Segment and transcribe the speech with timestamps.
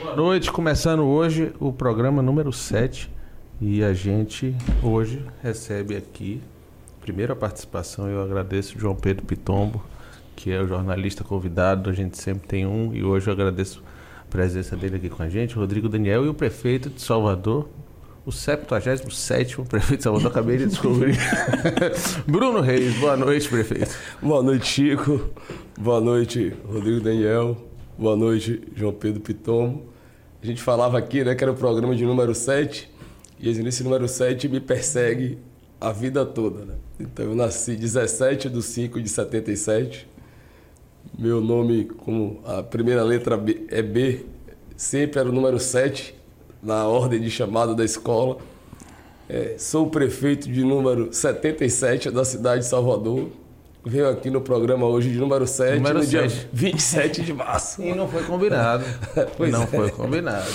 [0.00, 3.10] Boa noite, começando hoje o programa número 7
[3.60, 6.40] e a gente hoje recebe aqui,
[7.02, 9.84] primeira participação, eu agradeço João Pedro Pitombo,
[10.34, 13.82] que é o jornalista convidado, a gente sempre tem um e hoje eu agradeço
[14.22, 17.68] a presença dele aqui com a gente, Rodrigo Daniel e o prefeito de Salvador,
[18.24, 21.18] o 77 prefeito de Salvador, acabei de descobrir.
[22.26, 23.94] Bruno Reis, boa noite, prefeito.
[24.22, 25.28] Boa noite, Chico.
[25.78, 27.56] Boa noite, Rodrigo Daniel.
[27.98, 29.89] Boa noite, João Pedro Pitombo.
[30.42, 32.90] A gente falava aqui, né, que era o programa de número 7,
[33.38, 35.38] e esse número 7 me persegue
[35.80, 36.74] a vida toda, né?
[36.98, 40.06] Então eu nasci 17 de 5 de 77.
[41.18, 44.26] Meu nome, como a primeira letra é B,
[44.76, 46.14] sempre era o número 7
[46.62, 48.38] na ordem de chamada da escola.
[49.28, 53.30] É, sou o prefeito de número 77 da cidade de Salvador.
[53.84, 56.10] Venho aqui no programa hoje de número 7, número no 7.
[56.10, 57.82] dia 27 de março.
[57.82, 58.84] E não foi combinado.
[59.50, 59.66] não é.
[59.66, 60.50] foi combinado.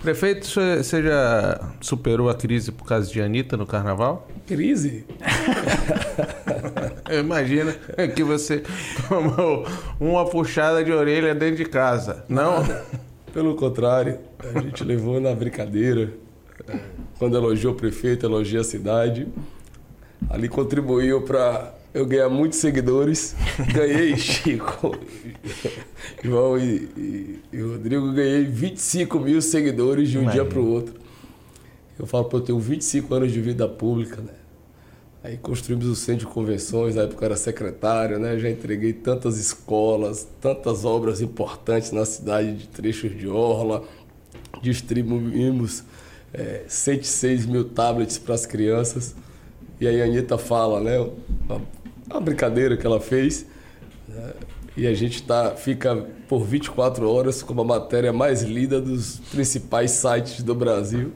[0.00, 4.28] Prefeito, você já superou a crise por causa de Anitta no carnaval?
[4.46, 5.04] Crise?
[7.10, 7.72] Eu imagino
[8.14, 8.62] que você
[9.08, 9.66] tomou
[9.98, 12.64] uma puxada de orelha dentro de casa, não?
[13.34, 14.20] Pelo contrário,
[14.54, 16.12] a gente levou na brincadeira.
[17.18, 19.26] Quando elogiou o prefeito, elogiou a cidade.
[20.30, 23.34] Ali contribuiu para eu ganhar muitos seguidores.
[23.72, 24.94] Ganhei, Chico,
[26.22, 30.44] João e, e, e, Rodrigo, ganhei 25 mil seguidores de um Imagina.
[30.44, 30.94] dia para o outro.
[31.98, 34.34] Eu falo, pô, eu tenho 25 anos de vida pública, né?
[35.24, 38.38] Aí construímos o centro de convenções, na época eu era secretário, né?
[38.38, 43.82] Já entreguei tantas escolas, tantas obras importantes na cidade de trechos de orla,
[44.62, 45.82] distribuímos
[46.34, 49.14] é, 106 mil tablets para as crianças.
[49.80, 50.98] E aí a Anitta fala, né?
[51.48, 51.75] Uma
[52.08, 53.46] uma brincadeira que ela fez.
[54.08, 54.32] Né?
[54.76, 55.96] E a gente tá, fica
[56.28, 61.12] por 24 horas com a matéria mais lida dos principais sites do Brasil.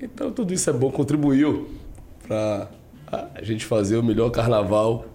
[0.00, 1.70] Então tudo isso é bom, contribuiu
[2.26, 2.68] para
[3.06, 5.06] a gente fazer o melhor carnaval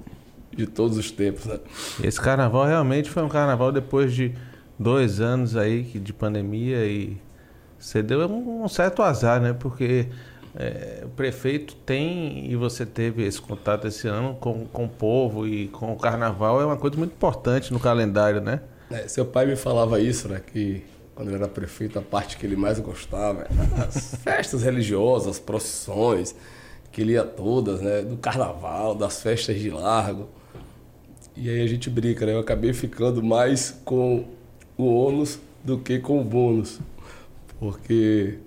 [0.55, 1.45] de todos os tempos.
[1.45, 1.59] Né?
[2.03, 4.33] Esse carnaval realmente foi um carnaval depois de
[4.79, 7.17] dois anos aí de pandemia e
[7.77, 9.53] você deu um certo azar, né?
[9.53, 10.07] Porque
[10.59, 15.47] é, o prefeito tem, e você teve esse contato esse ano com, com o povo
[15.47, 18.61] e com o carnaval, é uma coisa muito importante no calendário, né?
[18.89, 20.41] É, seu pai me falava isso, né?
[20.51, 25.27] Que quando ele era prefeito, a parte que ele mais gostava era as festas religiosas,
[25.27, 26.33] as procissões,
[26.91, 28.01] que ele ia todas, né?
[28.01, 30.27] Do carnaval, das festas de largo.
[31.35, 32.33] E aí a gente brinca, né?
[32.33, 34.25] Eu acabei ficando mais com
[34.75, 36.79] o ônus do que com o bônus.
[37.59, 38.39] Porque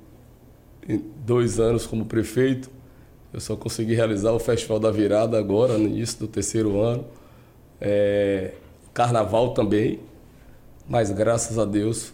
[1.30, 2.68] dois anos como prefeito.
[3.32, 7.04] Eu só consegui realizar o Festival da Virada agora, no início do terceiro ano.
[7.80, 8.54] É,
[8.92, 10.00] carnaval também,
[10.88, 12.12] mas graças a Deus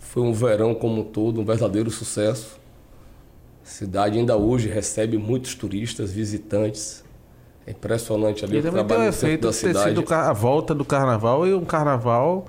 [0.00, 2.58] foi um verão como um todo, um verdadeiro sucesso.
[3.64, 7.04] A cidade ainda hoje recebe muitos turistas, visitantes.
[7.64, 10.04] É impressionante ali e o trabalho no centro da cidade.
[10.10, 12.44] a volta do carnaval e um carnaval...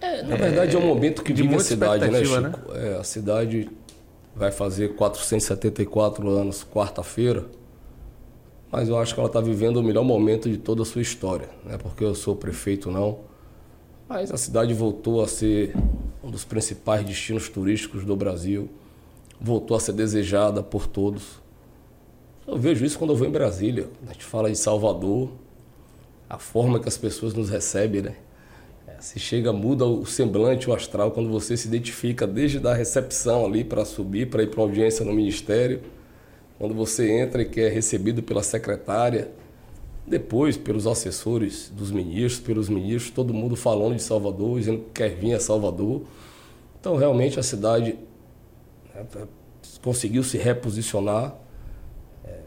[0.00, 2.40] É, na verdade é, é um momento que vive a cidade, né, Chico?
[2.40, 2.52] Né?
[2.74, 3.68] É, a cidade
[4.38, 7.46] vai fazer 474 anos quarta-feira,
[8.70, 11.48] mas eu acho que ela está vivendo o melhor momento de toda a sua história,
[11.64, 13.18] não é porque eu sou prefeito não,
[14.08, 15.74] mas a cidade voltou a ser
[16.22, 18.70] um dos principais destinos turísticos do Brasil,
[19.40, 21.40] voltou a ser desejada por todos.
[22.46, 25.30] Eu vejo isso quando eu vou em Brasília, a gente fala de Salvador,
[26.30, 28.16] a forma que as pessoas nos recebem, né?
[29.00, 33.62] Se chega, muda o semblante, o astral, quando você se identifica desde a recepção ali
[33.62, 35.80] para subir, para ir para audiência no ministério,
[36.58, 39.30] quando você entra e que é recebido pela secretária,
[40.04, 45.10] depois pelos assessores dos ministros, pelos ministros, todo mundo falando de Salvador, dizendo que quer
[45.10, 46.02] vir a Salvador.
[46.80, 47.96] Então, realmente, a cidade
[48.94, 49.04] né,
[49.82, 51.36] conseguiu se reposicionar.
[52.24, 52.38] É,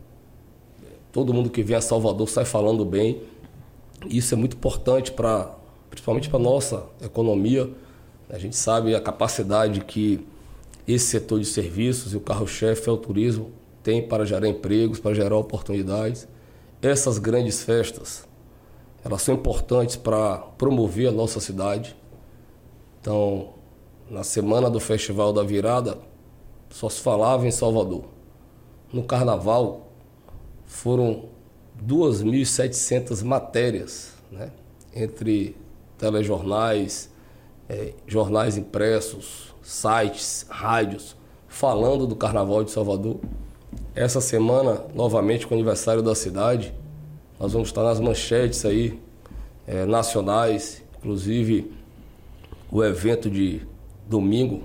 [1.12, 3.22] todo mundo que vem a Salvador sai falando bem.
[4.10, 5.56] Isso é muito importante para
[5.92, 7.70] principalmente para a nossa economia.
[8.30, 10.26] A gente sabe a capacidade que
[10.88, 13.52] esse setor de serviços e o carro-chefe é o turismo
[13.84, 16.28] tem para gerar empregos, para gerar oportunidades.
[16.82, 18.28] Essas grandes festas,
[19.04, 21.96] elas são importantes para promover a nossa cidade.
[23.00, 23.54] Então,
[24.10, 25.98] na semana do Festival da Virada,
[26.70, 28.06] só se falava em Salvador.
[28.94, 29.88] No Carnaval,
[30.66, 31.26] foram
[31.86, 34.52] 2.700 matérias, né?
[34.94, 35.56] entre
[36.02, 37.12] telejornais,
[37.70, 41.16] é, jornais impressos, sites, rádios,
[41.48, 43.20] falando do Carnaval de Salvador.
[43.94, 46.74] Essa semana, novamente com o aniversário da cidade,
[47.40, 49.00] nós vamos estar nas manchetes aí,
[49.68, 51.72] é, nacionais, inclusive
[52.72, 53.62] o evento de
[54.08, 54.64] domingo,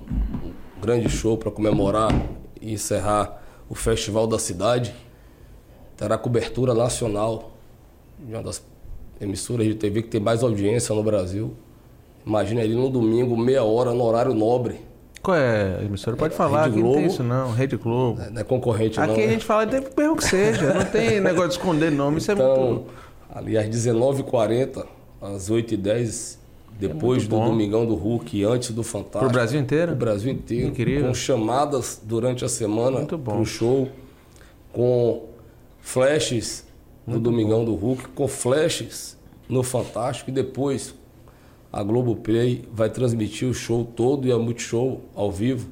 [0.75, 2.11] um grande show para comemorar
[2.59, 4.93] e encerrar o Festival da Cidade.
[5.95, 7.51] Terá cobertura nacional
[8.19, 8.59] de uma das
[9.19, 11.53] emissoras de TV que tem mais audiência no Brasil.
[12.25, 14.81] Imagina ele no domingo, meia hora, no horário nobre.
[15.21, 16.15] Qual é a emissora?
[16.15, 18.21] Pode é, falar, Rede Globo, não tem isso não, Rede Globo.
[18.21, 19.13] É, não é concorrente Aqui não.
[19.13, 19.33] Aqui a né?
[19.33, 22.59] gente fala de mesmo que seja, não tem negócio de esconder nome, isso então, é
[22.59, 22.85] muito...
[23.33, 24.85] ali às 19h40,
[25.21, 26.37] às 8h10,
[26.79, 27.39] depois é do.
[27.39, 29.19] Domingão do Hulk, antes do Fantástico.
[29.19, 29.87] Pro Brasil inteiro?
[29.87, 30.67] Pro Brasil inteiro.
[30.67, 31.07] Incrível.
[31.07, 33.35] Com chamadas durante a semana muito bom.
[33.35, 33.89] pro show,
[34.71, 35.25] com
[35.81, 36.66] flashes
[37.07, 39.17] no Domingão do Hulk, com flashes
[39.47, 40.93] no Fantástico e depois
[41.71, 45.69] a Globoplay vai transmitir o show todo e a Multishow ao vivo.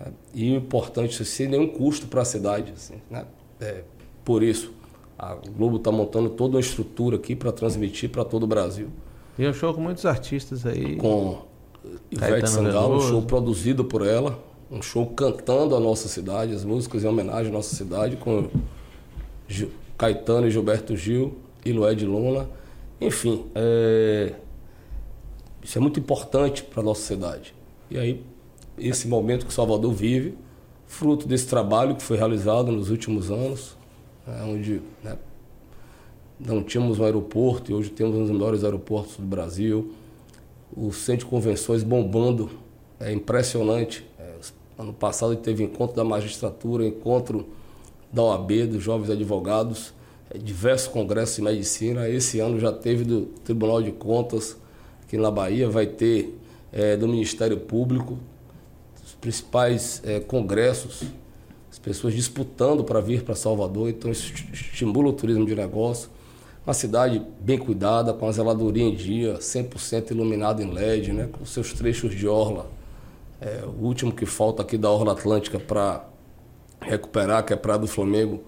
[0.00, 0.12] Né?
[0.32, 2.72] E o importante, isso sem nenhum custo para a cidade.
[2.74, 3.26] Assim, né?
[3.60, 3.84] é,
[4.24, 4.72] por isso,
[5.18, 8.88] a Globo está montando toda uma estrutura aqui para transmitir para todo o Brasil.
[9.38, 10.96] E é um show com muitos artistas aí.
[10.96, 11.42] Com
[12.10, 14.38] Ivete Sangalo, um show produzido por ela,
[14.70, 18.48] um show cantando a nossa cidade, as músicas em homenagem à nossa cidade, com
[19.96, 22.48] Caetano e Gilberto Gil e Lued Luna.
[23.00, 24.34] Enfim, é,
[25.62, 27.54] isso é muito importante para a nossa sociedade.
[27.90, 28.22] E aí,
[28.78, 30.36] esse momento que Salvador vive,
[30.86, 33.76] fruto desse trabalho que foi realizado nos últimos anos,
[34.26, 35.16] né, onde né,
[36.38, 39.92] não tínhamos um aeroporto e hoje temos um dos melhores aeroportos do Brasil,
[40.76, 42.50] o centro de convenções bombando,
[42.98, 44.04] é impressionante.
[44.18, 44.34] É,
[44.78, 47.46] ano passado teve encontro da magistratura, encontro
[48.14, 49.92] da OAB, dos jovens advogados,
[50.30, 52.08] é, diversos congressos de medicina.
[52.08, 54.56] Esse ano já teve do Tribunal de Contas,
[55.02, 56.38] aqui na Bahia, vai ter
[56.72, 58.16] é, do Ministério Público,
[59.04, 61.02] os principais é, congressos,
[61.70, 66.08] as pessoas disputando para vir para Salvador, então isso estimula o turismo de negócio.
[66.64, 71.44] Uma cidade bem cuidada, com a zeladoria em dia, 100% iluminada em LED, né, com
[71.44, 72.70] seus trechos de orla.
[73.40, 76.13] É, o último que falta aqui da Orla Atlântica para
[76.86, 78.42] recuperar, que é Praia do Flamengo,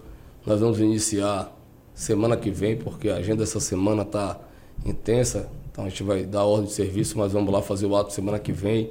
[0.45, 1.53] nós vamos iniciar
[1.95, 4.39] semana que vem, porque a agenda dessa semana está
[4.85, 5.49] intensa.
[5.71, 8.39] Então a gente vai dar ordem de serviço, mas vamos lá fazer o ato semana
[8.39, 8.91] que vem.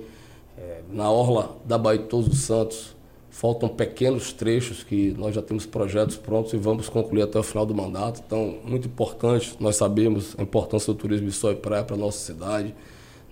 [0.57, 2.95] É, na orla da Bahia de Todos os Santos,
[3.29, 7.65] faltam pequenos trechos que nós já temos projetos prontos e vamos concluir até o final
[7.65, 8.23] do mandato.
[8.25, 11.99] Então, muito importante, nós sabemos a importância do turismo de sol e praia para a
[11.99, 12.73] nossa cidade,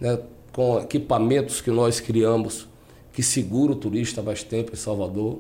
[0.02, 0.20] né?
[0.52, 2.68] com equipamentos que nós criamos
[3.14, 5.40] que segura o turista mais tempo em Salvador.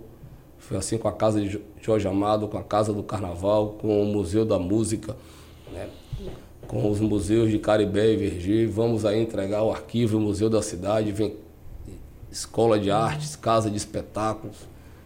[0.67, 4.05] Foi assim com a Casa de Jorge Amado, com a Casa do Carnaval, com o
[4.05, 5.15] Museu da Música.
[5.71, 5.89] Né?
[6.67, 8.69] com os museus de Caribé e Verger.
[8.69, 11.35] Vamos aí entregar o arquivo, o Museu da Cidade, vem
[12.31, 14.57] escola de artes, casa de espetáculos.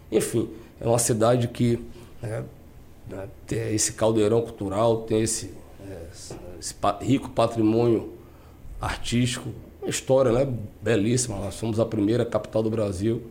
[0.10, 0.50] Enfim,
[0.80, 1.78] é uma cidade que
[2.22, 2.46] né,
[3.10, 5.54] né tem esse caldeirão cultural, tem esse,
[5.86, 6.06] é,
[6.58, 8.14] esse rico patrimônio
[8.80, 9.50] artístico,
[9.82, 10.48] uma história né,
[10.82, 11.38] belíssima.
[11.38, 13.22] Nós somos a primeira capital do Brasil.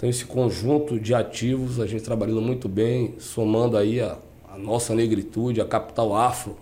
[0.00, 4.16] Então, esse conjunto de ativos, a gente trabalhando muito bem, somando aí a,
[4.50, 6.56] a nossa negritude, a capital afro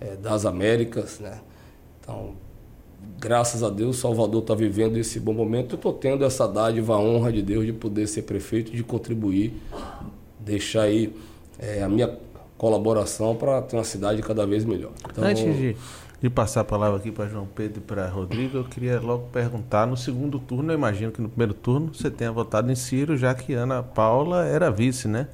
[0.00, 1.40] é, das Américas, né?
[2.00, 2.34] Então,
[3.18, 5.72] graças a Deus, Salvador está vivendo esse bom momento.
[5.72, 9.60] Eu estou tendo essa dádiva, a honra de Deus de poder ser prefeito, de contribuir,
[10.38, 11.12] deixar aí
[11.58, 12.16] é, a minha
[12.56, 14.92] colaboração para ter uma cidade cada vez melhor.
[15.10, 15.76] Então, Antes de,
[16.22, 19.88] de passar a palavra aqui para João Pedro e para Rodrigo, eu queria logo perguntar,
[19.88, 23.34] no segundo turno, eu imagino que no primeiro turno você tenha votado em Ciro, já
[23.34, 25.26] que Ana Paula era vice, né?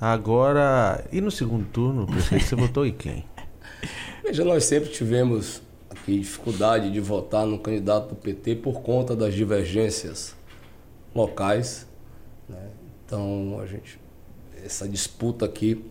[0.00, 3.24] Agora, e no segundo turno, prefeito, você votou em quem?
[4.22, 9.34] Veja, nós sempre tivemos aqui dificuldade de votar no candidato do PT por conta das
[9.34, 10.36] divergências
[11.12, 11.88] locais.
[12.48, 12.68] Né?
[13.04, 13.98] Então, a gente,
[14.64, 15.84] essa disputa aqui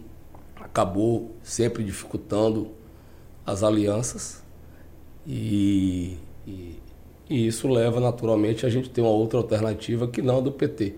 [0.55, 2.78] acabou sempre dificultando
[3.49, 4.43] as alianças
[5.25, 6.79] e, e,
[7.29, 10.95] e, isso leva naturalmente a gente ter uma outra alternativa que não a do PT.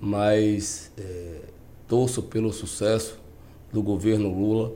[0.00, 1.40] Mas é,
[1.86, 3.18] torço pelo sucesso
[3.72, 4.72] do governo Lula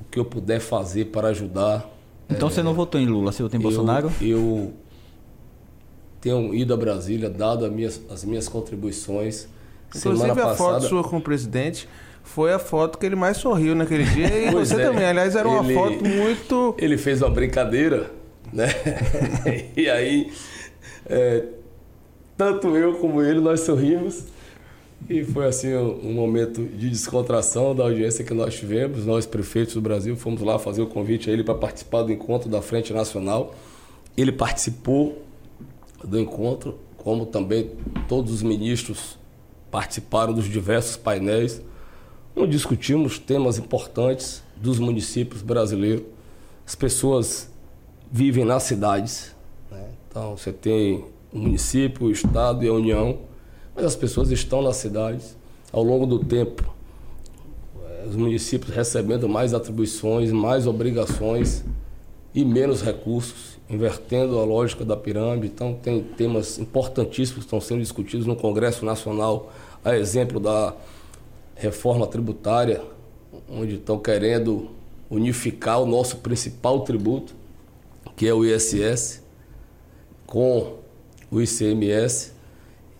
[0.00, 1.88] o que eu puder fazer para ajudar.
[2.28, 4.12] Então é, você não votou em Lula, você votou em eu, Bolsonaro?
[4.20, 4.72] Eu
[6.20, 9.48] tenho ido a Brasília, dado as minhas, as minhas contribuições.
[9.88, 10.56] Inclusive Semana a passada...
[10.56, 11.88] foto sua com o presidente
[12.28, 14.48] foi a foto que ele mais sorriu naquele dia.
[14.48, 16.74] E você é, também, aliás, era uma ele, foto muito.
[16.78, 18.10] Ele fez uma brincadeira,
[18.52, 18.68] né?
[19.76, 20.30] e aí,
[21.06, 21.44] é,
[22.36, 24.24] tanto eu como ele, nós sorrimos.
[25.08, 29.06] E foi assim um momento de descontração da audiência que nós tivemos.
[29.06, 32.48] Nós, prefeitos do Brasil, fomos lá fazer o convite a ele para participar do encontro
[32.48, 33.54] da Frente Nacional.
[34.16, 35.22] Ele participou
[36.04, 37.70] do encontro, como também
[38.06, 39.18] todos os ministros
[39.70, 41.62] participaram dos diversos painéis,
[42.46, 46.04] discutimos temas importantes dos municípios brasileiros.
[46.66, 47.50] As pessoas
[48.10, 49.34] vivem nas cidades,
[49.70, 49.88] né?
[50.08, 53.18] então você tem o município, o Estado e a União,
[53.74, 55.36] mas as pessoas estão nas cidades
[55.72, 56.74] ao longo do tempo.
[58.08, 61.64] Os municípios recebendo mais atribuições, mais obrigações
[62.34, 65.46] e menos recursos, invertendo a lógica da pirâmide.
[65.46, 69.52] Então, tem temas importantíssimos que estão sendo discutidos no Congresso Nacional,
[69.84, 70.74] a exemplo da
[71.58, 72.80] reforma tributária,
[73.50, 74.70] onde estão querendo
[75.10, 77.34] unificar o nosso principal tributo,
[78.16, 79.22] que é o ISS,
[80.24, 80.76] com
[81.30, 82.32] o ICMS.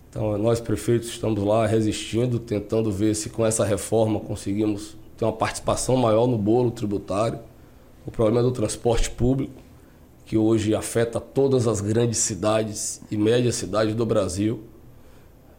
[0.09, 5.33] Então, nós prefeitos estamos lá resistindo, tentando ver se com essa reforma conseguimos ter uma
[5.33, 7.39] participação maior no bolo tributário.
[8.05, 9.53] O problema do transporte público,
[10.25, 14.63] que hoje afeta todas as grandes cidades e médias cidades do Brasil.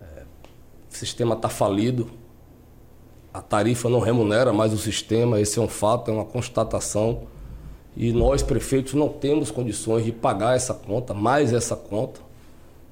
[0.00, 0.22] É,
[0.90, 2.10] o sistema está falido,
[3.32, 7.22] a tarifa não remunera mais o sistema, esse é um fato, é uma constatação.
[7.96, 12.20] E nós, prefeitos, não temos condições de pagar essa conta, mais essa conta.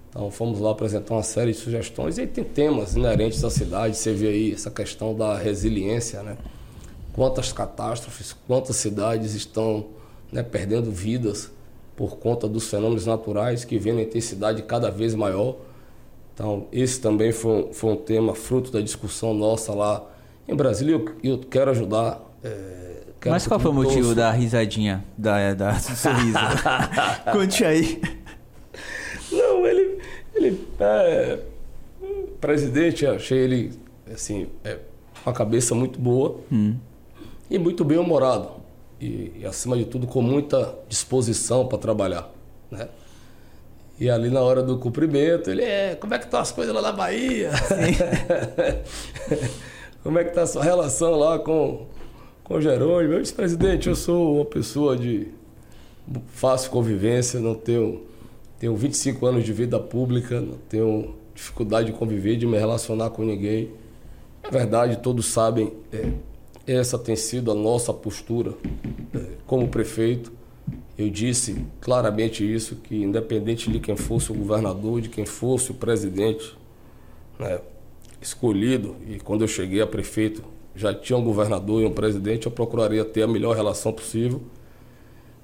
[0.08, 3.96] Então fomos lá apresentar uma série de sugestões e aí tem temas inerentes à cidade,
[3.96, 6.36] você vê aí essa questão da resiliência, né?
[7.12, 9.86] Quantas catástrofes, quantas cidades estão
[10.32, 11.50] né, perdendo vidas
[11.96, 15.56] por conta dos fenômenos naturais que vêm na intensidade cada vez maior.
[16.32, 20.06] Então, esse também foi, foi um tema fruto da discussão nossa lá
[20.48, 20.94] em Brasília.
[20.94, 22.20] Eu, eu quero ajudar.
[22.42, 26.38] É, quero Mas qual foi o motivo da risadinha, da, da sorriso?
[27.30, 28.00] Conte aí.
[29.30, 29.98] Não, ele,
[30.34, 31.38] ele é,
[32.40, 33.72] presidente, achei ele
[34.12, 34.78] assim, é,
[35.24, 36.74] uma cabeça muito boa hum.
[37.50, 38.52] e muito bem humorado.
[39.00, 42.28] E, e, acima de tudo, com muita disposição para trabalhar.
[42.70, 42.88] Né?
[44.00, 46.82] E ali na hora do cumprimento, ele é, como é que estão as coisas lá
[46.82, 47.50] na Bahia?
[50.02, 51.86] como é que está a sua relação lá com,
[52.44, 53.14] com o Jerônimo?
[53.14, 55.28] Eu disse, presidente, eu sou uma pessoa de
[56.28, 58.08] fácil convivência, não tenho
[58.58, 63.22] tenho 25 anos de vida pública, não tenho dificuldade de conviver, de me relacionar com
[63.22, 63.70] ninguém.
[64.42, 66.10] É verdade, todos sabem, é,
[66.66, 68.52] essa tem sido a nossa postura
[69.14, 70.32] é, como prefeito.
[70.98, 75.74] Eu disse claramente isso, que independente de quem fosse o governador, de quem fosse o
[75.74, 76.56] presidente
[77.38, 77.60] né,
[78.20, 80.42] escolhido, e quando eu cheguei a prefeito
[80.74, 84.40] já tinha um governador e um presidente, eu procuraria ter a melhor relação possível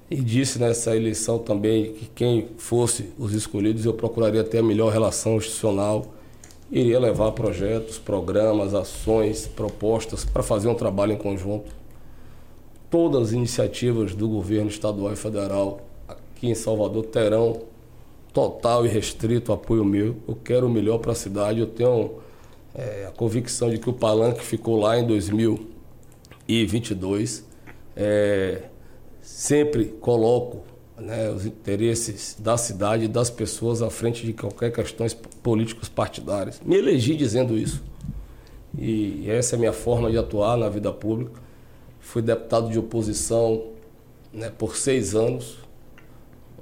[0.09, 4.91] e disse nessa eleição também que quem fosse os escolhidos eu procuraria ter a melhor
[4.93, 6.05] relação institucional,
[6.71, 11.71] iria levar projetos, programas, ações, propostas para fazer um trabalho em conjunto.
[12.89, 17.63] Todas as iniciativas do governo estadual e federal aqui em Salvador terão
[18.31, 20.17] total e restrito apoio meu.
[20.27, 21.59] Eu quero o melhor para a cidade.
[21.59, 22.11] Eu tenho
[22.75, 27.45] é, a convicção de que o palanque ficou lá em 2022.
[27.95, 28.63] É,
[29.21, 30.63] sempre coloco
[30.97, 36.61] né, os interesses da cidade e das pessoas à frente de qualquer questões políticos partidárias.
[36.63, 37.83] Me elegi dizendo isso.
[38.77, 41.41] E essa é a minha forma de atuar na vida pública.
[41.99, 43.63] Fui deputado de oposição
[44.33, 45.57] né, por seis anos,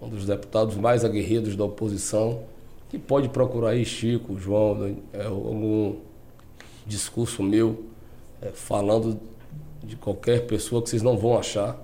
[0.01, 2.43] um dos deputados mais aguerridos da oposição,
[2.93, 5.95] que pode procurar aí Chico, João, é, algum
[6.85, 7.85] discurso meu
[8.39, 9.19] é, falando
[9.83, 11.83] de qualquer pessoa que vocês não vão achar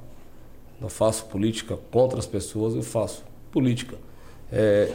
[0.80, 3.98] não faço política contra as pessoas, eu faço política
[4.52, 4.92] é,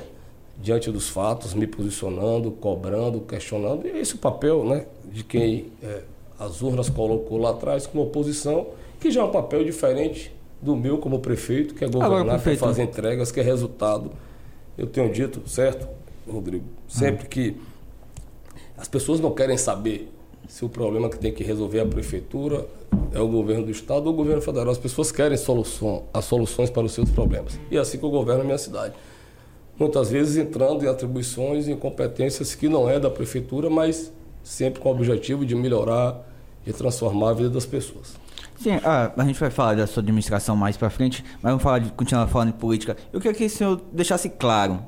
[0.56, 3.84] diante dos fatos, me posicionando, cobrando, questionando.
[3.84, 6.02] E é esse o papel né, de quem é,
[6.38, 8.68] as urnas colocou lá atrás como oposição,
[9.00, 12.50] que já é um papel diferente do meu como prefeito, que é governar, Agora, que
[12.50, 14.12] é fazer entregas, que é resultado.
[14.78, 15.88] Eu tenho dito, certo,
[16.28, 17.56] Rodrigo, sempre que
[18.76, 20.12] as pessoas não querem saber
[20.48, 22.66] se o problema que tem que resolver é a prefeitura,
[23.12, 24.70] é o governo do estado ou o governo federal.
[24.70, 27.58] As pessoas querem solução, as soluções para os seus problemas.
[27.70, 28.94] E é assim que eu governo a minha cidade.
[29.78, 34.12] Muitas vezes entrando em atribuições e competências que não é da prefeitura, mas
[34.42, 36.20] sempre com o objetivo de melhorar
[36.66, 38.14] e transformar a vida das pessoas.
[38.56, 41.80] Sim, ah, a gente vai falar da sua administração mais para frente, mas vamos falar
[41.80, 42.96] de, continuar falando de política.
[43.12, 44.80] Eu queria que o senhor deixasse claro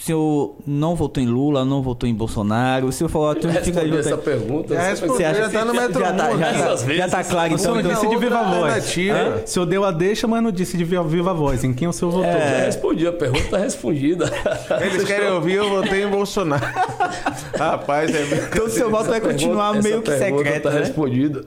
[0.00, 2.86] o senhor não votou em Lula, não votou em Bolsonaro.
[2.86, 4.74] O senhor falou tudo fica de essa pergunta.
[4.74, 7.52] Já respondeu, já tá no metro já, tá, já, já, já tá claro.
[7.52, 8.96] Então, o senhor disse de viva voz.
[9.44, 11.64] O senhor deu a deixa, mas não disse de viva voz.
[11.64, 12.30] Em quem o senhor votou?
[12.30, 12.60] É...
[12.60, 14.32] Já respondi, a pergunta está respondida.
[14.80, 16.64] Eles querem ouvir, eu votei em Bolsonaro.
[17.58, 20.78] Rapaz, é Então o seu voto vai continuar meio que secreto, tá né?
[20.78, 21.44] respondida.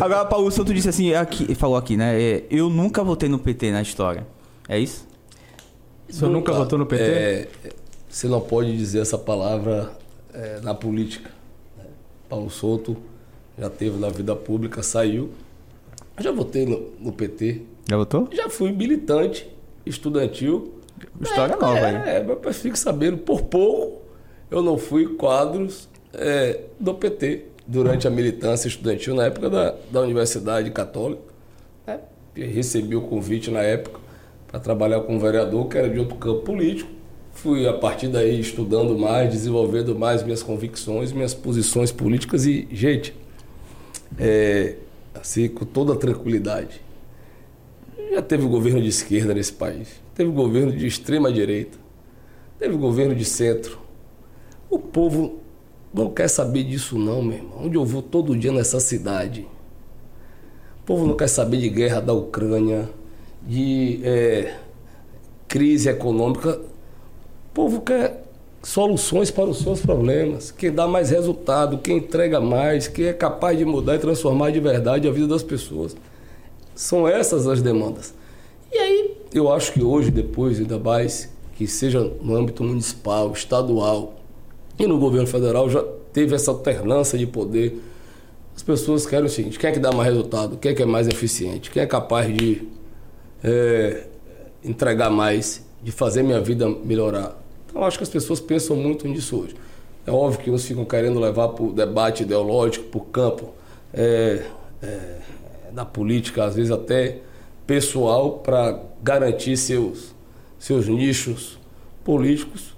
[0.00, 2.22] Agora, Paulo Santo disse assim, aqui, falou aqui, né?
[2.22, 4.24] É, eu nunca votei no PT na história.
[4.68, 5.10] É isso?
[6.12, 7.02] O senhor nunca, nunca votou no PT?
[7.02, 7.48] É,
[8.08, 9.90] você não pode dizer essa palavra
[10.34, 11.30] é, na política.
[12.28, 12.96] Paulo Souto
[13.58, 15.30] já teve na vida pública, saiu.
[16.20, 17.62] já votei no, no, PT.
[17.88, 18.28] Já votou?
[18.30, 19.50] Já fui militante
[19.86, 20.74] estudantil.
[21.20, 22.16] História é, nova é, aí.
[22.16, 24.02] É, mas fique sabendo, por pouco
[24.50, 30.00] eu não fui quadros é, do PT durante a militância estudantil na época da, da
[30.02, 31.22] Universidade Católica.
[31.86, 31.98] É,
[32.36, 34.01] recebi o convite na época
[34.52, 36.90] para trabalhar com um vereador que era de outro campo político.
[37.32, 43.16] Fui a partir daí estudando mais, desenvolvendo mais minhas convicções, minhas posições políticas e, gente,
[44.18, 44.76] é,
[45.14, 46.82] assim, com toda tranquilidade.
[48.12, 51.78] Já teve governo de esquerda nesse país, teve governo de extrema direita,
[52.58, 53.78] teve governo de centro.
[54.68, 55.40] O povo
[55.94, 57.62] não quer saber disso não, meu irmão.
[57.64, 59.48] Onde eu vou todo dia nessa cidade.
[60.82, 62.90] O povo não quer saber de guerra da Ucrânia,
[63.46, 64.56] de é,
[65.48, 66.60] crise econômica.
[67.50, 68.22] O povo quer
[68.62, 73.58] soluções para os seus problemas, quem dá mais resultado, quem entrega mais, quem é capaz
[73.58, 75.96] de mudar e transformar de verdade a vida das pessoas.
[76.74, 78.14] São essas as demandas.
[78.72, 84.14] E aí, eu acho que hoje, depois, ainda mais, que seja no âmbito municipal, estadual,
[84.78, 87.78] e no governo federal já teve essa alternância de poder.
[88.54, 90.56] As pessoas querem o seguinte: quem é que dá mais resultado?
[90.56, 91.70] Quem é que é mais eficiente?
[91.70, 92.66] Quem é capaz de
[93.42, 94.06] é,
[94.64, 97.36] entregar mais, de fazer minha vida melhorar?
[97.68, 99.56] Então, acho que as pessoas pensam muito nisso hoje.
[100.06, 103.54] É óbvio que uns ficam querendo levar para o debate ideológico, para o campo
[103.94, 104.44] é,
[104.82, 105.18] é,
[105.72, 107.18] da política, às vezes até
[107.66, 110.14] pessoal, para garantir seus,
[110.58, 111.58] seus nichos
[112.04, 112.72] políticos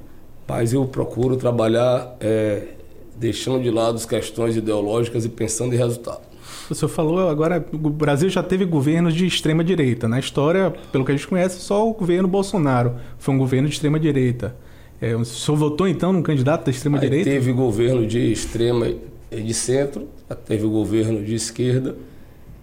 [0.46, 2.68] mas eu procuro trabalhar é,
[3.16, 6.22] deixando de lado as questões ideológicas e pensando em resultado.
[6.70, 10.08] O senhor falou agora, o Brasil já teve governos de extrema direita.
[10.08, 13.74] Na história, pelo que a gente conhece, só o governo Bolsonaro foi um governo de
[13.74, 14.56] extrema direita.
[15.00, 17.30] É, o senhor votou então num candidato da extrema Aí direita?
[17.30, 18.86] Teve governo de extrema
[19.30, 20.08] de centro,
[20.46, 21.96] teve governo de esquerda.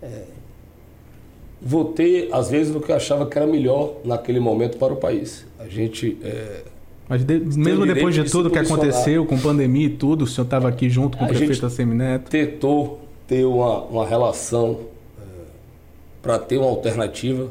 [0.01, 0.23] É,
[1.61, 5.45] votei às vezes no que eu achava que era melhor naquele momento para o país.
[5.59, 6.63] A gente é,
[7.11, 10.69] mas de, mesmo depois de tudo que aconteceu, com pandemia e tudo, o senhor estava
[10.69, 12.31] aqui junto com a o prefeito Semineto?
[12.31, 14.81] Tentou ter uma, uma relação
[15.17, 15.23] é,
[16.21, 17.49] para ter uma alternativa.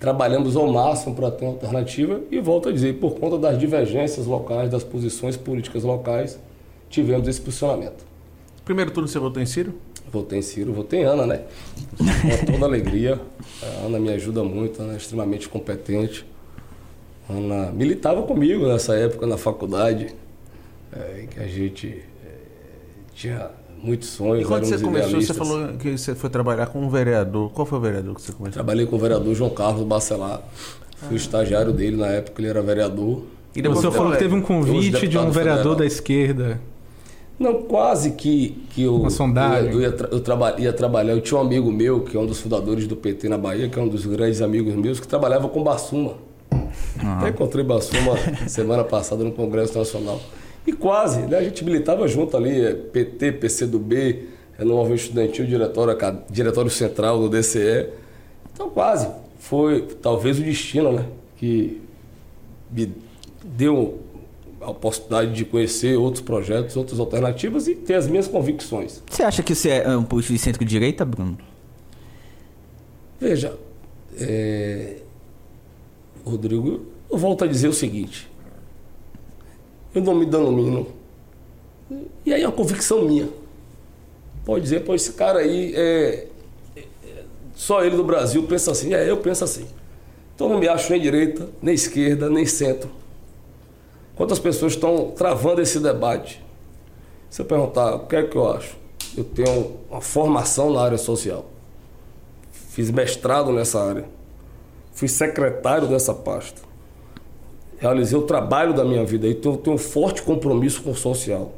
[0.00, 4.24] Trabalhamos ao máximo para ter uma alternativa e volto a dizer, por conta das divergências
[4.24, 6.38] locais, das posições políticas locais,
[6.88, 8.02] tivemos esse posicionamento.
[8.64, 9.74] Primeiro turno você votou em Ciro?
[10.10, 11.42] Votei em Ciro, votei em Ana, né?
[11.98, 13.20] Com toda alegria.
[13.62, 16.24] A Ana me ajuda muito, Ana é extremamente competente.
[17.28, 20.14] Ana militava comigo nessa época na faculdade,
[20.90, 22.30] é, que a gente é,
[23.12, 23.50] tinha
[23.82, 24.44] muitos sonhos.
[24.44, 27.50] E quando você começou, você falou que você foi trabalhar com um vereador.
[27.50, 28.54] Qual foi o vereador que você começou?
[28.54, 30.42] Trabalhei com o vereador João Carlos Bacelar.
[30.96, 31.16] Fui ah.
[31.16, 33.22] estagiário dele na época, ele era vereador.
[33.54, 35.74] E depois senhor falou que teve um convite de um vereador federal.
[35.76, 36.60] da esquerda.
[37.38, 39.72] Não, quase que, que eu, Uma sondagem.
[39.72, 41.12] eu, ia, eu traba, ia trabalhar.
[41.12, 43.78] Eu tinha um amigo meu, que é um dos fundadores do PT na Bahia, que
[43.78, 46.14] é um dos grandes amigos meus, que trabalhava com Bassuma.
[46.50, 47.12] Uhum.
[47.18, 48.16] Até encontrei Bassuma
[48.48, 50.20] semana passada no Congresso Nacional.
[50.68, 51.38] E quase, né?
[51.38, 54.28] A gente militava junto ali, é, PT, PCdoB,
[54.58, 55.96] é, no movimento estudantil, diretório,
[56.28, 57.88] diretório central do DCE.
[58.52, 59.08] Então quase.
[59.38, 61.06] Foi talvez o destino, né?
[61.38, 61.80] Que
[62.70, 62.92] me
[63.42, 63.98] deu
[64.60, 69.02] a oportunidade de conhecer outros projetos, outras alternativas e ter as minhas convicções.
[69.08, 71.38] Você acha que você é um político de centro-direita, Bruno?
[73.18, 73.56] Veja,
[74.20, 74.96] é,
[76.26, 78.27] Rodrigo, eu volto a dizer o seguinte.
[79.98, 80.86] Eu não me denomino.
[82.24, 83.28] E aí é uma convicção minha.
[84.44, 86.26] Pode dizer, pô, esse cara aí é,
[86.76, 86.84] é,
[87.54, 88.94] Só ele do Brasil pensa assim.
[88.94, 89.66] É, eu penso assim.
[90.34, 92.90] Então não me acho nem direita, nem esquerda, nem centro.
[94.14, 96.42] Quantas pessoas estão travando esse debate?
[97.30, 98.76] Se eu perguntar o que é que eu acho,
[99.16, 101.46] eu tenho uma formação na área social.
[102.50, 104.04] Fiz mestrado nessa área
[104.98, 106.60] fui secretário dessa pasta.
[107.78, 111.52] Realizei o trabalho da minha vida, então tenho um forte compromisso com o social.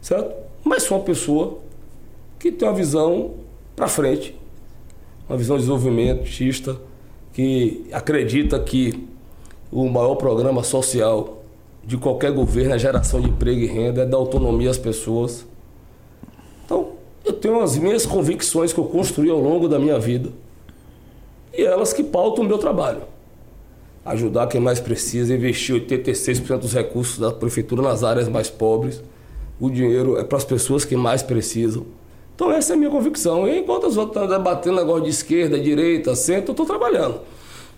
[0.00, 0.34] Certo?
[0.62, 1.58] Mas sou uma pessoa
[2.38, 3.32] que tem uma visão
[3.74, 4.36] para frente,
[5.28, 6.76] uma visão desenvolvimentista,
[7.32, 9.08] que acredita que
[9.72, 11.42] o maior programa social
[11.84, 15.46] de qualquer governo é geração de emprego e renda, é dar autonomia às pessoas.
[16.64, 16.92] Então,
[17.24, 20.30] eu tenho as minhas convicções que eu construí ao longo da minha vida
[21.56, 23.02] e elas que pautam o meu trabalho.
[24.04, 29.02] Ajudar quem mais precisa, investir 86% dos recursos da prefeitura nas áreas mais pobres.
[29.60, 31.84] O dinheiro é para as pessoas que mais precisam.
[32.34, 33.46] Então essa é a minha convicção.
[33.46, 37.20] E enquanto os outros estão debatendo negócio de esquerda, direita, centro, eu estou trabalhando.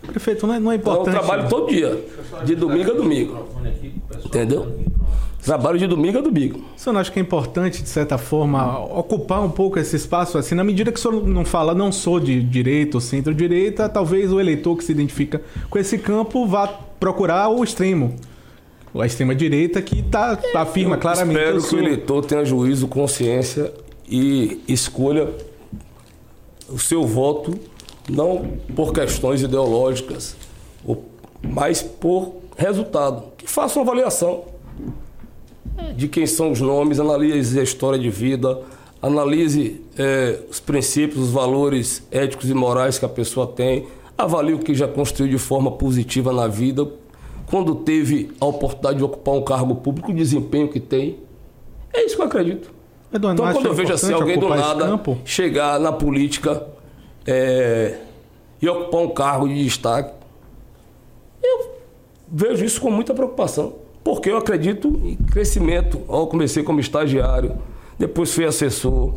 [0.07, 1.09] Prefeito, não é, não é importante.
[1.09, 2.05] Então, eu trabalho todo dia,
[2.45, 3.47] de domingo a domingo.
[4.25, 4.73] Entendeu?
[5.43, 6.63] Trabalho de domingo é domingo.
[6.75, 10.37] O senhor não acha que é importante, de certa forma, ocupar um pouco esse espaço?
[10.37, 14.31] Assim, na medida que o senhor não fala, não sou de direita ou centro-direita, talvez
[14.31, 18.15] o eleitor que se identifica com esse campo vá procurar o extremo.
[18.97, 21.37] A extrema-direita que tá, afirma claramente...
[21.37, 23.73] Espero que o eleitor tenha juízo, consciência
[24.07, 25.29] e escolha
[26.69, 27.59] o seu voto
[28.09, 30.37] não por questões ideológicas,
[31.41, 33.25] mas por resultado.
[33.37, 34.53] Que faça uma avaliação
[35.95, 38.59] de quem são os nomes, analise a história de vida,
[39.01, 44.59] analise é, os princípios, os valores éticos e morais que a pessoa tem, avalie o
[44.59, 46.87] que já construiu de forma positiva na vida,
[47.47, 51.19] quando teve a oportunidade de ocupar um cargo público, o desempenho que tem.
[51.93, 52.71] É isso que eu acredito.
[53.13, 56.65] Eduardo, então, quando eu vejo assim, alguém do nada chegar na política
[57.27, 57.99] é,
[58.59, 60.13] e ocupar um cargo de destaque,
[61.43, 61.75] eu
[62.27, 66.01] vejo isso com muita preocupação porque eu acredito em crescimento.
[66.09, 67.57] Eu comecei como estagiário,
[67.97, 69.13] depois fui assessor,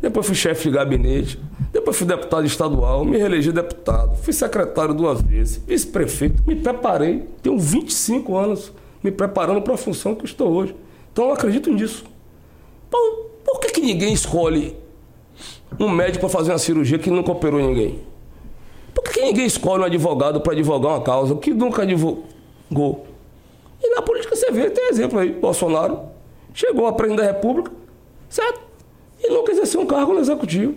[0.00, 1.38] depois fui chefe de gabinete,
[1.72, 7.58] depois fui deputado estadual, me reelegi deputado, fui secretário duas vezes, vice-prefeito, me preparei, tenho
[7.58, 10.74] 25 anos me preparando para a função que estou hoje.
[11.12, 12.04] Então eu acredito nisso.
[12.90, 14.76] Por, por que, que ninguém escolhe
[15.78, 18.00] um médico para fazer uma cirurgia que nunca operou ninguém?
[18.94, 23.09] Por que, que ninguém escolhe um advogado para advogar uma causa que nunca advogou?
[23.82, 26.10] E na política você vê, tem exemplo aí, Bolsonaro
[26.52, 27.72] chegou a presidente da República,
[28.28, 28.60] certo?
[29.22, 30.74] E nunca exerceu um cargo no executivo.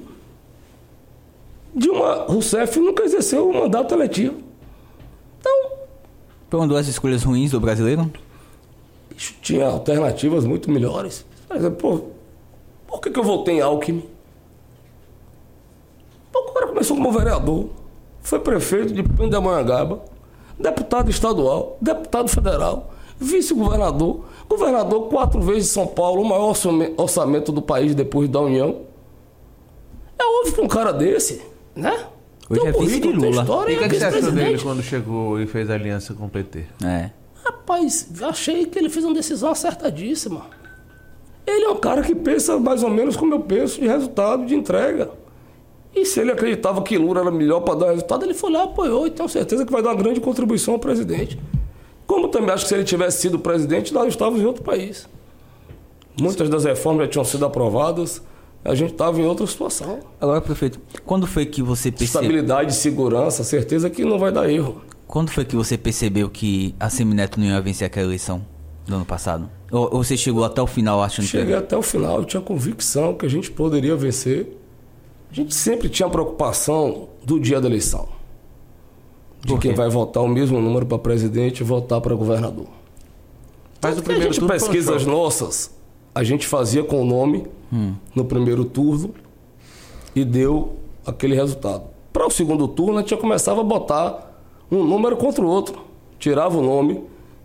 [1.76, 4.38] Dilma Rousseff nunca exerceu um mandato eletivo.
[5.40, 5.72] Então.
[6.50, 8.12] Foram duas escolhas ruins do brasileiro?
[9.10, 11.26] Bicho, tinha alternativas muito melhores.
[11.48, 12.12] Por exemplo,
[12.88, 14.14] por que, que eu voltei em Alckmin?
[16.36, 17.70] o cara começou como vereador,
[18.22, 20.04] foi prefeito de Pindamonhangaba,
[20.60, 22.93] deputado estadual, deputado federal,
[23.24, 26.56] vice-governador, governador quatro vezes de São Paulo, o maior
[26.98, 28.82] orçamento do país depois da União.
[30.20, 31.42] É óbvio que um cara desse,
[31.76, 32.08] né?
[32.50, 33.42] Hoje tem é vice de Lula.
[33.42, 36.30] História, e o que, que você achou dele quando chegou e fez aliança com o
[36.30, 36.66] PT?
[36.84, 37.10] É.
[37.44, 40.46] Rapaz, achei que ele fez uma decisão acertadíssima.
[41.46, 44.56] Ele é um cara que pensa mais ou menos como eu penso de resultado, de
[44.56, 45.12] entrega.
[45.96, 49.06] E se ele acreditava que Lula era melhor para dar resultado, ele foi lá, apoiou
[49.06, 51.40] e tenho certeza que vai dar uma grande contribuição ao presidente.
[52.06, 55.08] Como também acho que se ele tivesse sido presidente, nós estávamos em outro país.
[56.20, 58.22] Muitas das reformas já tinham sido aprovadas,
[58.64, 60.00] a gente estava em outra situação.
[60.22, 62.22] Agora, prefeito, quando foi que você percebeu...
[62.22, 64.82] Estabilidade, segurança, certeza que não vai dar erro.
[65.08, 68.46] Quando foi que você percebeu que a Semineto não ia vencer aquela eleição
[68.86, 69.50] do ano passado?
[69.72, 71.52] Ou, você chegou até o final achando Cheguei que...
[71.52, 74.58] Cheguei até o final, eu tinha convicção que a gente poderia vencer
[75.34, 78.08] a gente sempre tinha preocupação do dia da eleição.
[79.46, 82.68] De quem vai votar o mesmo número para presidente e votar para governador.
[83.82, 85.76] Mas o primeiro a gente pesquisas nossas,
[86.16, 87.94] a gente fazia com o nome hum.
[88.16, 89.14] no primeiro turno
[90.16, 90.76] e deu
[91.06, 91.84] aquele resultado.
[92.14, 94.40] Para o segundo turno, a gente já começava a botar
[94.72, 95.82] um número contra o outro.
[96.20, 97.04] Tirava o nome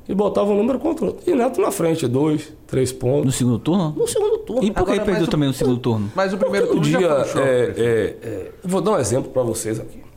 [0.09, 1.31] e botava um número contra o outro.
[1.31, 3.27] E Neto na frente, dois, três pontos.
[3.27, 3.95] No segundo turno?
[3.97, 4.65] No segundo turno.
[4.65, 6.13] E por que perdeu o, também no segundo turno?
[6.15, 9.81] Mas o primeiro turno dia, já é, é, é, Vou dar um exemplo para vocês
[9.81, 10.08] aqui.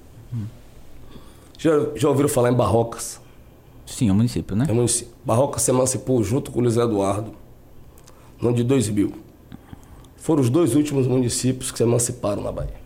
[1.61, 3.21] Já, já ouviram falar em Barrocas?
[3.85, 4.65] Sim, é um município, né?
[4.67, 5.13] É um município.
[5.23, 7.33] Barrocas se emancipou junto com o Luiz Eduardo
[8.41, 9.13] no ano de 2000.
[10.15, 12.81] Foram os dois últimos municípios que se emanciparam na Bahia.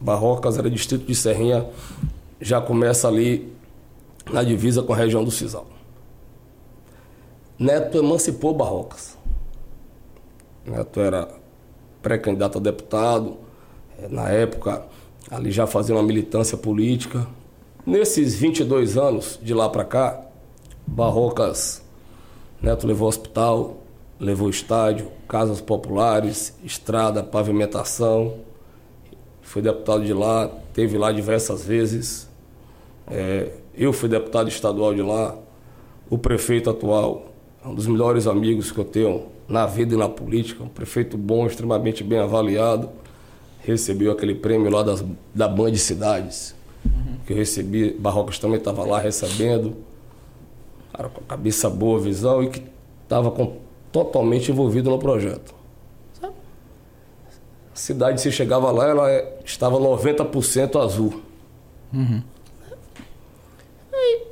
[0.00, 1.68] Barrocas era distrito de Serrinha,
[2.40, 3.52] já começa ali
[4.32, 5.66] na divisa com a região do Cisal.
[7.58, 9.18] Neto emancipou Barrocas.
[10.64, 11.28] Neto era
[12.00, 13.36] pré-candidato a deputado,
[13.98, 14.86] eh, na época
[15.30, 17.28] ali já fazia uma militância política.
[17.86, 20.26] Nesses 22 anos de lá para cá,
[20.86, 21.82] Barrocas,
[22.60, 23.82] Neto levou hospital,
[24.18, 28.38] levou estádio, casas populares, estrada, pavimentação.
[29.42, 32.28] Foi deputado de lá, teve lá diversas vezes.
[33.06, 35.36] É, eu fui deputado estadual de lá.
[36.08, 40.62] O prefeito atual um dos melhores amigos que eu tenho na vida e na política,
[40.62, 42.90] um prefeito bom, extremamente bem avaliado.
[43.60, 45.02] Recebeu aquele prêmio lá das,
[45.34, 47.18] da Band Cidades, uhum.
[47.26, 49.76] que eu recebi, Barrocas também estava lá recebendo.
[50.92, 52.62] Cara com cabeça boa, visão e que
[53.02, 53.32] estava
[53.90, 55.54] totalmente envolvido no projeto.
[56.22, 61.20] A cidade, se chegava lá, ela é, estava 90% azul.
[61.92, 62.22] Uhum.
[63.92, 64.26] Aí,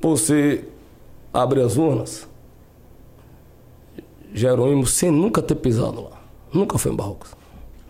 [0.00, 0.64] você
[1.32, 2.26] abre as urnas,
[4.32, 6.20] Jerônimo sem nunca ter pisado lá.
[6.52, 7.34] Nunca foi em Barrocas.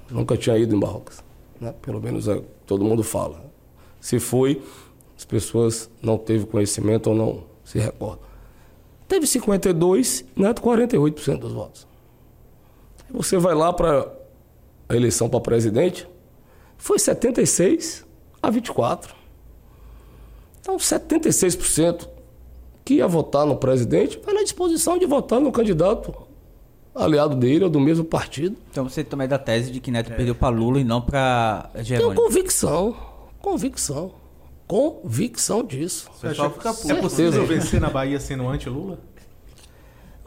[0.08, 1.22] Nunca tinha ido em Barrocas.
[1.60, 1.74] Né?
[1.82, 3.45] Pelo menos é, todo mundo fala.
[4.06, 4.62] Se foi,
[5.18, 8.20] as pessoas não teve conhecimento ou não se recordam.
[9.08, 11.88] teve 52, Neto 48% dos votos.
[13.10, 14.08] Você vai lá para
[14.88, 16.08] a eleição para presidente,
[16.78, 18.06] foi 76
[18.40, 19.12] a 24.
[20.60, 22.08] Então, 76%
[22.84, 26.14] que ia votar no presidente vai na disposição de votar no candidato
[26.94, 28.56] aliado dele ou do mesmo partido.
[28.70, 30.14] Então você também é da tese de que Neto é.
[30.14, 32.14] perdeu para Lula e não para Jerônimo.
[32.14, 32.96] Tenho convicção,
[33.46, 34.10] convicção,
[34.66, 36.10] convicção disso.
[36.16, 38.98] Você acha que é possível vencer na Bahia sendo anti-Lula?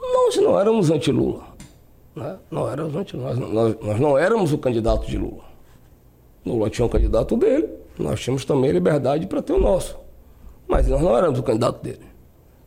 [0.00, 1.44] Nós não éramos anti-Lula.
[2.16, 2.38] Né?
[2.50, 3.34] Não éramos anti-Lula.
[3.34, 5.44] Nós, nós não éramos o candidato de Lula.
[6.46, 9.98] Lula tinha um candidato dele, nós tínhamos também liberdade para ter o nosso.
[10.66, 12.06] Mas nós não éramos o candidato dele.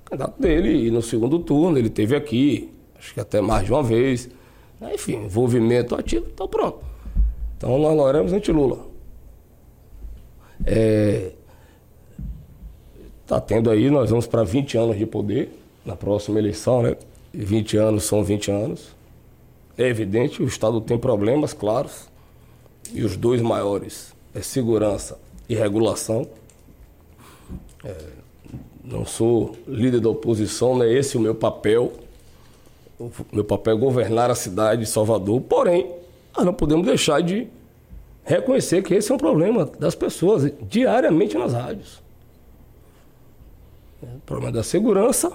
[0.05, 3.73] O candidato dele, e no segundo turno, ele teve aqui, acho que até mais de
[3.73, 4.29] uma vez.
[4.93, 6.79] Enfim, envolvimento ativo, então pronto.
[7.57, 8.92] Então nós não éramos anti-Lula.
[10.65, 11.31] É,
[13.25, 15.51] tá tendo aí, nós vamos para 20 anos de poder
[15.85, 16.95] na próxima eleição, né?
[17.33, 18.95] 20 anos são 20 anos.
[19.77, 22.07] É evidente, o Estado tem problemas claros.
[22.93, 25.17] E os dois maiores é segurança
[25.49, 26.27] e regulação.
[27.83, 27.95] É,
[28.83, 31.93] não sou líder da oposição, não é esse o meu papel.
[32.99, 35.41] O meu papel é governar a cidade de Salvador.
[35.41, 35.89] Porém,
[36.35, 37.47] nós não podemos deixar de
[38.23, 42.01] reconhecer que esse é um problema das pessoas diariamente nas rádios.
[44.01, 45.31] É, o problema da segurança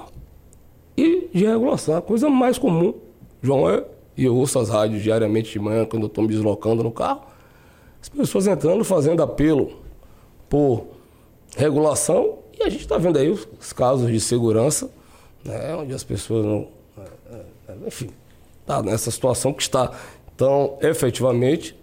[0.97, 2.95] e de regulação, a coisa mais comum.
[3.43, 3.85] João é,
[4.17, 7.23] e eu ouço as rádios diariamente de manhã quando eu estou me deslocando no carro.
[8.01, 9.79] As pessoas entrando fazendo apelo
[10.49, 10.87] por
[11.57, 14.91] regulação e a gente está vendo aí os casos de segurança,
[15.45, 16.69] né, onde as pessoas não.
[16.99, 17.35] É,
[17.69, 18.11] é, enfim,
[18.61, 19.93] está nessa situação que está.
[20.35, 21.78] Então, efetivamente,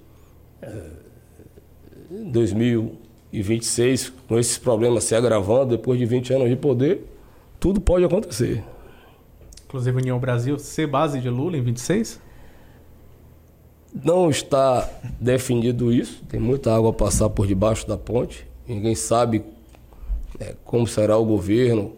[2.12, 7.06] em 2026, com esses problemas se agravando, depois de 20 anos de poder,
[7.60, 8.64] tudo pode acontecer.
[9.66, 12.22] Inclusive, União Brasil ser base de Lula em 26?
[14.04, 18.46] Não está definido isso, tem muita água a passar por debaixo da ponte.
[18.68, 19.44] Ninguém sabe
[20.40, 21.94] é, como será o governo,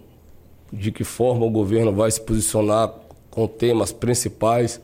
[0.72, 2.94] de que forma o governo vai se posicionar
[3.32, 4.82] com temas principais,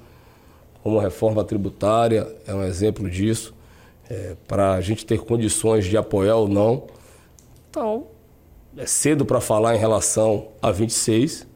[0.81, 3.52] como a reforma tributária, é um exemplo disso,
[4.13, 6.83] é, para a gente ter condições de apoiar ou não.
[7.69, 8.05] Então,
[8.77, 11.47] é cedo para falar em relação a 26.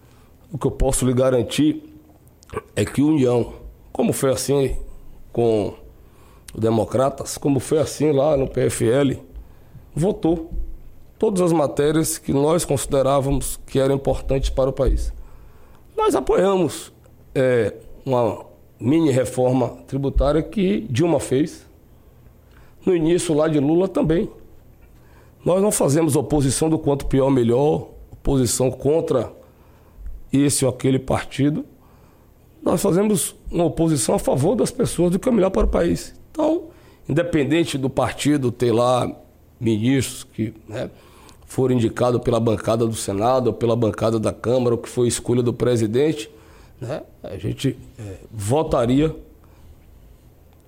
[0.52, 1.84] O que eu posso lhe garantir
[2.76, 3.54] é que União,
[3.92, 4.76] como foi assim
[5.32, 5.76] com
[6.52, 9.22] os democratas, como foi assim lá no PFL,
[9.94, 10.50] votou
[11.20, 15.14] todas as matérias que nós considerávamos que eram importantes para o país.
[15.96, 16.92] Nós apoiamos
[17.36, 18.46] é, uma
[18.80, 21.67] mini reforma tributária que Dilma fez.
[22.88, 24.28] No início lá de Lula também.
[25.46, 29.32] Nós não fazemos oposição do quanto pior melhor, oposição contra
[30.34, 31.64] esse ou aquele partido
[32.68, 36.14] nós fazemos uma oposição a favor das pessoas do que é melhor para o país.
[36.32, 36.66] Então,
[37.08, 39.10] independente do partido ter lá
[39.58, 40.90] ministros que né,
[41.46, 45.42] foram indicados pela bancada do Senado ou pela bancada da Câmara, ou que foi escolha
[45.42, 46.30] do presidente,
[46.80, 49.16] né, a gente é, votaria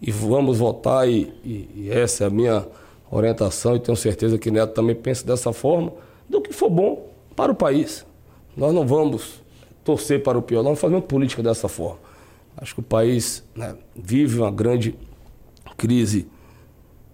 [0.02, 2.66] e vamos votar, e, e, e, essa é a minha
[3.12, 5.92] orientação, e tenho certeza que Neto também pensa dessa forma,
[6.30, 8.06] do que for bom para o país.
[8.56, 9.42] Nós não vamos
[9.84, 10.64] torcer para o pior.
[10.64, 12.00] Nós fazemos política dessa forma.
[12.56, 14.96] Acho que o país né, vive uma grande
[15.78, 16.28] crise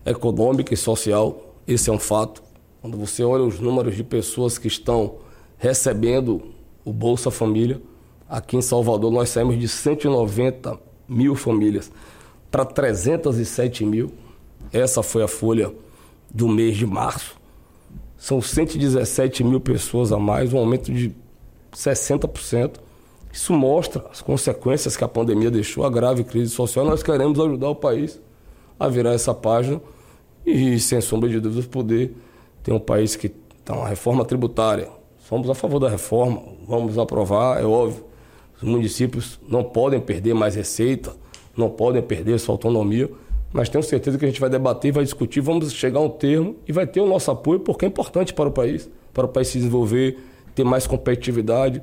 [0.06, 1.54] econômica e social.
[1.67, 2.43] Esse é um fato.
[2.82, 5.15] Quando você olha os números de pessoas que estão
[5.58, 6.41] recebendo
[6.84, 7.82] o Bolsa Família,
[8.28, 11.91] aqui em Salvador nós saímos de 190 mil famílias
[12.56, 14.13] para 307 mil.
[14.72, 15.74] Essa foi a folha
[16.34, 17.36] do mês de março.
[18.18, 21.13] São 117 mil pessoas a mais, um aumento de
[21.74, 22.76] 60%.
[23.30, 26.86] Isso mostra as consequências que a pandemia deixou, a grave crise social.
[26.86, 28.22] Nós queremos ajudar o país
[28.80, 29.82] a virar essa página
[30.46, 32.15] e, sem sombra de dúvidas, poder
[32.63, 34.88] ter um país que está uma reforma tributária.
[35.28, 38.06] Somos a favor da reforma, vamos aprovar, é óbvio.
[38.56, 41.13] Os municípios não podem perder mais receita,
[41.56, 43.10] não podem perder sua autonomia,
[43.54, 46.58] mas tenho certeza que a gente vai debater, vai discutir, vamos chegar a um termo
[46.68, 49.48] e vai ter o nosso apoio, porque é importante para o país, para o país
[49.48, 50.20] se desenvolver,
[50.54, 51.82] ter mais competitividade.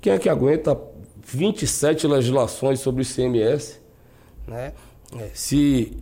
[0.00, 0.78] Quem é que aguenta
[1.22, 3.78] 27 legislações sobre ICMS?
[4.46, 4.72] Né?
[5.18, 5.92] É, se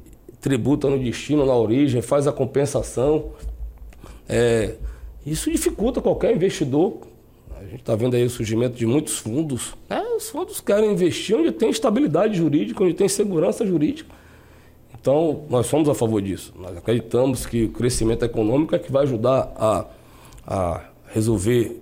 [0.40, 3.32] tributa no destino, na origem, faz a compensação.
[4.28, 4.76] É,
[5.26, 6.98] isso dificulta qualquer investidor.
[7.58, 9.74] A gente está vendo aí o surgimento de muitos fundos.
[9.88, 14.14] É, os fundos querem investir onde tem estabilidade jurídica, onde tem segurança jurídica.
[14.98, 16.52] Então, nós somos a favor disso.
[16.58, 19.86] Nós acreditamos que o crescimento econômico é que vai ajudar a,
[20.46, 21.80] a resolver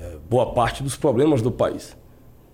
[0.00, 1.96] é, boa parte dos problemas do país.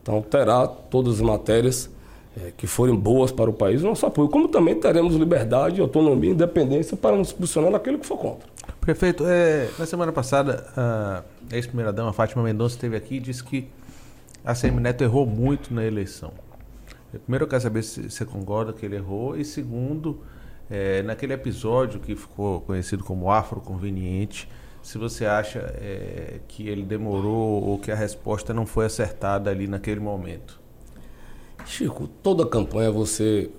[0.02, 1.88] Então terá todas as matérias
[2.36, 6.32] é, que forem boas para o país, nosso apoio, como também teremos liberdade, autonomia e
[6.32, 8.48] independência para nos posicionar naquilo que for contra.
[8.80, 13.68] Prefeito, é, na semana passada, a ex-primeira-dama Fátima Mendonça esteve aqui e disse que
[14.44, 16.32] a CM Neto errou muito na eleição.
[17.24, 20.22] Primeiro, eu quero saber se você concorda que ele errou, e segundo,
[20.70, 24.48] é, naquele episódio que ficou conhecido como afroconveniente,
[24.82, 29.68] se você acha é, que ele demorou ou que a resposta não foi acertada ali
[29.68, 30.60] naquele momento.
[31.64, 33.50] Chico, toda campanha você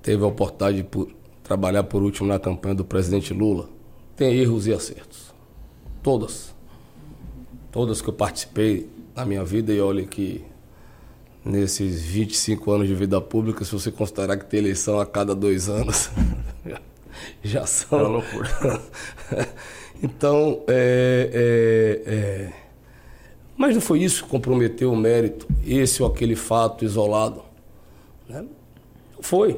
[0.00, 1.10] teve a oportunidade de por,
[1.42, 3.68] trabalhar por último na campanha do presidente Lula.
[4.14, 5.34] Tem erros e acertos.
[6.02, 6.54] Todas.
[7.72, 10.44] Todas que eu participei na minha vida, e olha que
[11.44, 15.68] nesses 25 anos de vida pública, se você considerar que tem eleição a cada dois
[15.68, 16.10] anos,
[17.42, 17.98] já são.
[17.98, 18.80] É uma loucura.
[20.02, 22.62] então, é, é, é
[23.56, 27.42] mas não foi isso que comprometeu o mérito, esse ou aquele fato isolado.
[28.28, 28.44] Né?
[29.20, 29.52] Foi.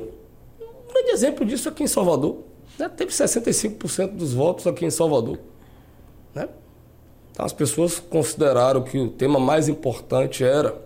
[0.61, 2.39] Um grande exemplo disso aqui em Salvador.
[2.79, 2.87] Né?
[2.89, 5.39] Teve 65% dos votos aqui em Salvador.
[7.35, 10.81] Então as pessoas consideraram que o tema mais importante era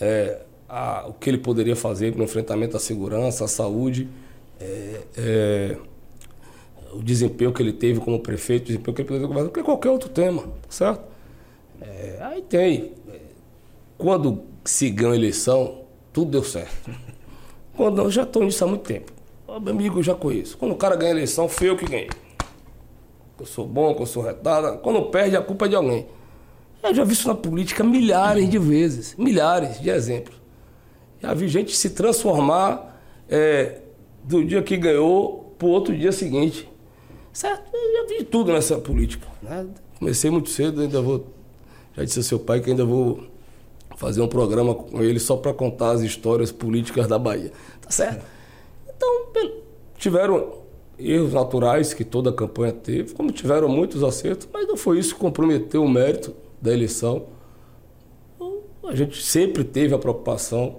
[0.00, 4.08] é, a, o que ele poderia fazer no enfrentamento à segurança, à saúde,
[4.58, 5.76] é, é,
[6.92, 9.90] o desempenho que ele teve como prefeito, o desempenho que ele poderia governar, que qualquer
[9.90, 11.04] outro tema, certo?
[11.80, 12.94] É, aí tem.
[13.96, 15.82] Quando se ganha a eleição,
[16.12, 16.90] tudo deu certo.
[17.76, 19.12] Quando eu já estou nisso há muito tempo.
[19.46, 20.58] meu amigo, eu já conheço.
[20.58, 22.08] Quando o cara ganha a eleição, foi eu que ganhei.
[23.38, 24.78] Eu sou bom, que eu sou retado.
[24.78, 26.06] Quando perde, a culpa é de alguém.
[26.82, 29.14] Eu já vi isso na política milhares de vezes.
[29.16, 30.36] Milhares de exemplos.
[31.20, 33.80] Já vi gente se transformar é,
[34.22, 36.68] do dia que ganhou para o outro dia seguinte.
[37.32, 37.70] Certo?
[37.74, 39.26] Eu já vi tudo nessa política.
[39.98, 41.26] Comecei muito cedo, ainda vou
[41.96, 43.24] já disse ao seu pai que ainda vou
[43.96, 47.50] fazer um programa com ele só para contar as histórias políticas da Bahia.
[47.80, 48.22] Tá certo?
[48.94, 49.32] Então,
[49.96, 50.58] tiveram
[50.98, 55.14] erros naturais que toda a campanha teve, como tiveram muitos acertos, mas não foi isso
[55.14, 57.26] que comprometeu o mérito da eleição.
[58.84, 60.76] A gente sempre teve a preocupação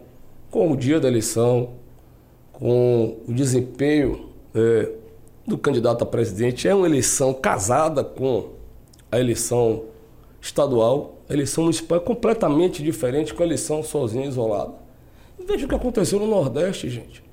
[0.49, 1.73] com o dia da eleição,
[2.53, 4.91] com o desempenho é,
[5.45, 6.67] do candidato a presidente.
[6.67, 8.51] É uma eleição casada com
[9.11, 9.83] a eleição
[10.41, 14.73] estadual, a eleição municipal é completamente diferente com a eleição sozinha, isolada.
[15.45, 17.26] Veja o que aconteceu no Nordeste, gente.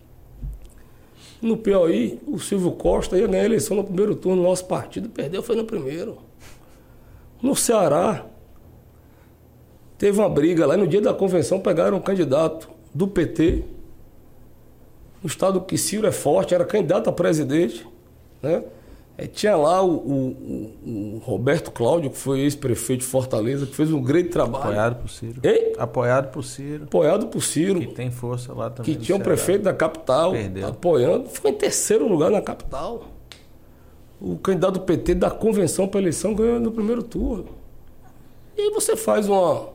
[1.45, 5.43] No Piauí, o Silvio Costa ia ganhar a eleição no primeiro turno, nosso partido perdeu,
[5.43, 6.17] foi no primeiro.
[7.43, 8.25] No Ceará,
[9.99, 13.63] teve uma briga lá, no dia da convenção pegaram um candidato do PT,
[15.23, 17.87] no estado que Ciro é forte, era candidato a presidente,
[18.41, 18.65] né?
[19.17, 23.93] É, tinha lá o, o, o, Roberto Cláudio, que foi ex-prefeito de Fortaleza, que fez
[23.93, 24.65] um grande trabalho.
[24.65, 25.41] Apoiado por Ciro.
[25.45, 25.73] Ei?
[25.79, 26.85] Apoiado por Ciro.
[26.85, 27.81] Apoiado por Ciro.
[27.81, 28.93] Que tem força lá também.
[28.93, 30.67] Que tinha um prefeito da capital Perdeu.
[30.67, 31.29] apoiando.
[31.29, 33.05] Ficou em terceiro lugar na capital.
[34.21, 37.51] O candidato do PT da convenção para eleição ganhou no primeiro turno.
[38.57, 39.69] E aí você faz uma,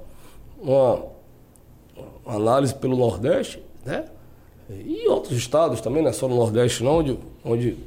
[0.61, 1.05] uma,
[2.25, 4.05] uma análise pelo Nordeste, né?
[4.69, 7.77] E outros estados também, não é só no Nordeste não, onde, onde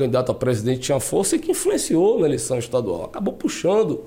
[0.00, 3.04] candidato a presidente tinha força e que influenciou na eleição estadual.
[3.04, 4.02] Acabou puxando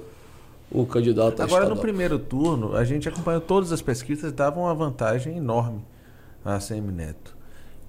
[0.71, 1.75] o candidato a Agora, estadual.
[1.75, 5.81] no primeiro turno, a gente acompanhou todas as pesquisas, davam uma vantagem enorme
[6.43, 7.37] a ACM Neto.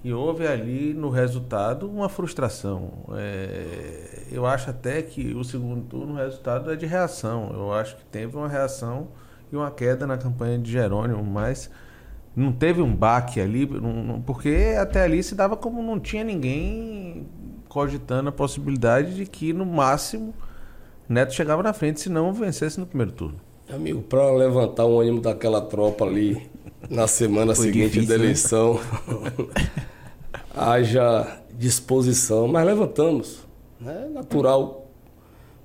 [0.03, 2.91] E houve ali no resultado uma frustração.
[3.17, 7.49] É, eu acho até que o segundo turno o resultado é de reação.
[7.51, 9.07] Eu acho que teve uma reação
[9.51, 11.71] e uma queda na campanha de Jerônimo, mas
[12.35, 13.67] não teve um baque ali,
[14.25, 17.25] porque até ali se dava como não tinha ninguém
[17.75, 20.33] cogitando a possibilidade de que, no máximo,
[21.09, 23.35] Neto chegava na frente se não vencesse no primeiro turno.
[23.69, 26.49] Amigo, para levantar o ânimo daquela tropa ali
[26.89, 28.23] na semana Foi seguinte difícil, da né?
[28.23, 29.47] eleição, né?
[30.55, 33.39] haja disposição, mas levantamos.
[33.85, 34.87] É natural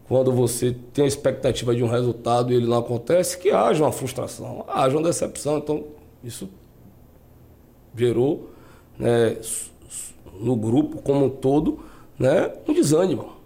[0.09, 3.93] quando você tem a expectativa de um resultado e ele não acontece, que haja uma
[3.93, 5.59] frustração, haja uma decepção.
[5.59, 5.85] Então,
[6.25, 6.51] isso
[7.97, 8.51] gerou
[8.99, 9.37] né,
[10.41, 11.89] no grupo como um todo
[12.21, 13.41] né, um desânimo.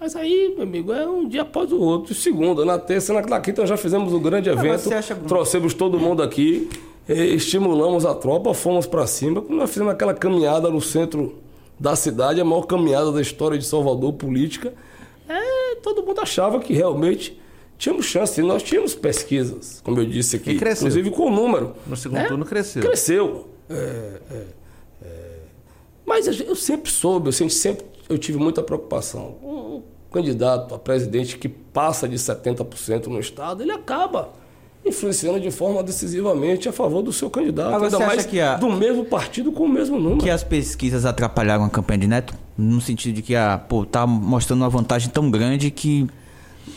[0.00, 2.12] Mas aí, meu amigo, é um dia após o outro.
[2.12, 4.92] Segunda, na terça, na quinta já fizemos um grande evento.
[4.92, 5.14] Acha...
[5.14, 6.68] Trouxemos todo mundo aqui,
[7.08, 9.42] estimulamos a tropa, fomos para cima.
[9.48, 11.36] Nós fizemos aquela caminhada no centro
[11.78, 14.74] da cidade, a maior caminhada da história de Salvador política.
[15.28, 17.40] É, todo mundo achava que realmente
[17.78, 18.42] tínhamos chance.
[18.42, 21.74] Nós tínhamos pesquisas, como eu disse aqui, inclusive com o número.
[21.86, 22.28] No segundo né?
[22.28, 22.82] turno cresceu.
[22.82, 23.48] Cresceu.
[23.70, 24.44] É, é,
[25.04, 25.36] é.
[26.04, 27.54] Mas eu sempre soube, eu sempre
[28.08, 29.36] eu tive muita preocupação.
[29.42, 29.82] Um
[30.12, 34.32] candidato a presidente que passa de 70% no Estado, ele acaba
[34.84, 37.72] influenciando de forma decisivamente a favor do seu candidato.
[37.72, 38.54] Mas ainda mais que a...
[38.54, 40.20] do mesmo partido com o mesmo número.
[40.20, 42.34] Que as pesquisas atrapalharam a campanha de Neto?
[42.56, 46.06] No sentido de que a, pô, tá mostrando uma vantagem tão grande que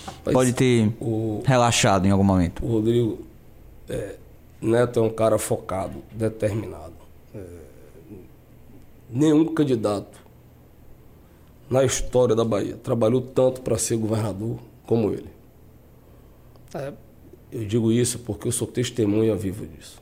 [0.05, 1.43] Rapaz, pode ter o...
[1.45, 2.65] relaxado em algum momento.
[2.65, 3.19] O Rodrigo,
[3.87, 4.15] é,
[4.59, 6.93] Neto é um cara focado, determinado.
[7.33, 7.39] É,
[9.09, 10.18] nenhum candidato
[11.69, 15.29] na história da Bahia trabalhou tanto para ser governador como ele.
[16.73, 16.93] É,
[17.51, 20.01] eu digo isso porque eu sou testemunha viva disso.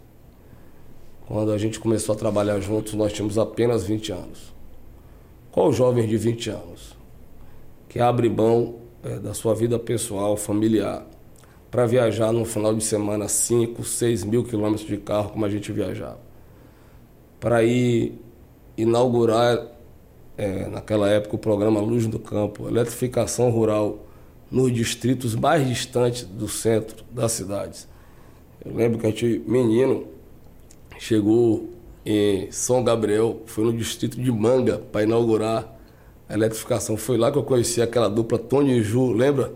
[1.28, 4.54] Quando a gente começou a trabalhar juntos, nós tínhamos apenas 20 anos.
[5.52, 6.96] Qual jovem de 20 anos
[7.90, 11.06] que abre mão é, da sua vida pessoal, familiar,
[11.70, 15.72] para viajar no final de semana 5, 6 mil quilômetros de carro, como a gente
[15.72, 16.20] viajava?
[17.40, 18.14] Para ir
[18.78, 19.77] inaugurar,
[20.38, 24.06] é, naquela época, o programa Luz do Campo, eletrificação rural
[24.52, 27.88] nos distritos mais distantes do centro das cidades.
[28.64, 30.06] Eu lembro que a gente, menino,
[31.00, 31.70] chegou
[32.06, 35.76] em São Gabriel, foi no distrito de Manga para inaugurar
[36.30, 36.96] a eletrificação.
[36.96, 39.54] Foi lá que eu conheci aquela dupla Tony e Ju, lembra?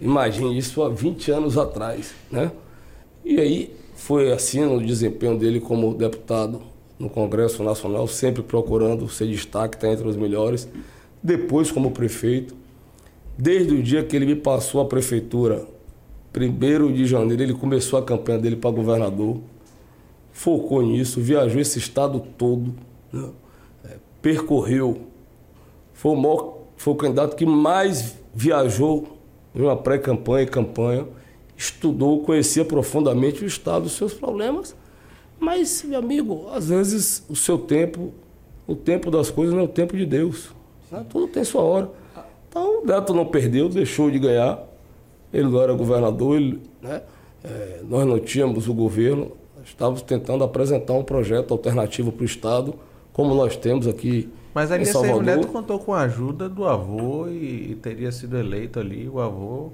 [0.00, 2.52] Imagine isso há 20 anos atrás, né?
[3.24, 6.60] E aí foi assim no desempenho dele como deputado
[6.98, 10.68] no Congresso Nacional, sempre procurando ser destaque, estar tá entre os melhores.
[11.22, 12.54] Depois como prefeito,
[13.36, 15.66] Desde o dia que ele me passou a prefeitura,
[16.32, 19.40] primeiro de janeiro, ele começou a campanha dele para governador,
[20.32, 22.74] focou nisso, viajou esse estado todo,
[23.12, 23.30] né?
[23.84, 25.00] é, percorreu,
[25.92, 29.18] foi o, maior, foi o candidato que mais viajou
[29.52, 31.06] em uma pré-campanha e campanha,
[31.56, 34.76] estudou, conhecia profundamente o estado, os seus problemas,
[35.38, 38.12] mas, meu amigo, às vezes o seu tempo,
[38.66, 40.50] o tempo das coisas não é o tempo de Deus.
[40.90, 41.04] Né?
[41.08, 41.90] Tudo tem sua hora.
[42.48, 44.62] Então o Neto não perdeu, deixou de ganhar.
[45.32, 47.02] Ele não era governador, ele, né?
[47.42, 49.32] É, nós não tínhamos o governo,
[49.64, 52.74] estávamos tentando apresentar um projeto alternativo para o Estado,
[53.12, 55.18] como nós temos aqui Mas ali em Salvador.
[55.18, 59.08] o Neto contou com a ajuda do avô e, e, teria sido eleito ali.
[59.08, 59.72] O avô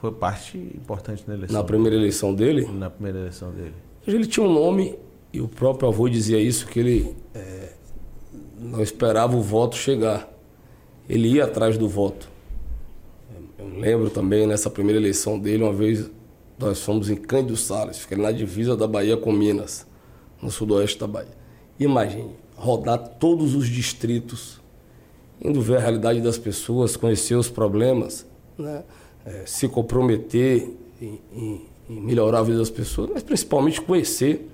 [0.00, 1.56] foi parte importante na eleição.
[1.56, 2.66] Na primeira eleição dele?
[2.72, 3.74] Na primeira eleição dele.
[4.06, 4.98] Ele tinha um nome
[5.32, 7.72] e o próprio avô dizia isso, que ele é,
[8.58, 10.36] não esperava o voto chegar
[11.08, 12.28] ele ia atrás do voto.
[13.58, 16.10] Eu lembro também nessa primeira eleição dele, uma vez
[16.58, 19.86] nós fomos em Cândido Salles, fica na divisa da Bahia com Minas,
[20.42, 21.36] no sudoeste da Bahia.
[21.78, 24.60] Imagine, rodar todos os distritos,
[25.40, 28.26] indo ver a realidade das pessoas, conhecer os problemas,
[28.58, 28.82] né?
[29.24, 30.70] É, se comprometer
[31.02, 34.50] em, em, em, melhorar a vida das pessoas, mas principalmente conhecer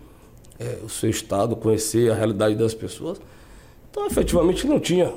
[0.59, 3.21] é, o seu estado, conhecer a realidade das pessoas.
[3.91, 5.13] Então, efetivamente, não tinha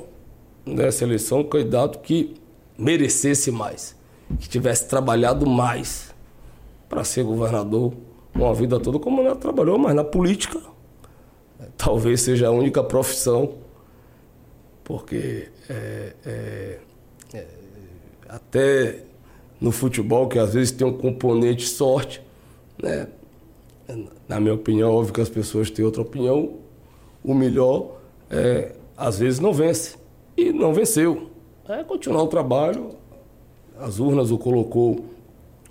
[0.64, 2.34] nessa eleição um candidato que
[2.76, 3.96] merecesse mais,
[4.38, 6.14] que tivesse trabalhado mais
[6.88, 7.92] para ser governador
[8.34, 10.60] uma vida toda, como ela trabalhou, mas na política
[11.76, 13.54] talvez seja a única profissão,
[14.84, 16.78] porque é, é,
[17.34, 17.46] é,
[18.28, 19.05] até
[19.60, 22.22] no futebol, que às vezes tem um componente sorte,
[22.82, 23.08] né?
[24.28, 26.54] na minha opinião, óbvio que as pessoas têm outra opinião,
[27.24, 27.96] o melhor
[28.30, 29.96] é, às vezes não vence
[30.36, 31.30] e não venceu.
[31.68, 32.90] É continuar o trabalho,
[33.78, 35.04] as urnas o colocou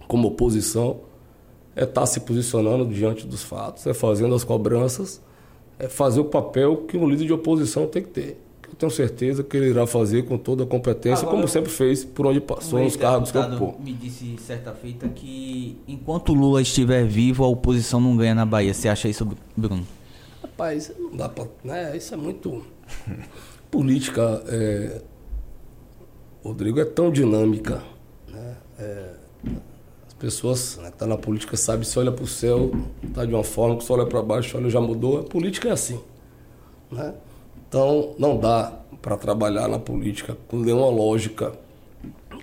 [0.08, 1.02] como oposição,
[1.76, 5.22] é estar tá se posicionando diante dos fatos, é fazendo as cobranças,
[5.78, 8.45] é fazer o papel que um líder de oposição tem que ter.
[8.70, 12.04] Eu tenho certeza que ele irá fazer com toda a competência, Agora, como sempre fez,
[12.04, 13.80] por onde passou, nos cargos que ocupou.
[13.80, 18.74] me disse certa feita que enquanto Lula estiver vivo, a oposição não ganha na Bahia.
[18.74, 19.86] Você acha isso, Bruno?
[20.42, 21.46] Rapaz, não dá pra.
[21.64, 22.64] Né, isso é muito
[23.70, 25.02] política, é,
[26.44, 27.82] Rodrigo, é tão dinâmica.
[28.28, 28.56] Né?
[28.80, 29.10] É,
[30.08, 32.72] as pessoas né, que estão tá na política sabem se olha para o céu,
[33.04, 35.20] está de uma forma, se olha para baixo, olha já mudou.
[35.20, 36.00] A política é assim.
[36.92, 37.14] Né?
[37.76, 38.72] Então, não dá
[39.02, 41.52] para trabalhar na política com nenhuma lógica,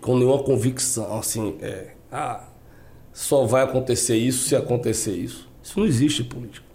[0.02, 2.44] com nenhuma convicção, assim, é, ah,
[3.14, 5.48] só vai acontecer isso se acontecer isso.
[5.62, 6.66] Isso não existe política.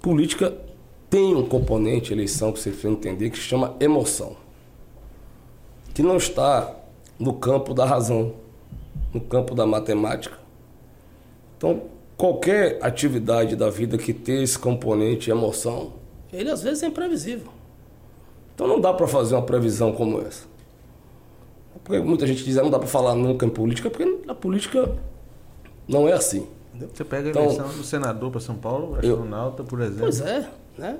[0.00, 0.56] Política
[1.10, 4.34] tem um componente eleição que você precisa entender que se chama emoção,
[5.92, 6.74] que não está
[7.18, 8.36] no campo da razão,
[9.12, 10.38] no campo da matemática.
[11.58, 11.82] Então,
[12.16, 16.02] qualquer atividade da vida que tenha esse componente emoção,
[16.34, 17.52] ele às vezes é imprevisível.
[18.54, 20.46] Então não dá para fazer uma previsão como essa.
[21.82, 24.34] Porque muita gente diz que ah, não dá para falar nunca em política, porque a
[24.34, 24.90] política
[25.86, 26.46] não é assim.
[26.92, 30.00] Você pega a então, eleição do senador para São Paulo, astronauta, por exemplo.
[30.00, 30.48] Pois é.
[30.76, 30.98] Né?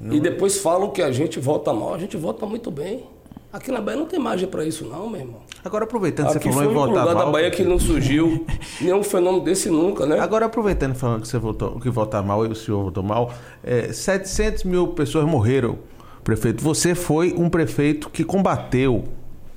[0.00, 3.06] E depois falam que a gente vota mal, a gente vota muito bem.
[3.52, 5.40] Aqui na Bahia não tem margem para isso, não, meu irmão.
[5.64, 7.26] Agora, aproveitando que você falou em votar lugar mal...
[7.26, 8.46] da Bahia que não surgiu
[8.80, 10.20] nenhum fenômeno desse nunca, né?
[10.20, 13.32] Agora, aproveitando falando que você votou, que votar mal e o senhor votou mal,
[13.64, 15.78] é, 700 mil pessoas morreram,
[16.22, 16.62] prefeito.
[16.62, 19.04] Você foi um prefeito que combateu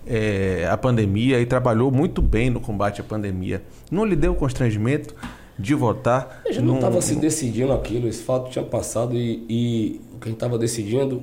[0.08, 3.62] é, a pandemia e trabalhou muito bem no combate à pandemia.
[3.91, 5.14] Não lhe deu constrangimento
[5.58, 6.41] de votar?
[6.48, 10.24] A gente não estava se decidindo aquilo, esse fato tinha passado e, e o que
[10.24, 11.22] a gente estava decidindo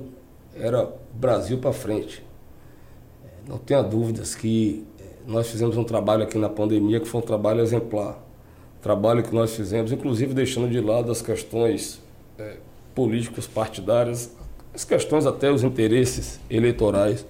[0.55, 2.30] era Brasil para frente.
[3.51, 7.23] Não tenha dúvidas que eh, nós fizemos um trabalho aqui na pandemia que foi um
[7.23, 8.17] trabalho exemplar.
[8.81, 12.01] Trabalho que nós fizemos, inclusive deixando de lado as questões
[12.39, 12.55] é,
[12.95, 14.31] políticos partidárias,
[14.73, 17.25] as questões até os interesses eleitorais.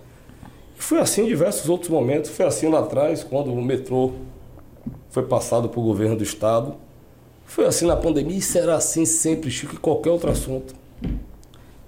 [0.76, 2.30] Foi assim em diversos outros momentos.
[2.30, 4.12] Foi assim lá atrás, quando o metrô
[5.10, 6.76] foi passado para o governo do Estado.
[7.46, 10.76] Foi assim na pandemia e será assim sempre, Chico, em qualquer outro assunto.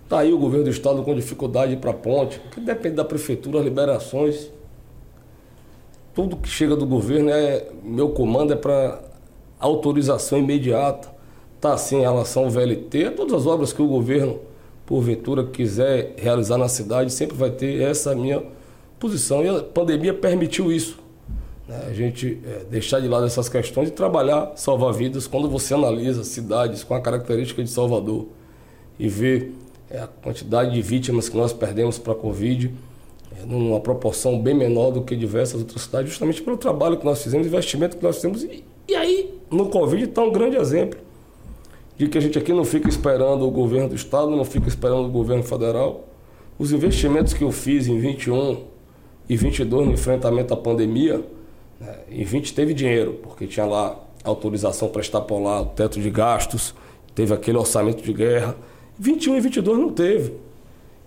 [0.04, 3.60] Está aí o governo do estado com dificuldade para a ponte, que depende da prefeitura,
[3.60, 4.51] as liberações.
[6.14, 7.68] Tudo que chega do governo é.
[7.84, 9.01] Meu comando é para
[9.60, 11.10] autorização imediata.
[11.56, 14.39] Está assim em relação ao VLT, todas as obras que o governo,
[14.86, 18.43] porventura, quiser realizar na cidade, sempre vai ter essa minha
[18.99, 19.43] posição.
[19.43, 20.99] E a pandemia permitiu isso.
[21.68, 21.86] Né?
[21.88, 25.26] A gente é, deixar de lado essas questões e trabalhar, salvar vidas.
[25.26, 28.28] Quando você analisa cidades com a característica de Salvador
[28.99, 29.51] e vê
[29.94, 32.74] é a quantidade de vítimas que nós perdemos para a Covid,
[33.39, 37.22] é, numa proporção bem menor do que diversas outras cidades, justamente pelo trabalho que nós
[37.22, 38.44] fizemos, investimento que nós fizemos.
[38.44, 41.00] E, e aí, no Covid, está um grande exemplo
[41.96, 45.06] de que a gente aqui não fica esperando o governo do Estado, não fica esperando
[45.06, 46.08] o governo federal.
[46.58, 48.64] Os investimentos que eu fiz em 21
[49.30, 51.24] e 22 no enfrentamento à pandemia,
[51.80, 56.74] né, em 20 teve dinheiro, porque tinha lá autorização para extrapolar o teto de gastos,
[57.14, 58.56] teve aquele orçamento de guerra.
[58.98, 60.34] 21 e 22 não teve.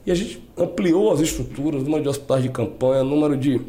[0.05, 3.61] E a gente ampliou as estruturas, número de hospitais de campanha, número de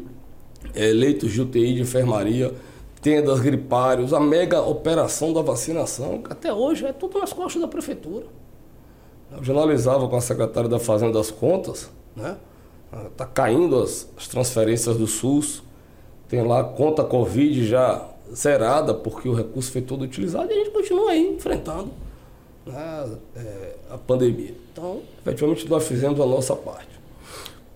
[0.74, 2.54] é, leitos de UTI de enfermaria,
[3.00, 8.26] tendas gripários, a mega operação da vacinação, até hoje é tudo nas costas da prefeitura.
[9.36, 12.36] Eu já analisava com a secretária da Fazenda as contas, né?
[13.10, 15.62] Está caindo as, as transferências do SUS,
[16.28, 20.70] tem lá conta Covid já zerada, porque o recurso foi todo utilizado e a gente
[20.70, 21.90] continua aí enfrentando
[22.68, 24.54] né, é, a pandemia.
[24.72, 26.98] Então, efetivamente, nós fizemos a nossa parte.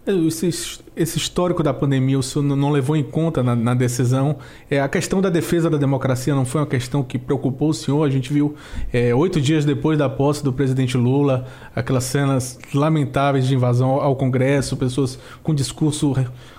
[0.04, 4.36] Esse, esse, histórico da pandemia o senhor não levou em conta na, na, decisão.
[4.68, 8.04] É, a questão da defesa da democracia não foi uma questão que preocupou o senhor.
[8.04, 8.56] A gente viu
[8.92, 14.16] é, oito dias depois da posse do presidente Lula aquelas cenas lamentáveis de invasão ao
[14.16, 16.16] Congresso, pessoas com discurso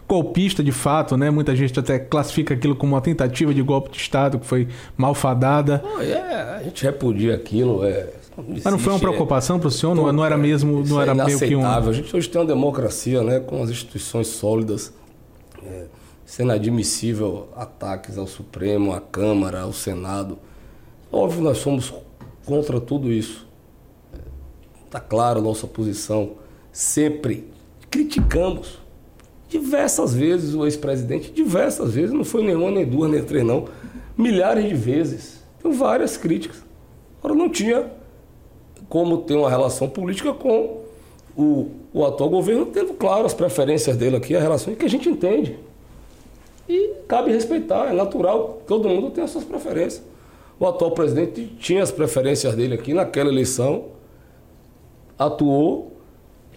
[0.08, 1.30] golpista de fato, né?
[1.30, 5.84] Muita gente até classifica aquilo como uma tentativa de golpe de Estado que foi malfadada.
[5.84, 7.84] Oh, é, a gente repudia aquilo.
[7.84, 9.96] É mas não foi uma preocupação para o senhor?
[9.96, 11.66] Não, não era mesmo, não era é meio que um...
[11.66, 14.94] A gente hoje tem uma democracia, né, com as instituições sólidas,
[15.64, 15.86] é,
[16.26, 20.38] sendo admissível ataques ao Supremo, à Câmara, ao Senado.
[21.12, 21.94] Óbvio, nós somos
[22.46, 23.48] contra tudo isso.
[24.86, 26.32] Está claro a nossa posição.
[26.72, 27.48] Sempre
[27.90, 28.80] criticamos
[29.48, 33.66] diversas vezes o ex-presidente, diversas vezes, não foi nenhuma, nem duas, nem três, não.
[34.18, 35.44] Milhares de vezes.
[35.62, 36.64] Tem várias críticas.
[37.20, 37.92] Agora não tinha
[38.90, 40.82] como ter uma relação política com
[41.36, 45.10] o, o atual governo, tendo claro as preferências dele aqui, a relação que a gente
[45.10, 45.58] entende.
[46.68, 50.04] E cabe respeitar, é natural, todo mundo tem as suas preferências.
[50.60, 53.86] O atual presidente tinha as preferências dele aqui naquela eleição,
[55.18, 55.92] atuou,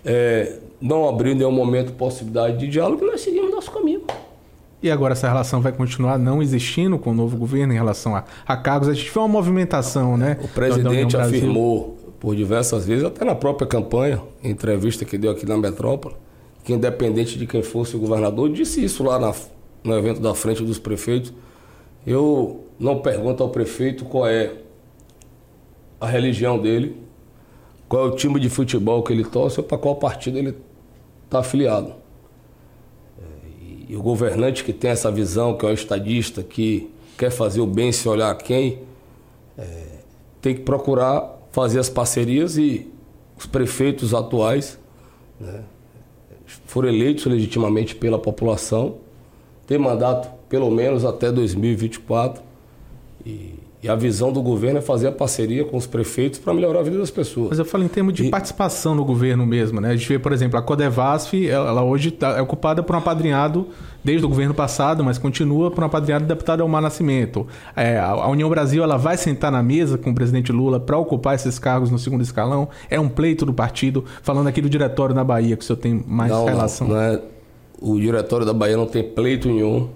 [0.04, 4.02] é, não abriu em nenhum momento possibilidade de diálogo e nós seguimos nosso caminho.
[4.82, 8.24] E agora essa relação vai continuar não existindo com o novo governo em relação a,
[8.46, 8.88] a cargos?
[8.88, 10.38] A gente vê uma movimentação, né?
[10.42, 15.56] O presidente afirmou por diversas vezes, até na própria campanha, entrevista que deu aqui na
[15.56, 16.14] metrópole,
[16.64, 19.34] que independente de quem fosse o governador, disse isso lá na,
[19.84, 21.32] no evento da frente dos prefeitos.
[22.06, 24.52] Eu não pergunto ao prefeito qual é
[26.00, 26.96] a religião dele,
[27.88, 30.56] qual é o time de futebol que ele torce ou para qual partido ele
[31.24, 31.94] está afiliado.
[33.88, 37.66] E o governante que tem essa visão, que é o estadista, que quer fazer o
[37.66, 38.80] bem se olhar quem,
[39.56, 39.86] é,
[40.42, 42.86] tem que procurar fazer as parcerias e
[43.34, 44.78] os prefeitos atuais
[45.40, 45.62] né,
[46.66, 48.96] foram eleitos legitimamente pela população,
[49.66, 52.42] tem mandato pelo menos até 2024
[53.24, 56.80] e, e, a visão do governo é fazer a parceria com os prefeitos para melhorar
[56.80, 57.50] a vida das pessoas.
[57.50, 58.30] Mas eu falo em termos de e...
[58.30, 59.90] participação no governo mesmo, né?
[59.90, 63.68] A gente vê, por exemplo, a Codevasf, ela hoje tá, é ocupada por um apadrinhado
[64.02, 67.46] desde o governo passado, mas continua por um apadrinhado do deputado Elmar Nascimento.
[67.74, 71.34] É, a União Brasil ela vai sentar na mesa com o presidente Lula para ocupar
[71.34, 72.68] esses cargos no segundo escalão.
[72.88, 76.04] É um pleito do partido, falando aqui do diretório na Bahia, que o senhor tem
[76.06, 76.88] mais não, relação.
[76.88, 77.20] Não, é
[77.80, 79.88] o diretório da Bahia não tem pleito nenhum.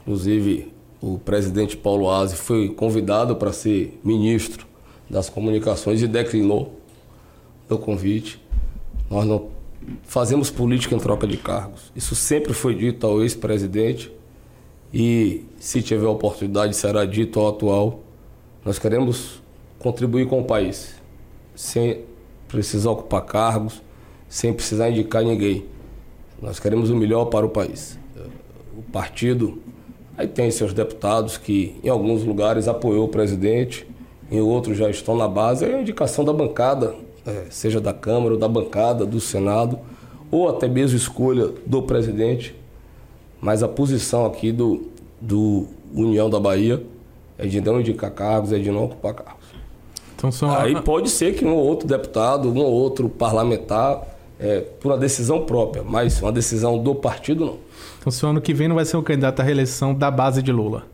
[0.00, 4.66] Inclusive, o presidente Paulo Aze foi convidado para ser ministro
[5.08, 6.78] das comunicações e declinou
[7.68, 8.40] o convite.
[9.08, 9.48] Nós não
[10.02, 11.90] fazemos política em troca de cargos.
[11.96, 14.12] Isso sempre foi dito ao ex-presidente
[14.92, 18.00] e, se tiver oportunidade, será dito ao atual.
[18.64, 19.40] Nós queremos
[19.78, 20.94] contribuir com o país,
[21.54, 22.04] sem
[22.46, 23.80] precisar ocupar cargos,
[24.28, 25.64] sem precisar indicar ninguém.
[26.42, 27.98] Nós queremos o melhor para o país.
[28.76, 29.60] O partido
[30.20, 33.86] aí tem seus deputados que, em alguns lugares, apoiou o presidente,
[34.30, 35.64] em outros já estão na base.
[35.64, 36.94] É a indicação da bancada
[37.26, 39.78] é, seja da Câmara ou da bancada, do Senado,
[40.30, 42.54] ou até mesmo escolha do presidente.
[43.40, 44.88] Mas a posição aqui do,
[45.20, 46.82] do União da Bahia
[47.38, 49.46] é de não indicar cargos, é de não ocupar cargos.
[50.16, 50.50] Então, são...
[50.50, 54.06] Aí pode ser que um ou outro deputado, um ou outro parlamentar,
[54.38, 57.69] é, por uma decisão própria, mas uma decisão do partido não.
[58.00, 60.42] Então, se o ano que vem não vai ser um candidato à reeleição da base
[60.42, 60.86] de Lula?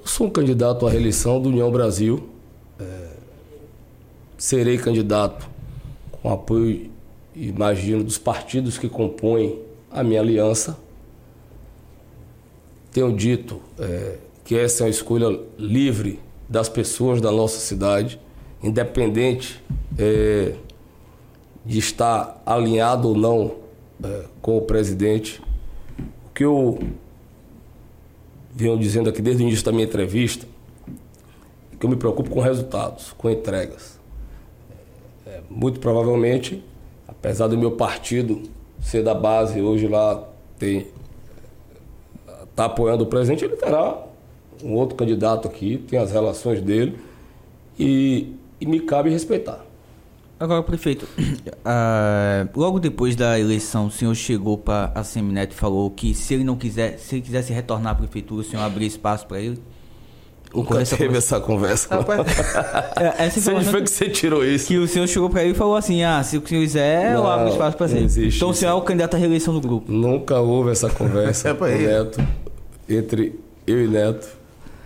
[0.00, 2.30] Eu sou um candidato à reeleição do União Brasil.
[2.80, 3.10] É,
[4.38, 5.46] serei candidato
[6.10, 6.90] com apoio,
[7.36, 9.58] imagino, dos partidos que compõem
[9.90, 10.78] a minha aliança.
[12.90, 14.16] Tenho dito é,
[14.46, 18.18] que essa é uma escolha livre das pessoas da nossa cidade,
[18.62, 19.62] independente
[19.98, 20.54] é,
[21.66, 23.67] de estar alinhado ou não
[24.02, 25.40] é, com o presidente.
[26.26, 26.78] O que eu
[28.54, 30.46] venho dizendo aqui desde o início da minha entrevista
[31.72, 33.98] é que eu me preocupo com resultados, com entregas
[35.48, 36.62] muito provavelmente,
[37.06, 38.42] apesar do meu partido
[38.80, 40.28] ser da base, hoje lá
[40.58, 40.86] tem
[42.50, 44.04] está apoiando o presidente, ele terá
[44.64, 46.98] um outro candidato aqui, tem as relações dele
[47.78, 49.64] e, e me cabe respeitar.
[50.40, 55.90] Agora, prefeito, uh, logo depois da eleição, o senhor chegou para a Semineto e falou
[55.90, 59.26] que se ele não quiser, se ele quisesse retornar à prefeitura, o senhor abria espaço
[59.26, 59.58] para ele?
[60.54, 61.94] Nunca essa teve essa conversa.
[61.94, 62.20] Rapaz,
[62.96, 64.66] é, essa Você foi que você tirou isso?
[64.66, 67.24] Que o senhor chegou para ele e falou assim: ah, se o senhor quiser, não,
[67.24, 68.26] eu abro espaço para você.
[68.26, 69.90] Então o senhor é o candidato à reeleição do grupo.
[69.90, 72.26] Nunca houve essa conversa com o Neto,
[72.88, 74.28] entre eu e Neto.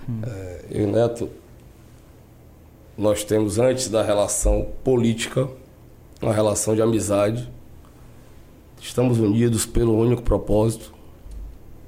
[0.09, 0.20] Hum.
[0.26, 1.28] É, eu e Neto,
[3.03, 5.48] nós temos, antes da relação política,
[6.20, 7.50] uma relação de amizade.
[8.80, 10.94] Estamos unidos pelo único propósito,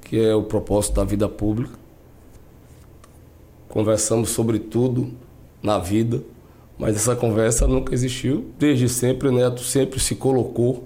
[0.01, 1.85] que é o propósito da vida pública
[3.75, 5.11] conversamos sobre tudo
[5.61, 6.23] na vida,
[6.79, 8.45] mas essa conversa nunca existiu.
[8.57, 10.85] Desde sempre, o Neto sempre se colocou,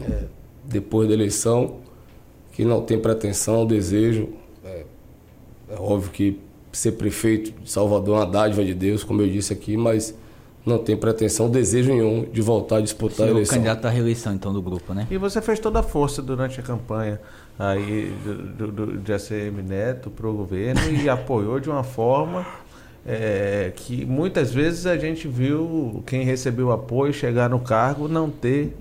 [0.00, 0.24] é,
[0.64, 1.80] depois da eleição,
[2.52, 4.30] que não tem pretensão, desejo.
[4.64, 4.86] É,
[5.68, 6.40] é, óbvio que
[6.72, 10.14] ser prefeito de Salvador é uma dádiva de Deus, como eu disse aqui, mas
[10.64, 13.54] não tem pretensão, desejo nenhum de voltar a disputar Sim, a eleição.
[13.54, 15.06] O candidato à reeleição, então, do grupo, né?
[15.10, 17.20] E você fez toda a força durante a campanha
[17.58, 18.12] aí
[18.56, 22.46] do, do, de ACM Neto para o governo e apoiou de uma forma
[23.04, 28.76] é, que muitas vezes a gente viu quem recebeu apoio chegar no cargo não ter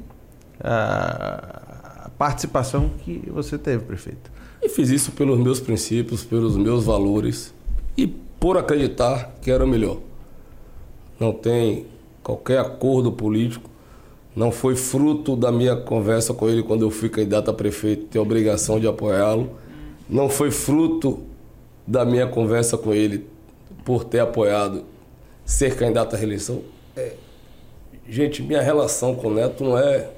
[0.64, 4.32] a participação que você teve, prefeito.
[4.62, 7.52] E fiz isso pelos meus princípios, pelos meus valores
[8.02, 9.98] e por acreditar que era o melhor
[11.22, 11.86] não tem
[12.24, 13.70] qualquer acordo político,
[14.36, 18.18] não foi fruto da minha conversa com ele quando eu fui candidato a prefeito, ter
[18.18, 19.52] a obrigação de apoiá-lo,
[20.10, 21.20] não foi fruto
[21.86, 23.28] da minha conversa com ele
[23.86, 24.84] por ter apoiado
[25.46, 26.62] ser candidato à reeleição.
[26.96, 27.14] É,
[28.10, 30.10] gente, minha relação com o Neto não é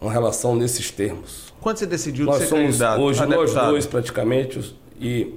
[0.00, 1.52] uma relação nesses termos.
[1.60, 3.00] Quando você decidiu nós ser somos candidato?
[3.00, 5.34] Hoje nós dois praticamente e,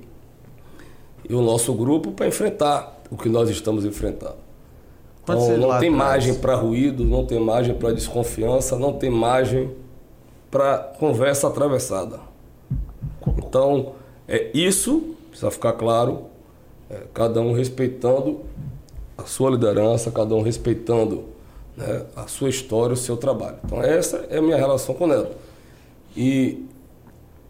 [1.30, 4.50] e o nosso grupo para enfrentar o que nós estamos enfrentando.
[5.24, 9.70] Então, não tem margem para ruído, não tem margem para desconfiança, não tem margem
[10.50, 12.20] para conversa atravessada.
[13.38, 13.94] Então,
[14.28, 16.24] é isso, precisa ficar claro,
[16.90, 18.42] é, cada um respeitando
[19.16, 21.26] a sua liderança, cada um respeitando
[21.78, 23.58] né, a sua história, o seu trabalho.
[23.64, 25.36] Então, essa é a minha relação com o Neto.
[26.18, 26.66] E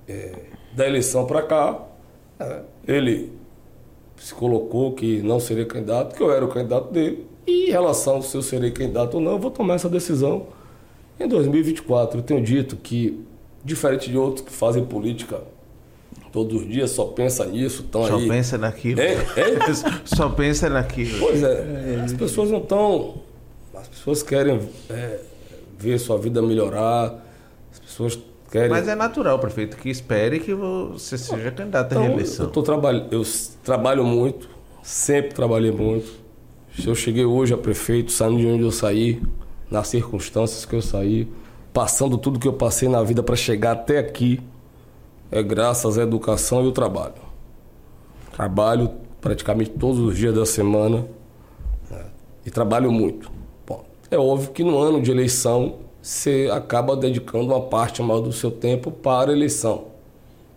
[0.08, 0.36] é,
[0.76, 1.80] da eleição para cá,
[2.40, 3.39] é, ele
[4.20, 8.22] se colocou que não seria candidato, que eu era o candidato dele, e em relação
[8.22, 10.48] se eu serei candidato ou não, eu vou tomar essa decisão
[11.20, 12.20] em 2024.
[12.20, 13.24] Eu tenho dito que,
[13.64, 15.42] diferente de outros que fazem política
[16.32, 18.10] todos os dias, só pensa nisso, estão aí.
[18.10, 19.00] Só pensa naquilo.
[19.00, 19.74] É, é?
[20.06, 21.20] só pensa naquilo.
[21.20, 23.16] Pois é, as pessoas não estão.
[23.74, 24.60] As pessoas querem
[24.90, 25.20] é,
[25.78, 27.26] ver sua vida melhorar,
[27.72, 28.70] as pessoas querem.
[28.70, 32.46] Mas é natural, prefeito, que espere que você seja candidato então, à reeleição.
[32.46, 33.24] Eu, tô trabalho, eu
[33.64, 34.50] trabalho muito,
[34.84, 36.12] sempre trabalhei muito.
[36.78, 39.22] Se eu cheguei hoje a prefeito, saindo de onde eu saí,
[39.70, 41.28] nas circunstâncias que eu saí,
[41.74, 44.40] passando tudo que eu passei na vida para chegar até aqui,
[45.32, 47.14] é graças à educação e ao trabalho.
[48.32, 48.92] Trabalho
[49.22, 51.06] praticamente todos os dias da semana
[51.90, 52.06] né?
[52.46, 53.32] e trabalho muito.
[53.68, 55.80] Bom, é óbvio que no ano de eleição
[56.10, 59.90] você acaba dedicando uma parte maior do seu tempo para a eleição.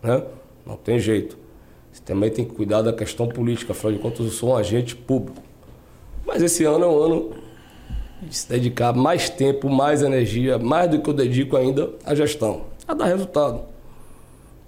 [0.02, 0.24] Né?
[0.64, 1.36] Não tem jeito.
[1.92, 4.96] Você também tem que cuidar da questão política, afinal de contas eu sou um agente
[4.96, 5.42] público.
[6.26, 7.32] Mas esse ano é um ano
[8.22, 12.62] de se dedicar mais tempo, mais energia, mais do que eu dedico ainda à gestão,
[12.88, 13.60] a dar resultado.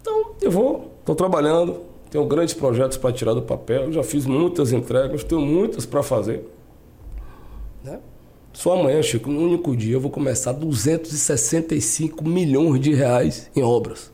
[0.03, 1.80] Então, eu vou, estou trabalhando,
[2.11, 6.47] tenho grandes projetos para tirar do papel, já fiz muitas entregas, tenho muitas para fazer.
[7.82, 8.01] Né?
[8.55, 14.13] Só amanhã, Chico, no único dia, eu vou começar 265 milhões de reais em obras.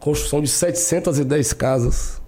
[0.00, 2.20] Construção de 710 casas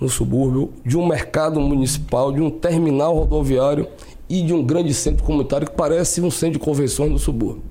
[0.00, 3.86] no subúrbio, de um mercado municipal, de um terminal rodoviário
[4.30, 7.62] e de um grande centro comunitário que parece um centro de convenções no subúrbio.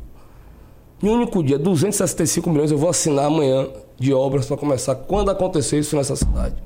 [1.02, 3.68] Um único dia, 265 milhões eu vou assinar amanhã
[3.98, 6.62] de obras para começar quando acontecer isso nessa cidade.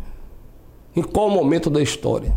[0.93, 2.33] Em qual momento da história?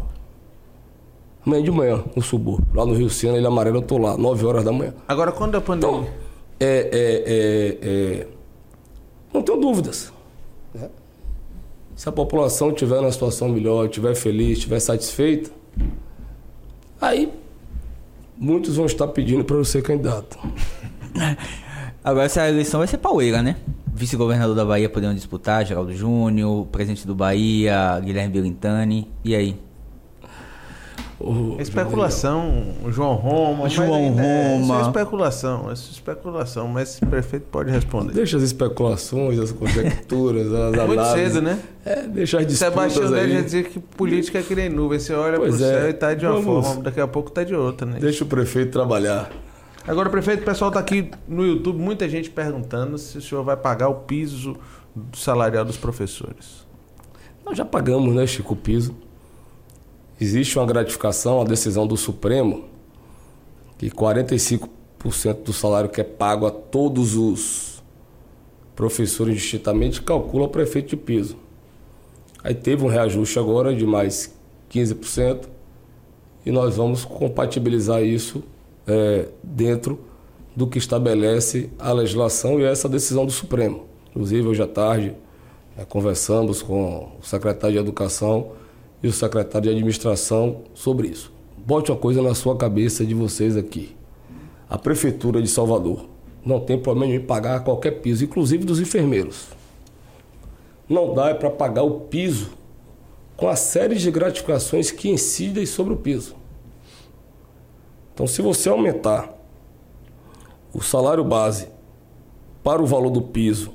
[1.46, 2.66] Amanhã de manhã, no subúrbio.
[2.74, 4.92] Lá no Rio Sena, Ilha Amarela, eu estou lá, 9 horas da manhã.
[5.06, 6.00] Agora, quando a pandemia...
[6.00, 6.26] Então,
[6.58, 8.26] é, é, é, é,
[9.32, 10.12] não tenho dúvidas.
[10.74, 10.88] Né?
[11.94, 15.50] Se a população estiver numa situação melhor, estiver feliz, estiver satisfeita,
[17.00, 17.32] aí
[18.36, 20.38] muitos vão estar pedindo para eu ser candidato.
[22.02, 23.56] Agora essa eleição vai ser paueira, né?
[23.86, 29.10] Vice-governador da Bahia podendo disputar, Geraldo Júnior, presidente do Bahia, Guilherme Belintani.
[29.24, 29.65] E aí?
[31.18, 33.70] O especulação, o João Roma.
[33.70, 34.22] João Roma.
[34.22, 38.12] É, isso é especulação, isso é especulação, mas o prefeito pode responder.
[38.12, 41.58] Deixa as especulações, as conjecturas, as é Muito cedo, né?
[41.86, 43.32] É, deixa as disputas Sebastião aí.
[43.32, 44.98] já dizia que política é que nem nuvem.
[44.98, 45.72] Você olha pois pro é.
[45.72, 46.66] céu e tá de uma Vamos.
[46.66, 47.98] forma, daqui a pouco tá de outra, né?
[47.98, 49.30] Deixa o prefeito trabalhar.
[49.88, 53.56] Agora, prefeito, o pessoal tá aqui no YouTube, muita gente perguntando se o senhor vai
[53.56, 54.54] pagar o piso
[55.14, 56.66] salarial dos professores.
[57.44, 58.94] Nós já pagamos, né, Chico, o piso
[60.20, 62.64] existe uma gratificação, a decisão do Supremo,
[63.78, 64.68] que 45%
[65.44, 67.82] do salário que é pago a todos os
[68.74, 71.36] professores distintamente calcula o prefeito de piso.
[72.42, 74.34] Aí teve um reajuste agora de mais
[74.70, 75.48] 15%
[76.44, 78.42] e nós vamos compatibilizar isso
[78.86, 79.98] é, dentro
[80.54, 83.86] do que estabelece a legislação e essa decisão do Supremo.
[84.10, 85.14] Inclusive, hoje à tarde,
[85.76, 88.52] é, conversamos com o secretário de Educação
[89.06, 91.32] e o secretário de administração sobre isso.
[91.56, 93.96] Bote uma coisa na sua cabeça de vocês aqui.
[94.68, 96.08] A prefeitura de Salvador
[96.44, 99.48] não tem problema em pagar qualquer piso, inclusive dos enfermeiros.
[100.88, 102.50] Não dá para pagar o piso
[103.36, 106.34] com a série de gratificações que incidem sobre o piso.
[108.12, 109.36] Então, se você aumentar
[110.72, 111.68] o salário base
[112.62, 113.72] para o valor do piso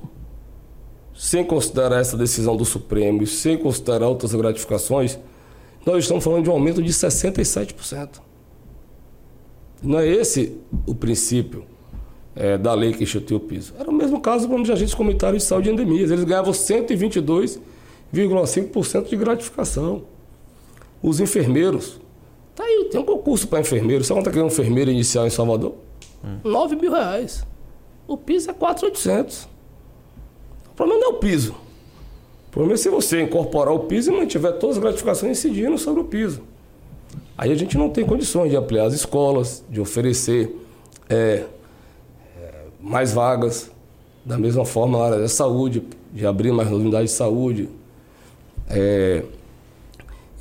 [1.21, 5.19] sem considerar essa decisão do Supremo e sem considerar outras gratificações,
[5.85, 8.19] nós estamos falando de um aumento de 67%.
[9.83, 10.57] Não é esse
[10.87, 11.63] o princípio
[12.35, 13.75] é, da lei que instituiu o piso.
[13.77, 16.09] Era o mesmo caso para os agentes comunitários de saúde e endemias.
[16.09, 20.05] Eles ganhavam 122,5% de gratificação.
[21.03, 22.01] Os enfermeiros.
[22.55, 24.03] Tá aí, tem um concurso para enfermeiro.
[24.03, 25.75] Sabe quanto é que é um enfermeiro inicial em Salvador?
[26.25, 26.39] Hum.
[26.43, 27.45] 9 mil reais.
[28.07, 29.51] O piso é 4,800.
[30.71, 31.53] O problema não é o piso.
[32.47, 36.01] O problema é se você incorporar o piso e mantiver todas as gratificações incidindo sobre
[36.01, 36.41] o piso.
[37.37, 40.55] Aí a gente não tem condições de ampliar as escolas, de oferecer
[41.09, 41.45] é,
[42.37, 43.71] é, mais vagas,
[44.23, 47.69] da mesma forma na área da saúde, de abrir mais unidades de saúde,
[48.69, 49.23] é,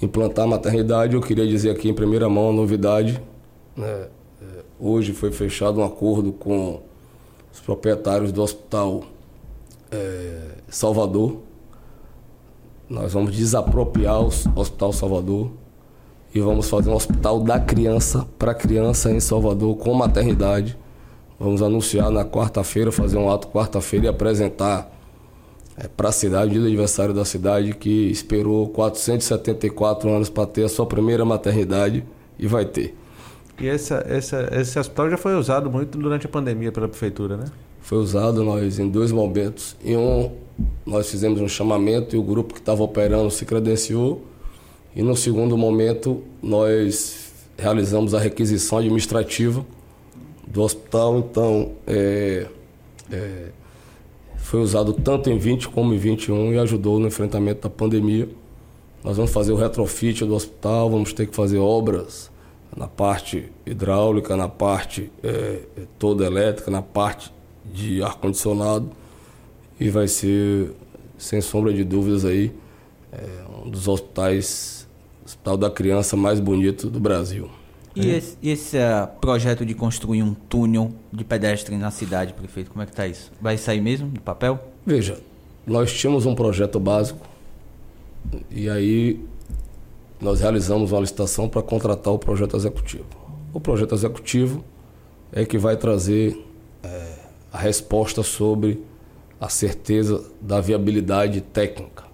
[0.02, 1.14] implantar a maternidade.
[1.14, 3.22] Eu queria dizer aqui em primeira mão a novidade.
[3.76, 4.08] Né?
[4.42, 4.46] É,
[4.78, 6.80] hoje foi fechado um acordo com
[7.52, 9.04] os proprietários do hospital
[9.90, 11.38] é, Salvador.
[12.88, 15.50] Nós vamos desapropriar o Hospital Salvador
[16.34, 20.76] e vamos fazer um hospital da criança para criança em Salvador com maternidade.
[21.38, 24.90] Vamos anunciar na quarta-feira, fazer um ato quarta-feira e apresentar
[25.76, 30.68] é, para a cidade, do aniversário da cidade, que esperou 474 anos para ter a
[30.68, 32.04] sua primeira maternidade
[32.38, 32.94] e vai ter.
[33.58, 37.44] E essa, essa, esse hospital já foi usado muito durante a pandemia pela prefeitura, né?
[37.80, 39.76] Foi usado nós em dois momentos.
[39.84, 40.30] Em um,
[40.86, 44.22] nós fizemos um chamamento e o grupo que estava operando se credenciou.
[44.94, 49.64] E no segundo momento, nós realizamos a requisição administrativa
[50.46, 51.18] do hospital.
[51.18, 52.46] Então, é,
[53.10, 53.48] é,
[54.36, 58.28] foi usado tanto em 20 como em 21 e ajudou no enfrentamento da pandemia.
[59.02, 62.30] Nós vamos fazer o retrofit do hospital, vamos ter que fazer obras
[62.76, 65.60] na parte hidráulica, na parte é,
[65.98, 67.32] toda elétrica, na parte
[67.64, 68.90] de ar-condicionado.
[69.78, 70.72] E vai ser,
[71.16, 72.52] sem sombra de dúvidas, aí,
[73.12, 73.26] é,
[73.64, 74.86] um dos hospitais,
[75.24, 77.50] hospital da criança mais bonito do Brasil.
[77.94, 82.82] E esse, esse uh, projeto de construir um túnel de pedestre na cidade, prefeito, como
[82.82, 83.32] é que está isso?
[83.40, 84.60] Vai sair mesmo do papel?
[84.86, 85.18] Veja,
[85.66, 87.26] nós tínhamos um projeto básico
[88.50, 89.20] e aí
[90.20, 93.06] nós realizamos uma licitação para contratar o projeto executivo.
[93.52, 94.64] O projeto executivo
[95.32, 96.38] é que vai trazer
[96.84, 97.12] é,
[97.52, 98.82] a resposta sobre
[99.40, 102.04] a certeza da viabilidade técnica,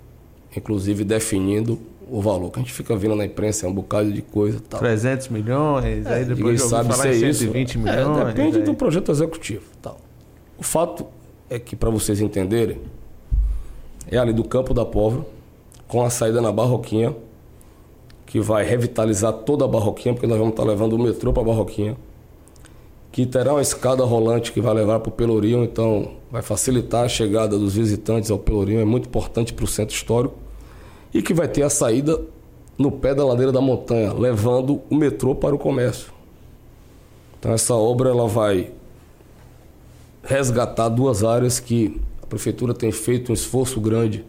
[0.57, 1.79] inclusive definindo
[2.09, 2.51] o valor.
[2.51, 4.61] Que a gente fica vendo na imprensa é um bocado de coisa.
[4.61, 4.79] Tal.
[4.81, 7.79] 300 milhões, é, aí depois sabe falar se é 120 isso.
[7.79, 8.19] milhões.
[8.19, 8.63] É, depende aí.
[8.63, 9.65] do projeto executivo.
[9.83, 9.99] Tal.
[10.57, 11.07] O fato
[11.51, 12.81] é que, para vocês entenderem,
[14.11, 15.27] é ali do Campo da Pólvora,
[15.89, 17.15] com a saída na Barroquinha,
[18.25, 21.47] que vai revitalizar toda a Barroquinha, porque nós vamos estar levando o metrô para a
[21.47, 21.97] Barroquinha,
[23.17, 27.09] que terá uma escada rolante que vai levar para o Pelourinho, então vai facilitar a
[27.09, 30.35] chegada dos visitantes ao Pelourinho, é muito importante para o centro histórico,
[31.15, 32.21] e que vai ter a saída
[32.77, 36.13] no pé da ladeira da montanha, levando o metrô para o comércio.
[37.41, 38.71] Então essa obra ela vai
[40.23, 44.27] resgatar duas áreas que a prefeitura tem feito um esforço grande,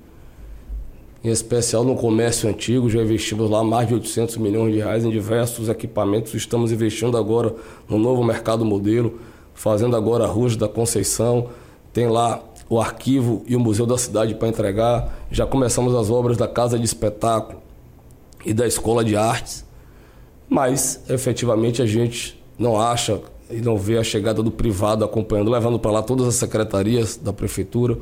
[1.23, 2.89] em especial no comércio antigo.
[2.89, 6.33] Já investimos lá mais de 800 milhões de reais em diversos equipamentos.
[6.33, 7.53] Estamos investindo agora
[7.89, 9.19] no novo mercado modelo,
[9.53, 11.49] fazendo agora a Rua da Conceição.
[11.91, 15.25] Tem lá o arquivo e o Museu da Cidade para entregar.
[15.31, 17.61] Já começamos as obras da Casa de Espetáculo
[18.45, 19.65] e da Escola de Artes.
[20.49, 25.79] Mas, efetivamente, a gente não acha e não vê a chegada do privado acompanhando, levando
[25.79, 27.97] para lá todas as secretarias da prefeitura.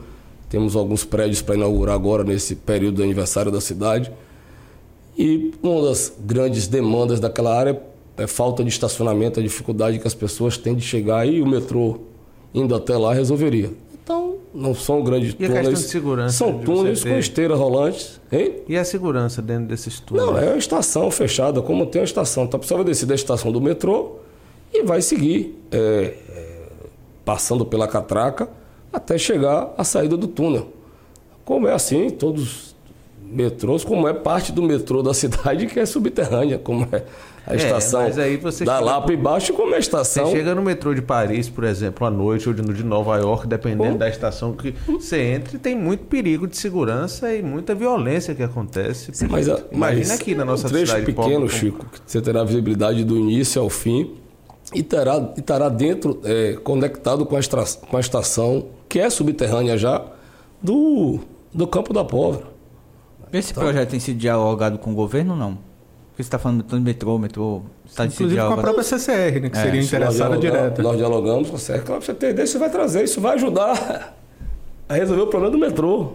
[0.55, 4.09] Temos alguns prédios para inaugurar agora nesse período do aniversário da cidade.
[5.17, 7.77] E uma das grandes demandas daquela área
[8.15, 11.97] é falta de estacionamento, a dificuldade que as pessoas têm de chegar e o metrô
[12.53, 13.69] indo até lá resolveria.
[14.01, 15.67] Então, não são grandes e túneis.
[15.67, 18.21] A de segurança são túneis com esteiras rolantes.
[18.31, 18.53] Hein?
[18.65, 20.25] E a segurança dentro desses túneis?
[20.25, 22.45] Não, é uma estação fechada, como tem a estação.
[22.45, 24.19] Então a pessoa vai descer da estação do metrô
[24.73, 26.63] e vai seguir é, é,
[27.25, 28.47] passando pela catraca
[28.95, 30.69] até chegar à saída do túnel.
[31.43, 32.75] Como é assim, todos os
[33.21, 37.03] metrôs, como é parte do metrô da cidade que é subterrânea, como é
[37.47, 40.25] a é, estação mas aí você da lá para embaixo, como é a estação.
[40.25, 43.99] Você chega no metrô de Paris, por exemplo, à noite, ou de Nova York, dependendo
[43.99, 49.11] da estação que você entra, tem muito perigo de segurança e muita violência que acontece.
[49.29, 53.03] Mas, Imagina aqui na nossa um trecho cidade pequeno, pobre, Chico, que você terá visibilidade
[53.03, 54.15] do início ao fim
[54.73, 58.65] e terá, e estará dentro, é, conectado com a, extra, com a estação,
[58.95, 60.05] que é subterrânea já,
[60.61, 61.19] do,
[61.53, 62.45] do Campo da Pólvora.
[63.33, 65.57] Esse então, projeto tem sido dialogado com o governo ou não?
[66.11, 67.63] Porque você está falando de metrô, metrô.
[67.85, 70.81] Está Inclusive com a própria CCR, né, que é, seria interessada direta.
[70.81, 74.15] Nós dialogamos com a CCR, claro, você ter ideia, isso vai trazer, isso vai ajudar
[74.87, 76.13] a resolver o problema do metrô.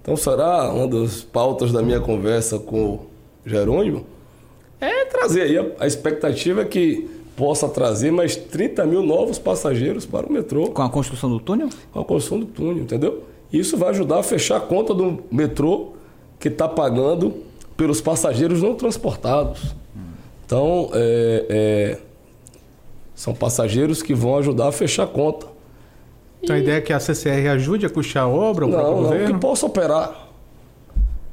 [0.00, 3.06] Então será uma das pautas da minha conversa com o
[3.44, 4.06] Jerônimo
[4.80, 10.26] é trazer aí a, a expectativa que possa trazer mais 30 mil novos passageiros para
[10.26, 10.66] o metrô.
[10.66, 11.70] Com a construção do túnel?
[11.90, 13.24] Com a construção do túnel, entendeu?
[13.50, 15.92] Isso vai ajudar a fechar a conta do metrô
[16.38, 17.32] que está pagando
[17.78, 19.74] pelos passageiros não transportados.
[20.44, 21.98] Então, é, é,
[23.14, 25.46] são passageiros que vão ajudar a fechar a conta.
[26.42, 26.58] Então, e...
[26.58, 28.66] a ideia é que a CCR ajude a custear a obra?
[28.66, 30.19] Não, não, que possa operar.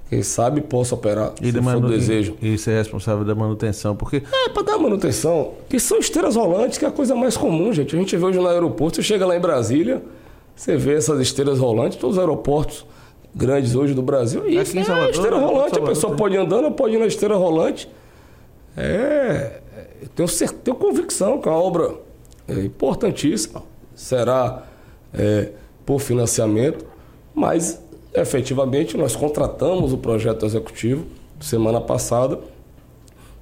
[0.09, 2.37] Quem sabe possa operar, e se for desejo.
[2.41, 4.23] E ser responsável da manutenção, porque...
[4.31, 5.55] É, para dar manutenção.
[5.67, 7.93] Que são esteiras rolantes, que é a coisa mais comum, gente.
[7.93, 10.01] A gente vê hoje no aeroporto, você chega lá em Brasília,
[10.55, 12.85] você vê essas esteiras rolantes, todos os aeroportos
[13.35, 14.49] grandes hoje do Brasil.
[14.49, 16.99] E Aqui em Salvador, é esteira rolante, Salvador, a pessoa pode ir andando, pode ir
[16.99, 17.89] na esteira rolante.
[18.75, 19.59] É,
[20.01, 21.95] eu tenho, certeza, tenho convicção que a obra
[22.47, 23.61] é importantíssima.
[23.93, 24.63] Será
[25.13, 25.51] é,
[25.85, 26.85] por financiamento,
[27.33, 27.81] mas
[28.21, 31.05] efetivamente, nós contratamos o projeto executivo
[31.39, 32.39] semana passada.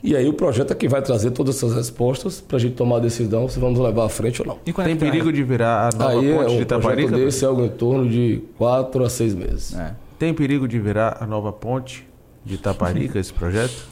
[0.04, 2.98] E aí o projeto é que vai trazer todas essas respostas para a gente tomar
[2.98, 4.60] a decisão se vamos levar à frente ou não.
[4.66, 7.08] E tem perigo de virar a nova aí ponte é, de Itaparica?
[7.08, 9.74] projeto desse é algo em torno de quatro a seis meses.
[9.74, 9.96] É.
[10.20, 12.08] Tem perigo de virar a nova ponte
[12.46, 13.88] de Itaparica, esse projeto?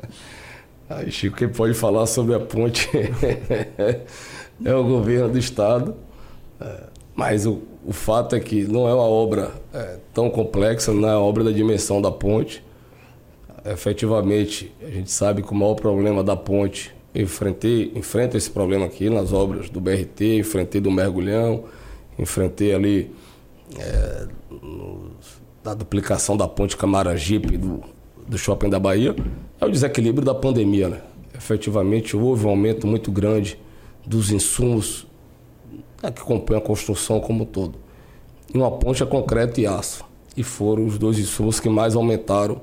[0.88, 2.88] Aí, Chico, quem pode falar sobre a ponte
[4.64, 5.94] é o governo do Estado.
[6.58, 6.84] É,
[7.14, 11.16] mas o, o fato é que não é uma obra é, tão complexa, não é
[11.16, 12.62] uma obra da dimensão da ponte.
[13.64, 19.10] Efetivamente, a gente sabe que o maior problema da ponte, enfrentei, enfrento esse problema aqui
[19.10, 21.64] nas obras do BRT, enfrentei do Mergulhão,
[22.18, 23.10] enfrentei ali
[23.78, 24.26] é,
[25.62, 27.82] da duplicação da ponte Camaragipe do,
[28.26, 29.14] do Shopping da Bahia,
[29.60, 31.02] é o desequilíbrio da pandemia, né?
[31.40, 33.58] efetivamente houve um aumento muito grande
[34.06, 35.06] dos insumos
[36.02, 37.78] né, que compõem a construção como um todo.
[38.52, 40.04] E uma ponte é concreto e aço.
[40.36, 42.60] E foram os dois insumos que mais aumentaram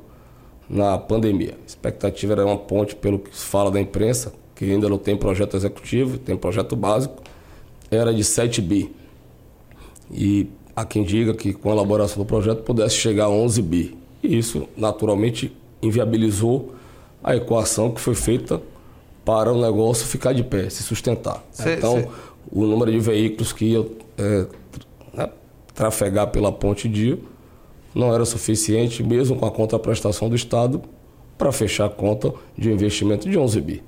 [0.70, 1.58] na pandemia.
[1.64, 5.16] A expectativa era uma ponte, pelo que se fala da imprensa, que ainda não tem
[5.16, 7.22] projeto executivo, tem projeto básico,
[7.90, 8.94] era de 7 bi.
[10.12, 13.98] E há quem diga que com a elaboração do projeto pudesse chegar a 11 bi.
[14.24, 16.74] E isso, naturalmente, inviabilizou
[17.24, 18.62] a equação que foi feita
[19.24, 21.44] para o negócio ficar de pé, se sustentar.
[21.52, 22.08] Cê, então, cê...
[22.52, 23.88] o número de veículos que iam
[24.18, 24.48] é,
[25.14, 25.30] né,
[25.74, 27.20] trafegar pela ponte Dio
[27.94, 30.82] não era suficiente, mesmo com a contraprestação do Estado,
[31.38, 33.84] para fechar a conta de um investimento de 11 bi.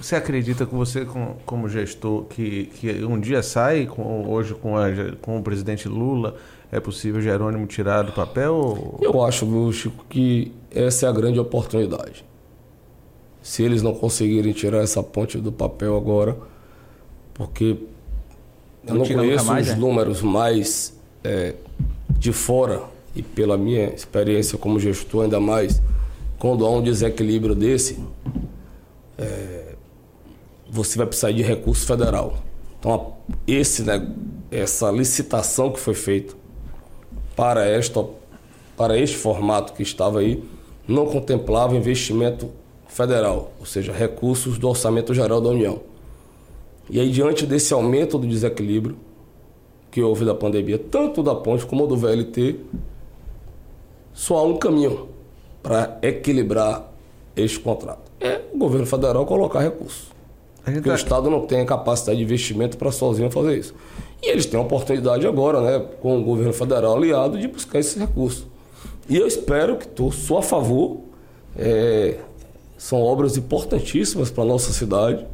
[0.00, 1.06] Você acredita que você,
[1.46, 4.88] como gestor, que, que um dia sai, com, hoje com, a,
[5.20, 6.34] com o presidente Lula,
[6.72, 8.54] é possível Jerônimo tirar do papel?
[8.54, 8.98] Ou...
[9.00, 12.24] Eu acho, Chico, que essa é a grande oportunidade.
[13.40, 16.36] Se eles não conseguirem tirar essa ponte do papel agora,
[17.34, 17.76] porque
[18.86, 19.76] eu não, conheço mais, os é?
[19.76, 21.54] números mais é,
[22.10, 22.82] de fora
[23.14, 25.80] e pela minha experiência como gestor ainda mais,
[26.38, 27.98] quando há um desequilíbrio desse,
[29.18, 29.74] é,
[30.68, 32.38] você vai precisar de recurso federal.
[32.78, 33.14] Então,
[33.46, 34.08] esse, né,
[34.50, 36.34] essa licitação que foi feita
[37.36, 38.04] para, esta,
[38.76, 40.42] para este formato que estava aí,
[40.88, 42.50] não contemplava investimento
[42.88, 45.80] federal, ou seja, recursos do Orçamento Geral da União.
[46.90, 48.96] E aí, diante desse aumento do desequilíbrio
[49.90, 52.56] que houve da pandemia, tanto da ponte como do VLT,
[54.12, 55.08] só há um caminho
[55.62, 56.90] para equilibrar
[57.36, 58.10] este contrato.
[58.20, 60.10] É o governo federal colocar recursos.
[60.64, 60.92] Porque tá...
[60.92, 63.74] o Estado não tem a capacidade de investimento para sozinho fazer isso.
[64.22, 67.96] E eles têm a oportunidade agora, né, com o governo federal aliado, de buscar esses
[67.96, 68.46] recursos.
[69.08, 71.00] E eu espero que tu, sou a favor.
[71.56, 72.18] É,
[72.78, 75.26] são obras importantíssimas para a nossa cidade.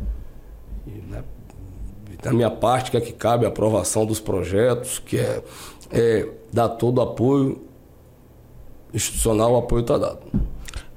[2.22, 5.42] Da minha parte, que é que cabe a aprovação dos projetos, que é,
[5.90, 7.62] é dar todo o apoio
[8.92, 10.20] institucional, o apoio está dado.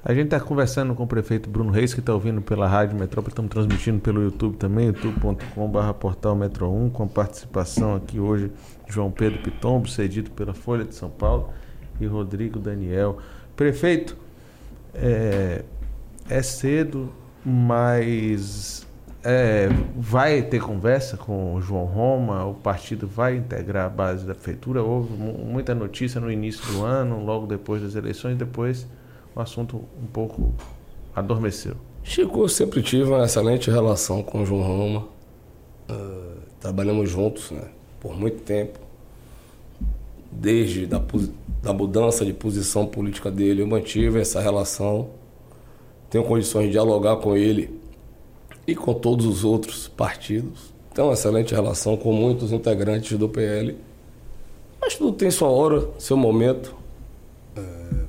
[0.04, 3.30] A gente está conversando com o prefeito Bruno Reis, que está ouvindo pela Rádio Metrópole,
[3.30, 8.50] estamos transmitindo pelo YouTube também, youtube.com.br portal Metro 1, com participação aqui hoje
[8.84, 11.50] de João Pedro Pitombo, cedido pela Folha de São Paulo,
[12.00, 13.18] e Rodrigo Daniel.
[13.54, 14.16] Prefeito,
[14.92, 15.62] é,
[16.28, 17.12] é cedo,
[17.44, 18.84] mas
[19.24, 24.34] é, vai ter conversa com o João Roma, o partido vai integrar a base da
[24.34, 24.82] prefeitura.
[24.82, 28.86] Houve muita notícia no início do ano, logo depois das eleições, depois
[29.34, 30.52] o assunto um pouco
[31.14, 31.76] adormeceu.
[32.02, 35.08] Chico, eu sempre tive uma excelente relação com o João Roma.
[35.88, 37.62] Uh, trabalhamos juntos né,
[38.00, 38.80] por muito tempo.
[40.32, 41.00] Desde da,
[41.62, 45.10] da mudança de posição política dele, eu mantive essa relação.
[46.10, 47.81] Tenho condições de dialogar com ele
[48.66, 50.72] e com todos os outros partidos.
[50.94, 53.76] Tenho uma excelente relação com muitos integrantes do PL.
[54.80, 56.74] Mas tudo tem sua hora, seu momento.
[57.56, 58.04] É,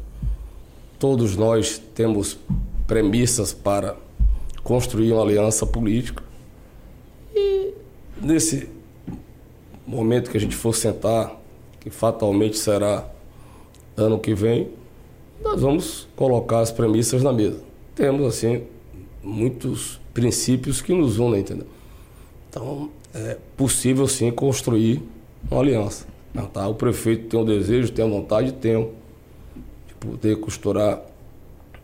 [0.99, 2.37] todos nós temos
[2.85, 3.95] premissas para
[4.63, 6.23] construir uma aliança política.
[7.35, 7.73] E
[8.21, 8.69] nesse
[9.85, 11.39] momento que a gente for sentar,
[11.79, 13.07] que fatalmente será
[13.95, 14.69] ano que vem,
[15.41, 17.59] nós vamos colocar as premissas na mesa.
[17.93, 18.63] Temos, assim,
[19.23, 21.67] muitos princípios que nos unem, entendeu?
[22.49, 25.01] Então, é possível sim construir
[25.49, 26.05] uma aliança.
[26.51, 26.67] Tá?
[26.67, 28.89] O prefeito tem o desejo, tem a vontade, tem
[29.87, 31.01] de poder costurar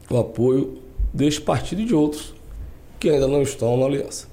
[0.10, 0.80] o apoio
[1.14, 2.34] deste partido e de outros
[3.00, 4.28] que ainda não estão na aliança.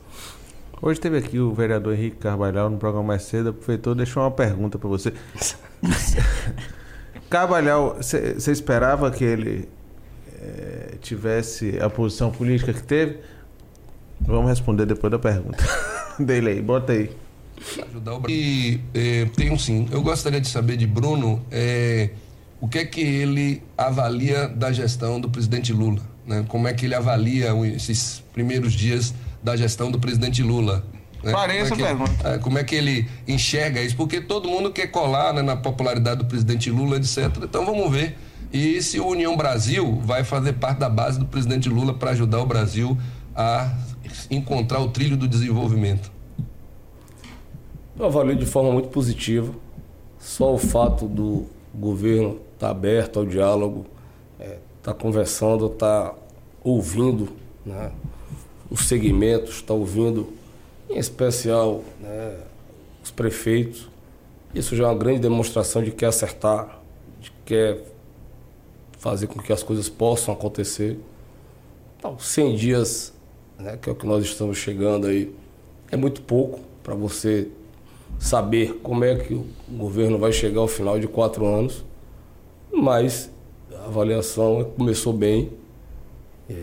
[0.81, 4.31] Hoje teve aqui o vereador Henrique Carvalhal no programa mais cedo, o prefeitor deixou uma
[4.31, 5.13] pergunta para você.
[7.31, 9.69] Carvalhal, você esperava que ele
[10.47, 13.19] é, tivesse a posição política que teve?
[14.21, 15.65] Vamos responder depois da pergunta
[16.19, 16.63] dele aí.
[16.63, 17.11] Bota aí.
[17.89, 19.89] Ajudar o E é, tenho sim.
[19.91, 22.11] Eu gostaria de saber de Bruno é,
[22.61, 26.01] o que é que ele avalia da gestão do presidente Lula.
[26.27, 26.45] Né?
[26.49, 30.85] Como é que ele avalia esses primeiros dias da gestão do presidente Lula?
[31.23, 31.33] Né?
[31.33, 32.29] Parei essa é que, pergunta.
[32.29, 33.97] É, como é que ele enxerga isso?
[33.97, 37.31] Porque todo mundo quer colar né, na popularidade do presidente Lula, etc.
[37.43, 38.17] Então vamos ver.
[38.53, 42.41] E se o União Brasil vai fazer parte da base do presidente Lula para ajudar
[42.41, 42.97] o Brasil
[43.35, 43.73] a
[44.31, 46.11] encontrar o trilho do desenvolvimento?
[47.99, 49.53] Eu avalio de forma muito positiva.
[50.19, 53.87] Só o fato do governo estar tá aberto ao diálogo,
[54.39, 56.15] estar é, tá conversando, estar tá
[56.63, 57.29] ouvindo
[57.65, 57.91] né,
[58.71, 60.33] os segmentos, estar tá ouvindo,
[60.89, 62.37] em especial, né,
[63.03, 63.89] os prefeitos.
[64.55, 66.81] Isso já é uma grande demonstração de que quer acertar,
[67.21, 67.96] de que quer
[69.07, 70.99] fazer com que as coisas possam acontecer.
[71.97, 73.13] Então, 100 dias
[73.59, 75.33] né, que é o que nós estamos chegando aí,
[75.91, 77.49] é muito pouco para você
[78.19, 81.85] saber como é que o governo vai chegar ao final de quatro anos,
[82.73, 83.31] mas
[83.73, 85.53] a avaliação começou bem,
[86.51, 86.55] é,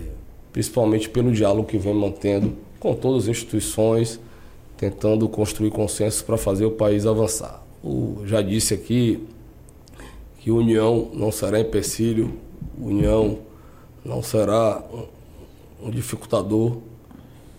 [0.52, 4.20] principalmente pelo diálogo que vem mantendo com todas as instituições,
[4.78, 7.64] tentando construir consensos para fazer o país avançar.
[7.82, 9.26] O, já disse aqui
[10.44, 12.34] que união não será empecilho,
[12.78, 13.39] união
[14.04, 14.84] não será
[15.82, 16.80] um, dificultador,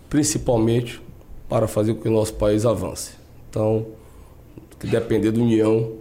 [0.07, 1.01] principalmente
[1.49, 3.13] para fazer com que o nosso país avance.
[3.49, 3.87] Então,
[4.79, 5.93] que depender da união,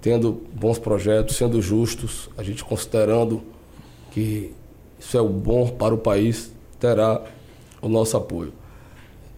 [0.00, 3.42] tendo bons projetos, sendo justos, a gente considerando
[4.12, 4.50] que
[4.98, 7.22] isso é o bom para o país, terá
[7.82, 8.54] o nosso apoio.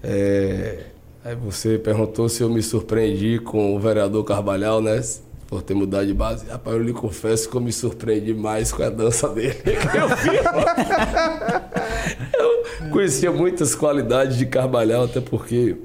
[0.05, 0.85] É,
[1.25, 5.03] aí você perguntou se eu me surpreendi com o vereador Carvalhal, né?
[5.47, 6.47] Por ter mudado de base.
[6.47, 10.37] Rapaz, eu lhe confesso que eu me surpreendi mais com a dança dele eu vi.
[12.83, 15.77] eu conhecia muitas qualidades de Carvalhal, até porque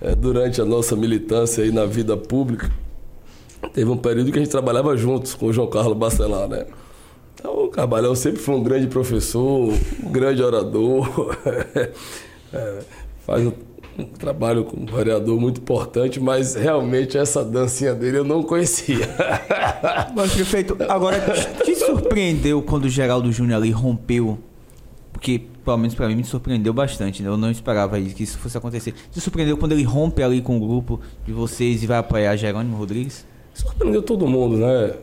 [0.00, 2.70] é, durante a nossa militância aí na vida pública,
[3.72, 6.66] teve um período que a gente trabalhava juntos com o João Carlos Bacelar, né?
[7.34, 9.72] Então, o Carvalhal sempre foi um grande professor,
[10.02, 11.36] um grande orador,
[12.52, 12.78] é,
[13.24, 13.52] faz um,
[14.02, 19.08] um trabalho como vereador muito importante, mas realmente essa dancinha dele eu não conhecia.
[20.14, 21.20] Mas, prefeito, agora
[21.64, 24.38] te surpreendeu quando o Geraldo Júnior ali rompeu
[25.18, 27.24] porque, pelo menos para mim, me surpreendeu bastante.
[27.24, 27.28] Né?
[27.28, 28.94] Eu não esperava que isso fosse acontecer.
[29.10, 32.76] Te surpreendeu quando ele rompe ali com o grupo de vocês e vai apoiar Jerônimo
[32.76, 33.26] Rodrigues?
[33.52, 34.94] Surpreendeu todo mundo, né,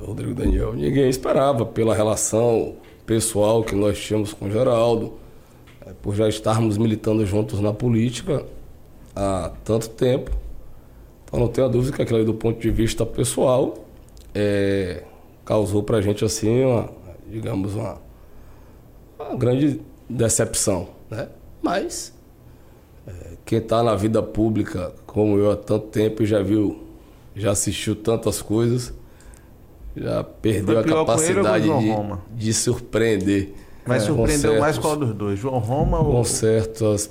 [0.00, 0.72] Rodrigo Daniel?
[0.72, 2.74] Ninguém esperava pela relação
[3.04, 5.14] pessoal que nós tínhamos com o Geraldo,
[6.02, 8.44] por já estarmos militando juntos na política
[9.14, 10.30] há tanto tempo.
[11.24, 13.86] Então não tenho a dúvida que aquilo ali, do ponto de vista pessoal,
[14.34, 15.02] é,
[15.44, 16.90] causou para a gente assim, uma,
[17.28, 18.06] digamos, uma
[19.18, 21.28] uma grande decepção, né?
[21.62, 22.12] Mas
[23.06, 23.12] é,
[23.44, 26.84] quem está na vida pública como eu há tanto tempo já viu,
[27.34, 28.92] já assistiu tantas coisas,
[29.96, 33.54] já perdeu a capacidade de, de, surpreender.
[33.86, 36.12] Mas é, surpreendeu certos, mais qual dos dois, João Roma ou...
[36.12, 37.10] Com certas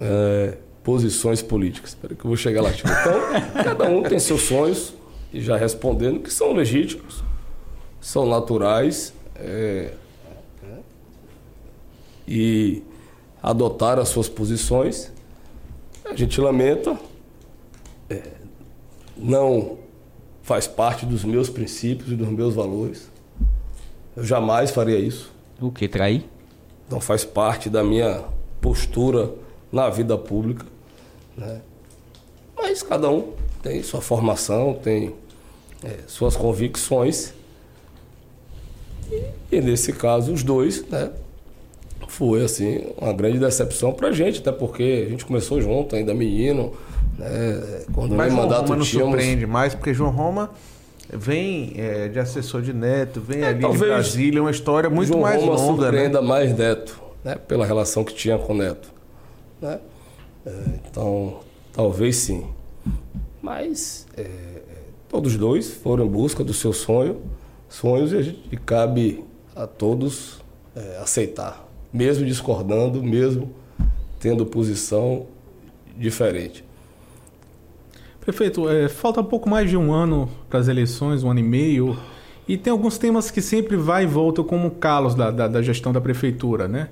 [0.00, 1.90] é, posições políticas.
[1.90, 2.72] Espera que eu vou chegar lá.
[2.72, 4.94] Tipo, então, cada um tem seus sonhos,
[5.32, 7.24] e já respondendo, que são legítimos,
[8.00, 9.92] são naturais, é,
[12.26, 12.82] e
[13.42, 15.12] adotar as suas posições.
[16.04, 16.98] A gente lamenta,
[18.08, 18.22] é,
[19.16, 19.78] não
[20.42, 23.10] faz parte dos meus princípios e dos meus valores.
[24.16, 25.33] Eu jamais faria isso.
[25.60, 25.88] O que?
[25.88, 26.24] Trair?
[26.90, 28.22] Não faz parte da minha
[28.60, 29.30] postura
[29.72, 30.66] na vida pública.
[31.36, 31.60] Né?
[32.56, 33.32] Mas cada um
[33.62, 35.14] tem sua formação, tem
[35.82, 37.32] é, suas convicções.
[39.10, 41.10] E, e, nesse caso, os dois né,
[42.08, 46.14] foi assim uma grande decepção para a gente, até porque a gente começou junto, ainda
[46.14, 46.72] menino,
[47.18, 47.84] né?
[47.92, 49.12] Quando Mas João mandato Roma não tínhamos...
[49.12, 50.50] surpreende mais, porque João Roma
[51.12, 55.20] vem é, de assessor de Neto, vem é, ali de Brasília, uma história muito João
[55.20, 56.08] mais Roma longa, né?
[56.08, 56.20] né?
[56.20, 57.36] mais Neto, né?
[57.36, 58.92] Pela relação que tinha com Neto,
[59.60, 59.80] né?
[60.46, 60.52] É,
[60.88, 61.40] então,
[61.72, 62.46] talvez sim.
[63.42, 64.26] Mas é,
[65.08, 67.22] todos dois foram em busca do seu sonho,
[67.68, 69.24] sonhos e, a gente, e cabe
[69.54, 70.40] a todos
[70.74, 73.54] é, aceitar mesmo discordando, mesmo
[74.18, 75.28] tendo posição
[75.96, 76.64] diferente.
[78.24, 81.94] Prefeito, é, falta pouco mais de um ano para as eleições, um ano e meio,
[82.48, 85.92] e tem alguns temas que sempre vai e volta como calos da, da, da gestão
[85.92, 86.88] da prefeitura, né?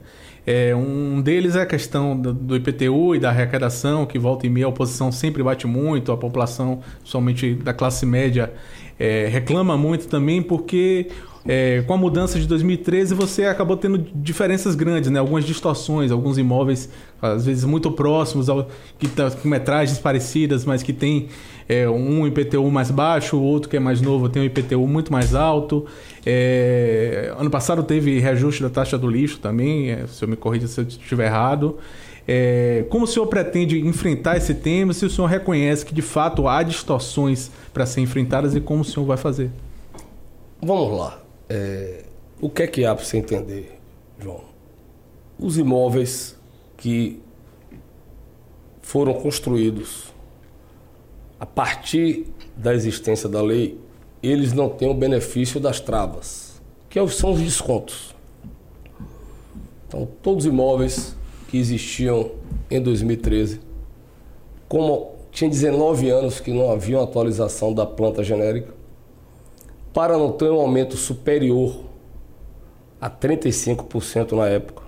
[0.47, 4.51] É, um deles é a questão do, do, IPTU e da arrecadação, que volta e
[4.51, 8.52] meia a oposição sempre bate muito, a população, somente da classe média,
[8.98, 11.09] é, reclama muito também, porque
[11.47, 15.19] é, com a mudança de 2013 você acabou tendo diferenças grandes, né?
[15.19, 16.89] algumas distorções, alguns imóveis
[17.20, 18.47] às vezes muito próximos,
[18.98, 21.28] que tá com metragens parecidas, mas que tem
[21.69, 25.12] é, um IPTU mais baixo, o outro que é mais novo tem um IPTU muito
[25.12, 25.85] mais alto.
[26.24, 30.69] É, ano passado teve reajuste da taxa do lixo também, é, se eu me corrija
[30.69, 31.78] se eu estiver errado.
[32.27, 34.93] É, como o senhor pretende enfrentar esse tema?
[34.93, 38.85] Se o senhor reconhece que de fato há distorções para ser enfrentadas e como o
[38.85, 39.51] senhor vai fazer?
[40.60, 41.22] Vamos lá.
[41.55, 42.05] É,
[42.41, 43.79] o que é que há para você entender,
[44.19, 44.41] João?
[45.39, 46.35] Os imóveis
[46.79, 47.20] que
[48.81, 50.15] foram construídos
[51.39, 52.24] a partir
[52.57, 53.79] da existência da lei,
[54.23, 56.59] eles não têm o benefício das travas,
[56.89, 58.15] que é são os descontos.
[59.87, 61.15] Então, todos os imóveis
[61.49, 62.31] que existiam
[62.70, 63.61] em 2013,
[64.70, 68.73] como tinha 19 anos que não havia uma atualização da planta genérica,
[69.93, 71.85] para não ter um aumento superior
[73.01, 74.82] a 35% na época,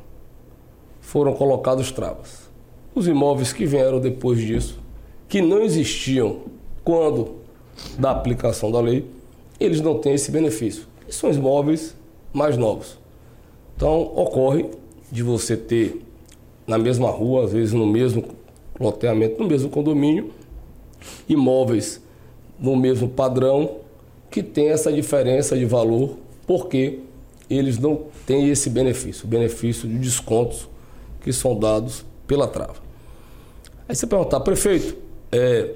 [1.00, 2.48] foram colocados travas.
[2.94, 4.80] Os imóveis que vieram depois disso,
[5.28, 6.42] que não existiam
[6.84, 7.36] quando
[7.98, 9.04] da aplicação da lei,
[9.58, 10.86] eles não têm esse benefício.
[11.08, 11.94] E são imóveis
[12.32, 12.98] mais novos.
[13.76, 14.70] Então, ocorre
[15.10, 16.00] de você ter
[16.66, 18.24] na mesma rua, às vezes no mesmo
[18.78, 20.30] loteamento, no mesmo condomínio,
[21.28, 22.00] imóveis
[22.58, 23.83] no mesmo padrão,
[24.34, 26.98] que tem essa diferença de valor, porque
[27.48, 30.68] eles não têm esse benefício, o benefício de descontos
[31.20, 32.74] que são dados pela trava.
[33.88, 34.96] Aí você perguntar, prefeito,
[35.30, 35.74] é,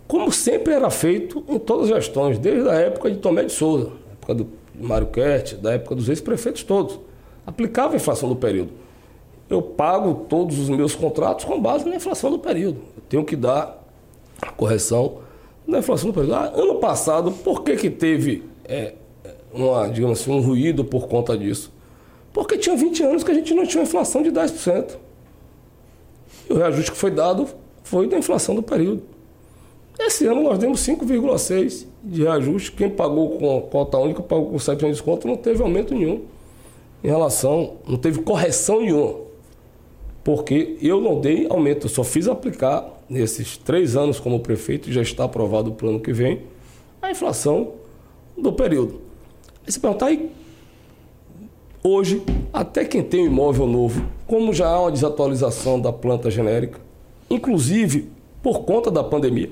[0.08, 3.92] Como sempre era feito em todas as gestões, desde a época de Tomé de Souza,
[4.14, 4.48] época do
[4.80, 7.00] Mário Kert, da época dos ex-prefeitos todos.
[7.46, 8.72] Aplicava a inflação do período.
[9.48, 12.80] Eu pago todos os meus contratos com base na inflação do período.
[12.98, 13.84] Eu tenho que dar
[14.42, 15.20] a correção
[15.68, 16.34] da inflação do período.
[16.34, 18.96] Ah, ano passado, por que, que teve é,
[19.54, 21.75] uma, digamos assim, um ruído por conta disso?
[22.36, 24.98] Porque tinha 20 anos que a gente não tinha uma inflação de 10%.
[26.50, 27.48] E o reajuste que foi dado
[27.82, 29.04] foi da inflação do período.
[29.98, 32.74] Esse ano nós demos 5,6% de reajuste.
[32.74, 36.24] Quem pagou com cota única pagou com 7% de desconto, não teve aumento nenhum
[37.02, 39.16] em relação, não teve correção nenhuma.
[40.22, 45.02] Porque eu não dei aumento, eu só fiz aplicar nesses três anos como prefeito, já
[45.02, 46.42] está aprovado o plano que vem,
[47.02, 47.76] a inflação
[48.38, 49.00] do período.
[49.66, 50.06] Aí você pergunta,
[51.88, 56.80] hoje, até quem tem um imóvel novo, como já há uma desatualização da planta genérica,
[57.30, 58.10] inclusive
[58.42, 59.52] por conta da pandemia,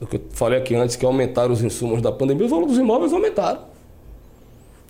[0.00, 2.80] o que eu falei aqui antes, que aumentaram os insumos da pandemia, os valores dos
[2.80, 3.60] imóveis aumentaram.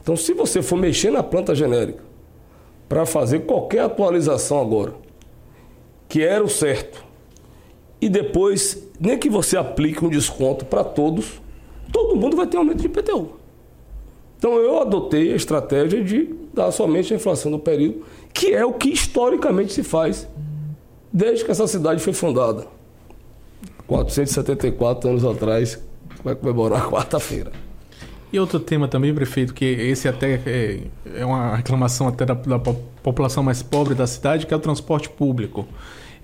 [0.01, 2.03] Então, se você for mexer na planta genérica
[2.89, 4.95] para fazer qualquer atualização agora,
[6.09, 7.05] que era o certo,
[8.01, 11.41] e depois, nem que você aplique um desconto para todos,
[11.93, 13.42] todo mundo vai ter aumento de IPTU.
[14.43, 18.03] Então, eu adotei a estratégia de dar somente a inflação do período,
[18.35, 20.27] que é o que historicamente se faz
[21.13, 22.67] desde que essa cidade foi fundada.
[23.87, 25.81] 474 anos atrás,
[26.25, 27.53] vai comemorar quarta-feira.
[28.33, 30.81] E outro tema também, prefeito, que esse até é,
[31.15, 35.09] é uma reclamação até da, da, população mais pobre da cidade, que é o transporte
[35.09, 35.69] público.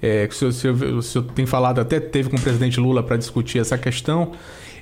[0.03, 3.01] É, o senhor, o, senhor, o senhor tem falado, até teve com o presidente Lula
[3.01, 4.33] para discutir essa questão,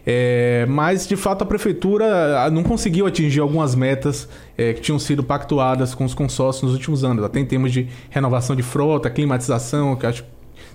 [0.06, 5.24] é, mas de fato a prefeitura não conseguiu atingir algumas metas é, que tinham sido
[5.24, 9.96] pactuadas com os consórcios nos últimos anos, até em termos de renovação de frota, climatização,
[9.96, 10.28] que acho que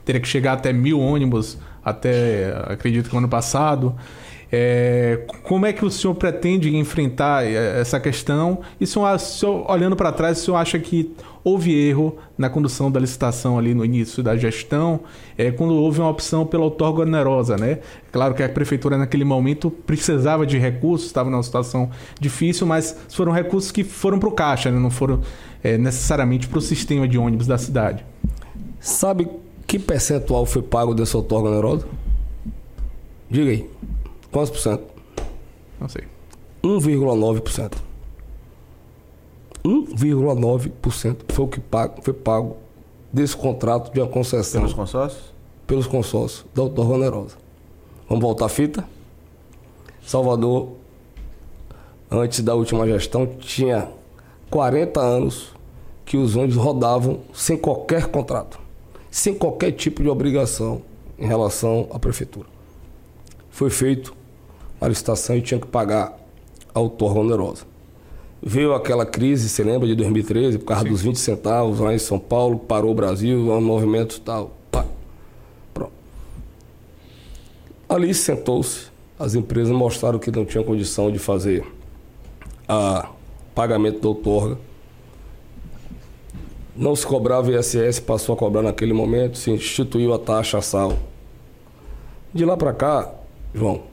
[0.03, 3.95] teria que chegar até mil ônibus até acredito que o ano passado.
[4.51, 8.59] É, como é que o senhor pretende enfrentar é, essa questão?
[8.79, 12.91] E se o senhor, olhando para trás, o senhor acha que houve erro na condução
[12.91, 14.99] da licitação ali no início da gestão,
[15.37, 17.79] é, quando houve uma opção pela outorga onerosa, né?
[18.11, 23.31] Claro que a prefeitura naquele momento precisava de recursos, estava numa situação difícil, mas foram
[23.31, 24.77] recursos que foram para o caixa, né?
[24.77, 25.21] não foram
[25.63, 28.05] é, necessariamente para o sistema de ônibus da cidade.
[28.79, 29.27] Sabe
[29.65, 31.85] que percentual foi pago dessa outorga onerosa?
[33.29, 33.69] Diga aí.
[34.31, 34.83] Quantos por cento?
[35.79, 36.03] Não sei.
[36.63, 37.73] 1,9%.
[39.63, 42.57] 1,9% foi o que pago, foi pago
[43.11, 44.61] desse contrato de uma concessão.
[44.61, 45.23] Pelos consórcios?
[45.67, 47.37] Pelos consórcios da outorga onerosa.
[48.07, 48.87] Vamos voltar à fita?
[50.05, 50.69] Salvador,
[52.09, 53.87] antes da última gestão, tinha
[54.49, 55.53] 40 anos
[56.05, 58.61] que os ônibus rodavam sem qualquer contrato
[59.11, 60.81] sem qualquer tipo de obrigação
[61.19, 62.47] em relação à prefeitura.
[63.49, 64.15] Foi feito
[64.81, 66.17] a licitação e tinha que pagar
[66.73, 67.63] a outorga onerosa.
[68.41, 70.89] Veio aquela crise, você lembra, de 2013, por causa Sim.
[70.89, 74.51] dos 20 centavos lá em São Paulo, parou o Brasil, um movimento tal.
[74.71, 74.83] Pá.
[75.71, 75.91] Pronto.
[77.87, 78.87] Ali sentou-se,
[79.19, 81.63] as empresas mostraram que não tinham condição de fazer
[82.67, 83.09] a
[83.53, 84.57] pagamento da outorga
[86.75, 90.97] não se cobrava ISS, passou a cobrar naquele momento, se instituiu a taxa sal.
[92.33, 93.13] De lá para cá,
[93.53, 93.83] João,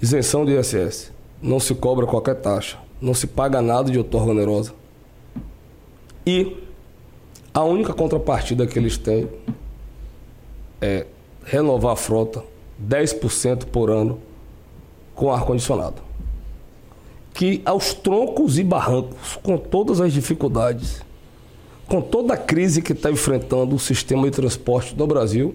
[0.00, 1.12] isenção de ISS.
[1.42, 2.78] Não se cobra qualquer taxa.
[3.00, 4.72] Não se paga nada de outorga onerosa.
[6.26, 6.56] E
[7.52, 9.28] a única contrapartida que eles têm
[10.80, 11.06] é
[11.44, 12.44] renovar a frota
[12.86, 14.20] 10% por ano
[15.14, 16.02] com ar-condicionado.
[17.34, 21.02] Que aos troncos e barrancos, com todas as dificuldades,
[21.88, 25.54] com toda a crise que está enfrentando o sistema de transporte no Brasil,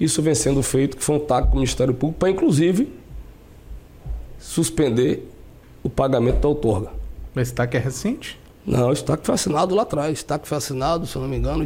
[0.00, 2.88] isso vem sendo feito, que foi um TAC com o Ministério Público, para inclusive
[4.42, 5.28] suspender
[5.82, 6.90] o pagamento da outorga.
[7.34, 8.38] Mas esse TAC é recente?
[8.66, 10.12] Não, esse TAC foi assinado lá atrás.
[10.12, 11.64] Esse TAC foi assinado, se eu não me engano,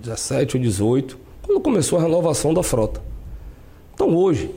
[0.00, 3.00] 17 ou 18, quando começou a renovação da frota.
[3.94, 4.50] Então hoje,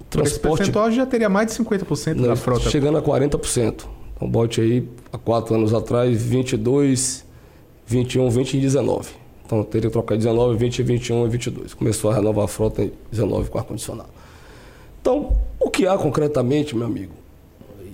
[0.00, 0.32] o transporte...
[0.32, 2.70] Esse percentual já teria mais de 50% não, da frota.
[2.70, 3.84] Chegando a 40%.
[4.14, 7.24] Então bote aí, há quatro anos atrás, 22,
[7.86, 9.10] 21, 20 e 19.
[9.44, 11.74] Então teria que trocar 19, 20, 21 e 22.
[11.74, 14.15] Começou a renovar a frota em 19 com ar-condicionado.
[15.06, 15.30] Então,
[15.60, 17.12] o que há concretamente, meu amigo,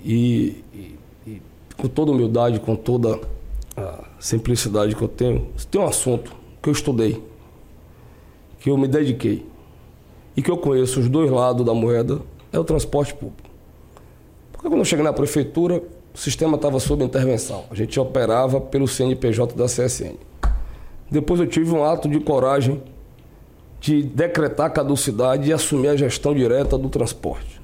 [0.03, 0.95] e, e,
[1.27, 1.41] e,
[1.77, 3.19] com toda humildade, com toda
[3.77, 7.23] a simplicidade que eu tenho, tem um assunto que eu estudei,
[8.59, 9.45] que eu me dediquei
[10.35, 12.19] e que eu conheço os dois lados da moeda,
[12.51, 13.47] é o transporte público.
[14.51, 15.83] Porque quando eu cheguei na prefeitura,
[16.15, 17.65] o sistema estava sob intervenção.
[17.69, 20.15] A gente operava pelo CNPJ da CSN.
[21.11, 22.81] Depois eu tive um ato de coragem
[23.83, 27.61] de decretar a caducidade e assumir a gestão direta do transporte.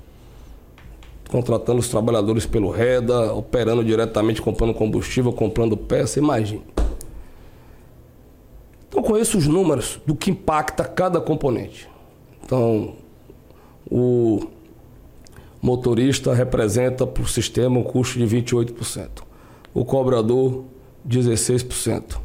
[1.29, 6.61] Contratando os trabalhadores pelo REDA, operando diretamente, comprando combustível, comprando peça, imagine.
[8.89, 11.87] Então conheço os números do que impacta cada componente.
[12.43, 12.95] Então,
[13.89, 14.41] o
[15.61, 19.23] motorista representa para o sistema um custo de 28%.
[19.73, 20.65] O cobrador,
[21.07, 22.19] 16%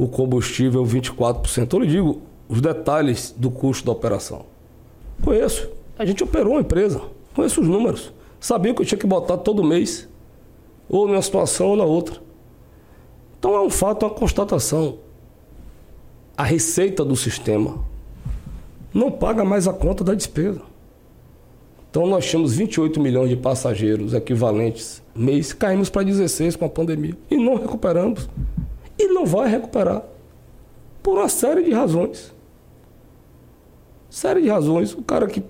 [0.00, 1.74] o combustível 24%.
[1.74, 4.44] Eu lhe digo os detalhes do custo da operação.
[5.22, 5.70] Conheço.
[5.96, 7.00] A gente operou uma empresa.
[7.32, 8.12] Conheço os números.
[8.40, 10.08] Sabia que eu tinha que botar todo mês,
[10.88, 12.20] ou numa situação ou na outra.
[13.38, 14.98] Então é um fato, é uma constatação.
[16.36, 17.84] A receita do sistema
[18.92, 20.62] não paga mais a conta da despesa.
[21.88, 27.16] Então nós tínhamos 28 milhões de passageiros equivalentes mês, caímos para 16 com a pandemia
[27.30, 28.28] e não recuperamos
[28.98, 30.02] e não vai recuperar.
[31.00, 32.39] Por uma série de razões.
[34.10, 34.92] Série de razões.
[34.92, 35.42] O cara que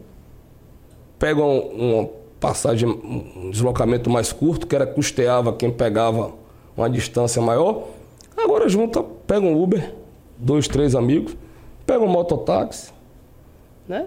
[1.18, 6.32] pega um, uma passagem, um deslocamento mais curto, que era custeava quem pegava
[6.76, 7.88] uma distância maior,
[8.36, 9.94] agora junta, pega um Uber,
[10.38, 11.36] dois, três amigos,
[11.86, 12.92] pega um mototáxi,
[13.88, 14.06] né?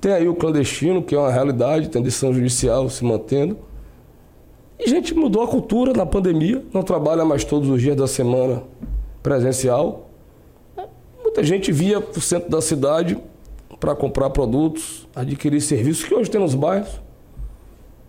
[0.00, 3.58] Tem aí o clandestino, que é uma realidade, tem decisão judicial se mantendo.
[4.78, 8.06] E a gente mudou a cultura na pandemia, não trabalha mais todos os dias da
[8.06, 8.62] semana
[9.22, 10.08] presencial.
[11.20, 13.18] Muita gente via para o centro da cidade
[13.78, 17.00] para comprar produtos, adquirir serviços que hoje tem nos bairros.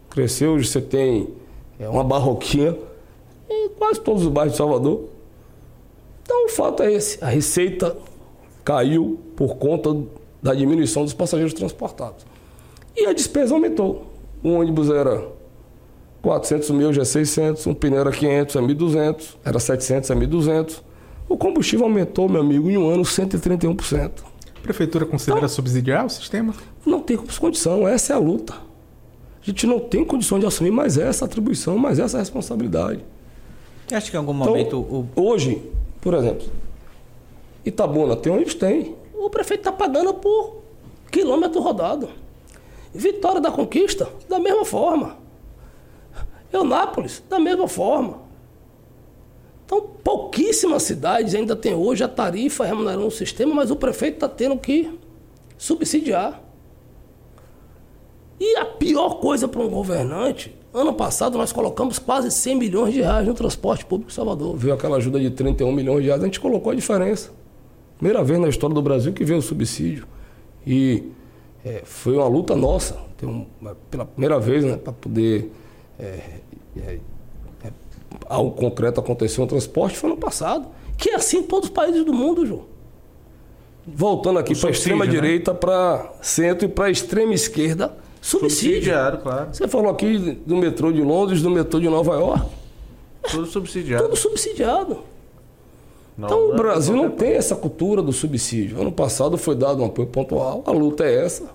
[0.09, 1.29] Cresceu, hoje você tem
[1.79, 2.75] é, uma barroquinha
[3.49, 5.05] em quase todos os bairros de Salvador.
[6.23, 7.95] Então o fato é esse, a receita
[8.63, 9.95] caiu por conta
[10.41, 12.25] da diminuição dos passageiros transportados.
[12.95, 14.05] E a despesa aumentou.
[14.43, 15.27] O ônibus era
[16.21, 20.81] 400 mil, já é 600, um pneu era 500, é 1.200, era 700, é 1.200.
[21.27, 24.11] O combustível aumentou, meu amigo, em um ano 131%.
[24.69, 26.53] A prefeitura considera então, subsidiar o sistema?
[26.85, 28.53] Não tem condição, essa é a luta.
[28.53, 33.03] A gente não tem condição de assumir mais essa atribuição, mais essa responsabilidade.
[33.87, 34.77] Você acha que em algum então, momento...
[34.77, 35.07] O...
[35.15, 35.59] Hoje,
[35.99, 36.47] por exemplo,
[37.65, 38.95] Itabuna tem onde tem.
[39.15, 40.61] O prefeito está pagando por
[41.11, 42.07] quilômetro rodado.
[42.93, 45.17] Vitória da Conquista, da mesma forma.
[46.53, 48.19] Eunápolis, da mesma forma.
[49.69, 54.27] Então, pouquíssimas cidades ainda têm hoje a tarifa remunerando o sistema, mas o prefeito está
[54.27, 54.97] tendo que
[55.59, 56.41] subsidiar.
[58.39, 63.01] E a pior coisa para um governante, ano passado nós colocamos quase 100 milhões de
[63.01, 64.57] reais no transporte público em Salvador.
[64.57, 67.29] Viu aquela ajuda de 31 milhões de reais, a gente colocou a diferença.
[67.97, 70.07] Primeira vez na história do Brasil que veio o subsídio.
[70.65, 71.03] E
[71.63, 73.45] é, foi uma luta nossa, um,
[73.91, 75.51] pela primeira vez, né, para poder
[75.99, 76.39] é,
[76.75, 76.99] é,
[78.27, 80.67] algo concreto aconteceu no transporte foi no passado.
[80.97, 82.65] Que é assim em todos os países do mundo, João.
[83.87, 85.11] Voltando aqui para a extrema né?
[85.11, 88.75] direita, para centro e para a extrema esquerda, subsídio.
[88.75, 89.49] Subsidiado, claro.
[89.51, 92.45] Você falou aqui do metrô de Londres, do metrô de Nova York.
[93.31, 94.03] Tudo subsidiado.
[94.03, 94.99] Tudo subsidiado.
[96.17, 98.79] Não, então o Brasil não tem essa cultura do subsídio.
[98.79, 101.49] Ano passado foi dado um apoio pontual, a luta é essa.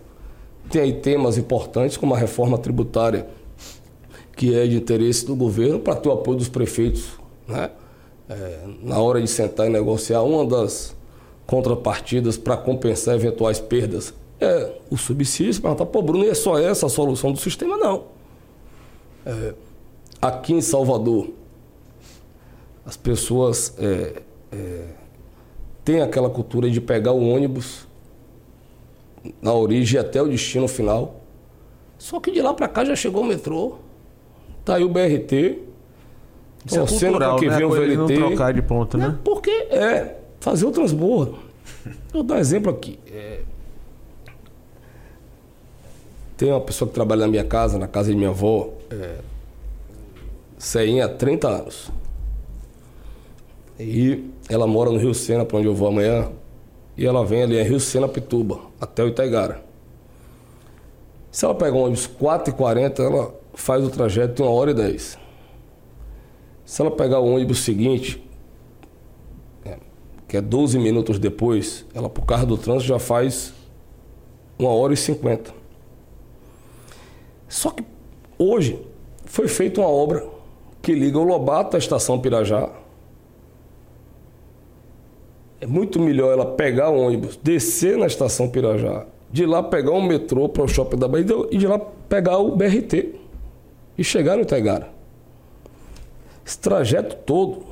[0.70, 3.26] Tem aí temas importantes como a reforma tributária
[4.36, 7.12] que é de interesse do governo para ter o apoio dos prefeitos.
[7.46, 7.70] Né?
[8.28, 10.96] É, na hora de sentar e negociar, uma das
[11.46, 15.60] contrapartidas para compensar eventuais perdas é o subsídio.
[15.60, 17.76] Perguntar, pô, Bruno, é só essa a solução do sistema?
[17.76, 18.04] Não.
[19.26, 19.54] É,
[20.20, 21.30] aqui em Salvador,
[22.84, 24.84] as pessoas é, é,
[25.84, 27.86] têm aquela cultura de pegar o ônibus
[29.40, 31.20] na origem até o destino final.
[31.98, 33.76] Só que de lá para cá já chegou o metrô,
[34.64, 35.58] Tá aí o BRT.
[36.66, 37.56] Isso é cultural, que né?
[37.56, 37.96] vem o VLT.
[37.96, 39.18] Não trocar de ponta, né?
[39.22, 41.38] Porque é fazer o transbordo.
[42.12, 42.98] Vou dar um exemplo aqui.
[43.06, 43.40] É,
[46.36, 49.18] Tem uma pessoa que trabalha na minha casa, na casa de minha avó, é,
[50.58, 51.90] Ceinha há 30 anos.
[53.78, 56.30] E ela mora no Rio Sena, para onde eu vou amanhã.
[56.96, 59.62] E ela vem ali, é Rio Sena Pituba, até o Itaigara.
[61.30, 65.18] Se ela pegar um ônibus 4h40, ela faz o trajeto em 1 hora e 10.
[66.64, 68.22] Se ela pegar o ônibus seguinte,
[69.64, 69.78] é,
[70.28, 73.54] que é 12 minutos depois, ela por carro do trânsito já faz
[74.58, 75.52] 1 hora e 50.
[77.48, 77.84] Só que
[78.38, 78.80] hoje
[79.24, 80.26] foi feita uma obra
[80.82, 82.70] que liga o Lobato à estação Pirajá
[85.64, 90.02] é muito melhor ela pegar o ônibus, descer na estação Pirajá, de lá pegar um
[90.02, 93.14] metrô para o shopping da Bahia e de lá pegar o BRT
[93.96, 94.88] e chegar no Itaigara.
[96.44, 97.64] Esse trajeto todo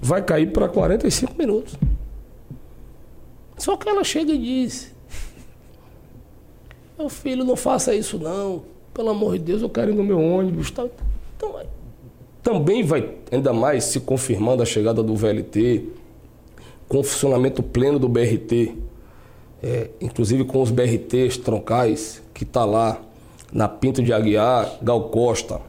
[0.00, 1.74] vai cair para 45 minutos.
[3.56, 4.92] Só que ela chega e diz:
[6.98, 8.64] Meu filho, não faça isso não.
[8.92, 10.70] Pelo amor de Deus, eu quero ir no meu ônibus.
[10.70, 10.90] Então,
[12.42, 15.84] também vai, ainda mais se confirmando a chegada do VLT,
[16.88, 18.74] com funcionamento pleno do BRT,
[19.62, 23.00] é, inclusive com os BRTs troncais, que está lá
[23.52, 25.60] na Pinto de Aguiar, Gal Costa,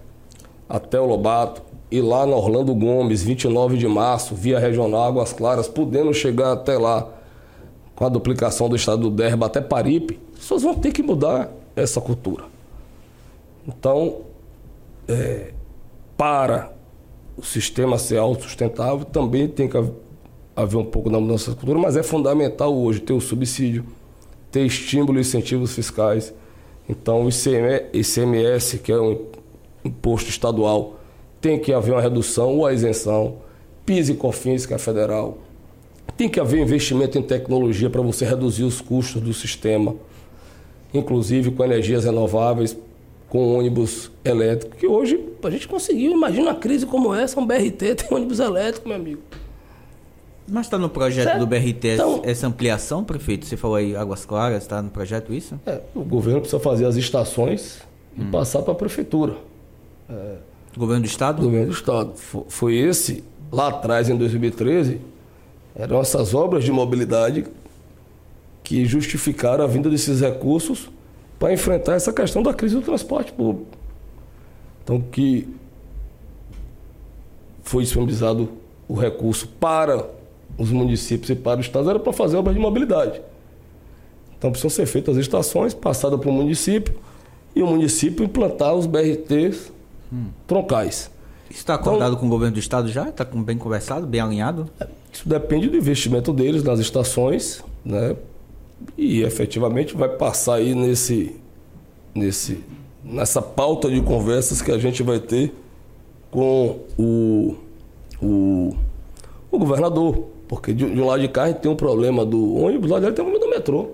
[0.69, 1.61] até o Lobato,
[1.91, 6.77] e lá na Orlando Gomes, 29 de março, via regional Águas Claras, podendo chegar até
[6.77, 7.07] lá
[7.95, 11.51] com a duplicação do estado do Derba até Paripe, as pessoas vão ter que mudar
[11.75, 12.45] essa cultura.
[13.67, 14.21] Então,
[15.07, 15.53] é,
[16.17, 16.71] para
[17.37, 19.77] o sistema ser autossustentável, também tem que
[20.55, 23.85] haver um pouco na mudança da cultura, mas é fundamental hoje ter o subsídio,
[24.51, 26.33] ter estímulo e incentivos fiscais.
[26.87, 29.25] Então, o ICMS, que é um
[29.85, 30.99] imposto estadual,
[31.39, 33.37] tem que haver uma redução ou a isenção.
[33.85, 35.39] PIS e COFINS, que é federal.
[36.15, 39.95] Tem que haver investimento em tecnologia para você reduzir os custos do sistema,
[40.93, 42.77] inclusive com energias renováveis,
[43.27, 46.11] com ônibus elétrico, que hoje a gente conseguiu.
[46.11, 49.21] Imagina uma crise como essa, um BRT tem ônibus elétrico, meu amigo.
[50.47, 51.39] Mas está no projeto certo?
[51.39, 53.45] do BRT então, essa ampliação, prefeito?
[53.45, 55.59] Você falou aí Águas Claras, está no projeto isso?
[55.65, 57.79] É, o governo precisa fazer as estações
[58.17, 58.23] hum.
[58.23, 59.35] e passar para a prefeitura.
[60.09, 60.35] É,
[60.77, 61.41] governo do Estado?
[61.41, 62.13] Governo do Estado.
[62.49, 64.99] Foi esse, lá atrás, em 2013,
[65.75, 67.45] eram essas obras de mobilidade
[68.63, 70.89] que justificaram a vinda desses recursos
[71.39, 73.67] para enfrentar essa questão da crise do transporte público.
[74.83, 75.47] Então, que
[77.63, 78.49] foi disponibilizado
[78.87, 80.05] o recurso para
[80.57, 83.21] os municípios e para o Estado era para fazer obras de mobilidade.
[84.37, 86.93] Então precisam ser feitas as estações, passadas para o município,
[87.55, 89.71] e o município implantar os BRTs
[90.11, 90.27] hum.
[90.45, 91.09] troncais.
[91.49, 93.09] Está acordado então, com o governo do Estado já?
[93.09, 94.69] Está bem conversado, bem alinhado?
[95.11, 98.15] Isso depende do investimento deles nas estações, né?
[98.97, 101.35] E efetivamente vai passar aí nesse,
[102.13, 102.63] nesse,
[103.03, 105.53] nessa pauta de conversas que a gente vai ter
[106.31, 107.55] com o,
[108.19, 108.75] o,
[109.51, 112.55] o governador, porque de, de um lado de cá a gente tem um problema do
[112.55, 113.87] ônibus, lá dele tem um problema do metrô.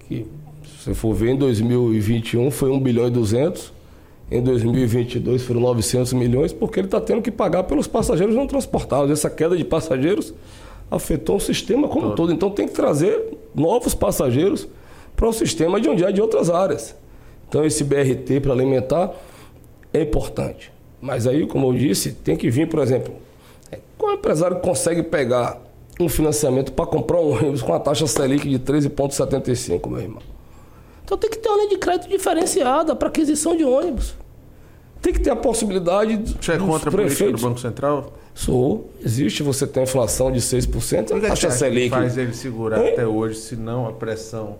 [0.00, 0.26] Que,
[0.62, 3.72] se você for ver, em 2021 foi 1 bilhão e 200,
[4.30, 9.10] em 2022 foram 900 milhões, porque ele está tendo que pagar pelos passageiros não transportados.
[9.10, 10.34] Essa queda de passageiros
[10.90, 12.16] afetou o sistema como todo.
[12.16, 12.32] todo.
[12.34, 14.68] Então tem que trazer novos passageiros
[15.16, 16.94] para o sistema de onde é de outras áreas.
[17.48, 19.14] Então esse BRT para alimentar
[19.94, 20.70] é importante.
[21.00, 23.14] Mas aí, como eu disse, tem que vir, por exemplo,
[24.00, 25.60] qual empresário consegue pegar
[26.00, 30.22] um financiamento para comprar um ônibus com a taxa Selic de 13,75, meu irmão?
[31.04, 34.14] Então tem que ter uma linha de crédito diferenciada para aquisição de ônibus.
[35.02, 36.36] Tem que ter a possibilidade de.
[36.40, 38.12] Você é contra a política do Banco Central?
[38.34, 38.90] Sou.
[39.04, 41.90] Existe, você tem inflação de 6%, a taxa Selic.
[41.90, 42.92] faz ele segurar hein?
[42.92, 44.56] até hoje, se não a pressão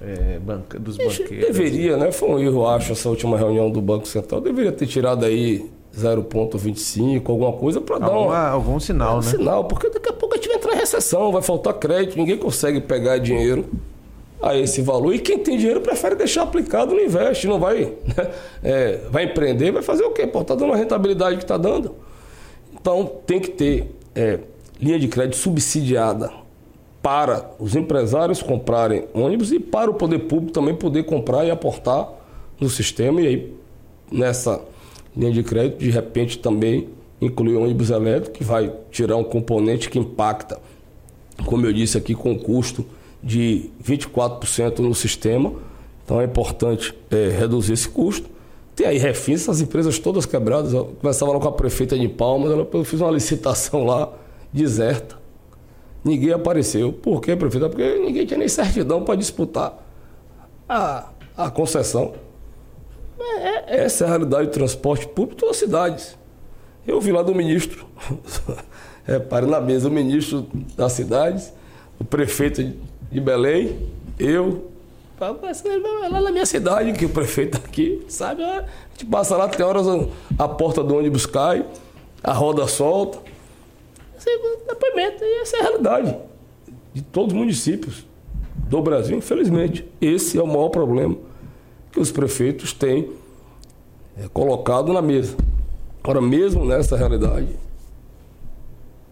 [0.00, 1.46] é, banca, dos banqueiros?
[1.46, 2.10] Deveria, né?
[2.10, 4.40] Foi um erro, acho, essa última reunião do Banco Central.
[4.40, 5.70] Deveria ter tirado aí
[6.00, 9.22] 0,25, alguma coisa para dar um, algum sinal, um né?
[9.22, 12.36] Sinal, porque daqui a pouco a gente vai entrar em recessão, vai faltar crédito, ninguém
[12.36, 13.66] consegue pegar dinheiro
[14.42, 15.14] a esse valor.
[15.14, 18.30] E quem tem dinheiro prefere deixar aplicado, não investe, não vai, né?
[18.62, 20.26] é, vai empreender, vai fazer o quê?
[20.26, 21.94] Pô, tá dando a rentabilidade que está dando.
[22.72, 24.38] Então tem que ter é,
[24.80, 26.30] linha de crédito subsidiada
[27.02, 32.08] para os empresários comprarem ônibus e para o poder público também poder comprar e aportar
[32.58, 33.20] no sistema.
[33.20, 33.54] E aí,
[34.12, 34.60] nessa
[35.16, 36.88] linha de crédito, de repente também
[37.20, 40.58] incluir ônibus elétrico, que vai tirar um componente que impacta,
[41.44, 42.84] como eu disse aqui, com custo
[43.22, 45.52] de 24% no sistema.
[46.04, 48.28] Então é importante é, reduzir esse custo.
[48.74, 50.72] Tem aí refins, as empresas todas quebradas.
[50.72, 54.12] Eu conversava lá com a prefeita de Palmas, ela, eu fiz uma licitação lá,
[54.52, 55.18] deserta.
[56.02, 56.92] Ninguém apareceu.
[56.92, 57.68] Por quê, prefeita?
[57.68, 59.86] Porque ninguém tinha nem certidão para disputar
[60.66, 62.14] a, a concessão.
[63.20, 66.18] É, é, essa é a realidade do transporte público de todas as cidades.
[66.86, 67.86] Eu vi lá do ministro,
[69.04, 71.52] repare na mesa, o ministro das cidades,
[71.98, 72.72] o prefeito
[73.10, 73.78] de Belém,
[74.18, 74.70] eu,
[76.08, 78.42] lá na minha cidade, que o prefeito tá aqui, sabe?
[78.42, 79.86] A gente passa lá, tem horas
[80.38, 81.64] a porta do ônibus cai,
[82.22, 83.18] a roda solta.
[84.66, 86.16] Depoimento, e essa é a realidade
[86.92, 88.06] de todos os municípios
[88.54, 89.86] do Brasil, infelizmente.
[90.00, 91.16] Esse é o maior problema
[91.92, 93.10] que os prefeitos têm
[94.16, 95.36] é, colocado na mesa.
[96.02, 97.48] Agora, mesmo nessa realidade,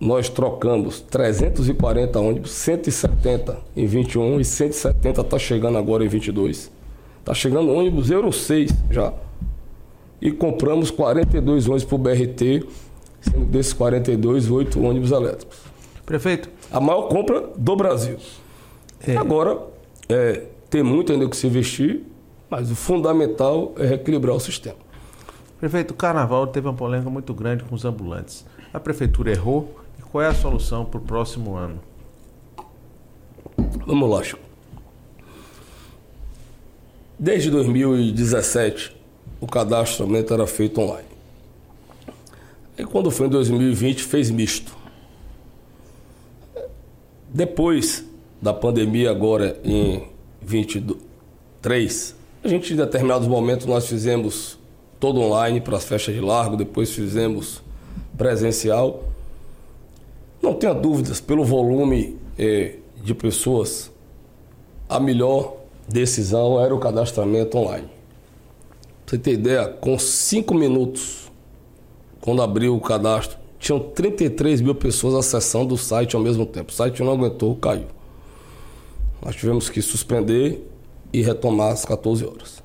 [0.00, 6.70] nós trocamos 340 ônibus, 170 em 21 e 170 está chegando agora em 22.
[7.20, 9.12] Está chegando ônibus Euro 6 já.
[10.20, 12.64] E compramos 42 ônibus para o BRT,
[13.20, 15.59] sendo desses 42, 8 ônibus elétricos.
[16.06, 16.48] Prefeito.
[16.70, 18.16] A maior compra do Brasil.
[19.06, 19.16] É.
[19.16, 19.59] Agora,
[20.09, 22.02] é, tem muito ainda que se investir,
[22.50, 24.76] mas o fundamental é equilibrar o sistema.
[25.58, 28.46] Prefeito, o carnaval teve uma polêmica muito grande com os ambulantes.
[28.72, 31.80] A prefeitura errou e qual é a solução para o próximo ano?
[33.86, 34.48] Vamos lá, Chico.
[37.18, 38.96] Desde 2017,
[39.40, 41.08] o cadastramento era feito online.
[42.76, 44.76] E quando foi em 2020, fez misto.
[47.28, 48.04] Depois
[48.40, 50.08] da pandemia, agora em
[50.40, 54.59] 23, a gente em determinados momentos nós fizemos
[55.01, 57.62] todo online para as festas de largo, depois fizemos
[58.16, 59.05] presencial.
[60.40, 63.90] Não tenha dúvidas, pelo volume eh, de pessoas,
[64.89, 65.56] a melhor
[65.89, 67.89] decisão era o cadastramento online.
[69.06, 71.31] Pra você ter ideia, com cinco minutos,
[72.20, 76.70] quando abriu o cadastro, tinham 33 mil pessoas acessando o site ao mesmo tempo.
[76.70, 77.86] O site não aguentou, caiu.
[79.24, 80.67] Nós tivemos que suspender
[81.12, 82.62] e retomar às 14 horas.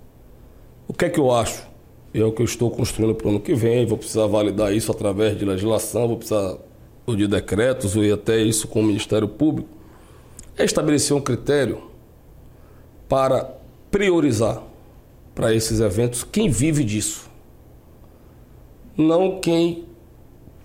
[0.87, 1.73] O que é que eu acho?
[2.13, 4.91] é o que eu estou construindo para o ano que vem, vou precisar validar isso
[4.91, 6.57] através de legislação, vou precisar
[7.07, 9.69] de decretos e até isso com o Ministério Público,
[10.55, 11.81] é estabelecer um critério
[13.09, 13.57] para
[13.89, 14.61] priorizar
[15.33, 17.29] para esses eventos quem vive disso.
[18.95, 19.85] Não quem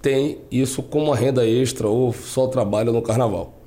[0.03, 3.58] tem isso como uma renda extra ou só trabalha no carnaval.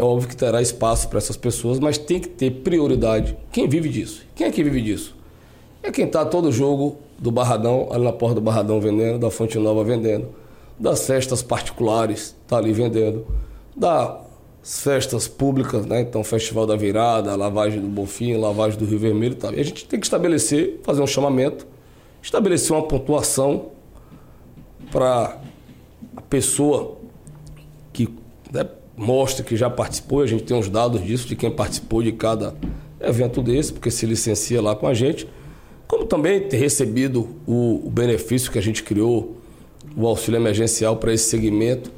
[0.00, 3.36] É óbvio que terá espaço para essas pessoas, mas tem que ter prioridade.
[3.52, 4.22] Quem vive disso?
[4.34, 5.14] Quem é que vive disso?
[5.82, 9.58] É quem está todo jogo do Barradão, ali na porta do Barradão vendendo, da Fonte
[9.58, 10.30] Nova vendendo,
[10.78, 13.26] das festas particulares, tá ali vendendo,
[13.76, 14.20] das
[14.62, 16.00] festas públicas, né?
[16.00, 19.52] Então, Festival da Virada, Lavagem do Bonfim, Lavagem do Rio Vermelho, tá.
[19.52, 21.66] E a gente tem que estabelecer, fazer um chamamento,
[22.22, 23.66] estabelecer uma pontuação
[24.90, 25.38] para
[26.16, 26.96] a pessoa
[27.92, 28.08] que
[28.50, 28.64] né,
[29.00, 32.54] mostra que já participou, a gente tem os dados disso, de quem participou de cada
[33.00, 35.26] evento desse, porque se licencia lá com a gente
[35.90, 39.38] como também ter recebido o, o benefício que a gente criou,
[39.96, 41.90] o auxílio emergencial para esse segmento.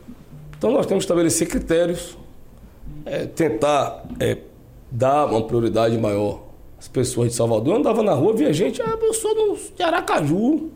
[0.56, 2.16] Então nós temos que estabelecer critérios,
[3.04, 4.38] é, tentar é,
[4.90, 6.42] dar uma prioridade maior
[6.78, 7.74] às pessoas de Salvador.
[7.74, 10.70] Eu andava na rua, via gente, ah, eu sou de Aracaju,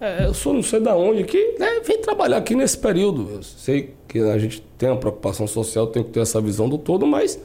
[0.00, 3.28] é, eu sou não sei da onde, que né, vem trabalhar aqui nesse período.
[3.34, 6.78] Eu sei que a gente tem uma preocupação social, tem que ter essa visão do
[6.78, 7.38] todo, mas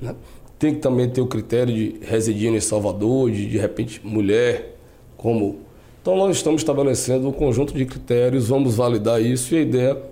[0.00, 0.14] né,
[0.58, 4.76] tem que também ter o critério de residir em Salvador, de de repente mulher,
[5.16, 5.58] como.
[6.00, 10.02] Então nós estamos estabelecendo um conjunto de critérios, vamos validar isso e a ideia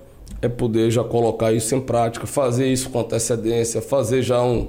[0.42, 4.68] é poder já colocar isso em prática, fazer isso com antecedência, fazer já um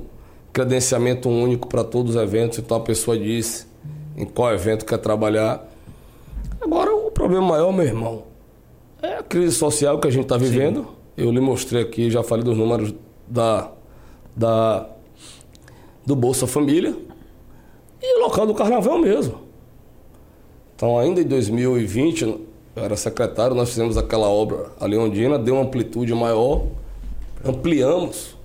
[0.54, 2.60] credenciamento único para todos os eventos.
[2.60, 3.66] Então a pessoa disse
[4.16, 5.68] em qual evento quer trabalhar.
[6.62, 8.24] Agora problema maior, meu irmão,
[9.02, 10.82] é a crise social que a gente está vivendo.
[10.82, 10.88] Sim.
[11.18, 12.94] Eu lhe mostrei aqui, já falei dos números
[13.28, 13.72] da,
[14.36, 14.88] da
[16.06, 16.96] do Bolsa Família
[18.00, 19.40] e o local do carnaval mesmo.
[20.76, 22.46] Então, ainda em 2020, eu
[22.76, 26.68] era secretário, nós fizemos aquela obra a Leondina, deu uma amplitude maior,
[27.44, 28.38] ampliamos,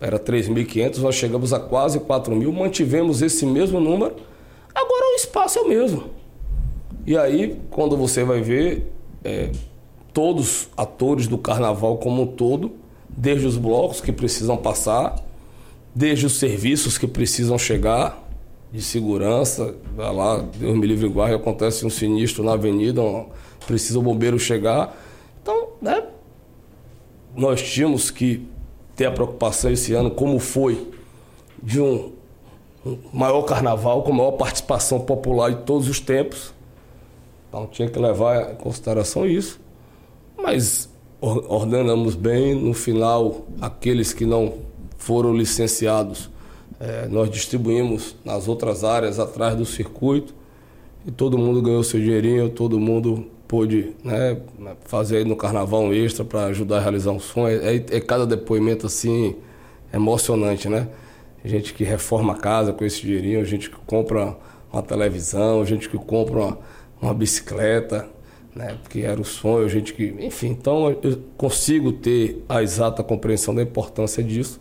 [0.00, 4.16] era 3.500, nós chegamos a quase 4.000, mantivemos esse mesmo número,
[4.74, 6.19] agora o espaço é o mesmo.
[7.06, 8.92] E aí, quando você vai ver,
[9.24, 9.50] é,
[10.12, 12.72] todos atores do carnaval como um todo,
[13.08, 15.16] desde os blocos que precisam passar,
[15.94, 18.22] desde os serviços que precisam chegar
[18.72, 23.02] de segurança, vai lá, Deus me livre guarde, acontece um sinistro na avenida,
[23.66, 24.96] precisa o bombeiro chegar.
[25.42, 26.04] Então, né,
[27.34, 28.46] nós tínhamos que
[28.94, 30.88] ter a preocupação esse ano, como foi,
[31.62, 32.12] de um,
[32.84, 36.54] um maior carnaval, com maior participação popular de todos os tempos.
[37.50, 39.60] Então tinha que levar em consideração isso.
[40.38, 40.88] Mas
[41.20, 44.54] ordenamos bem, no final, aqueles que não
[44.96, 46.30] foram licenciados
[46.82, 50.34] É, nós distribuímos nas outras áreas atrás do circuito
[51.06, 54.38] e todo mundo ganhou seu dinheirinho, todo mundo pôde né,
[54.86, 57.60] fazer no carnaval um extra para ajudar a realizar um sonho.
[57.60, 59.36] É, é, cada depoimento assim
[59.92, 60.88] emocionante, né?
[61.44, 64.34] Gente que reforma a casa com esse dinheirinho, gente que compra
[64.72, 66.58] uma televisão, gente que compra uma,
[67.00, 68.08] uma bicicleta,
[68.54, 68.76] né?
[68.82, 70.14] Porque era o sonho, gente que.
[70.20, 74.60] Enfim, então eu consigo ter a exata compreensão da importância disso.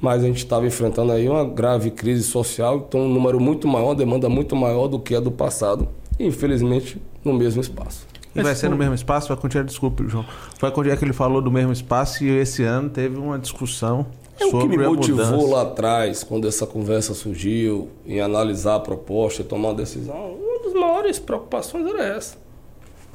[0.00, 3.86] Mas a gente estava enfrentando aí uma grave crise social, então um número muito maior,
[3.86, 5.88] uma demanda muito maior do que a do passado.
[6.18, 8.06] E, infelizmente, no mesmo espaço.
[8.34, 9.28] E vai ser no mesmo espaço?
[9.28, 10.24] Vai continuar, desculpe, João.
[10.60, 14.06] Vai continuar que ele falou do mesmo espaço e esse ano teve uma discussão
[14.40, 18.80] é sobre o que me motivou lá atrás, quando essa conversa surgiu, em analisar a
[18.80, 20.36] proposta e tomar uma decisão.
[20.72, 22.36] Das maiores preocupações era essa.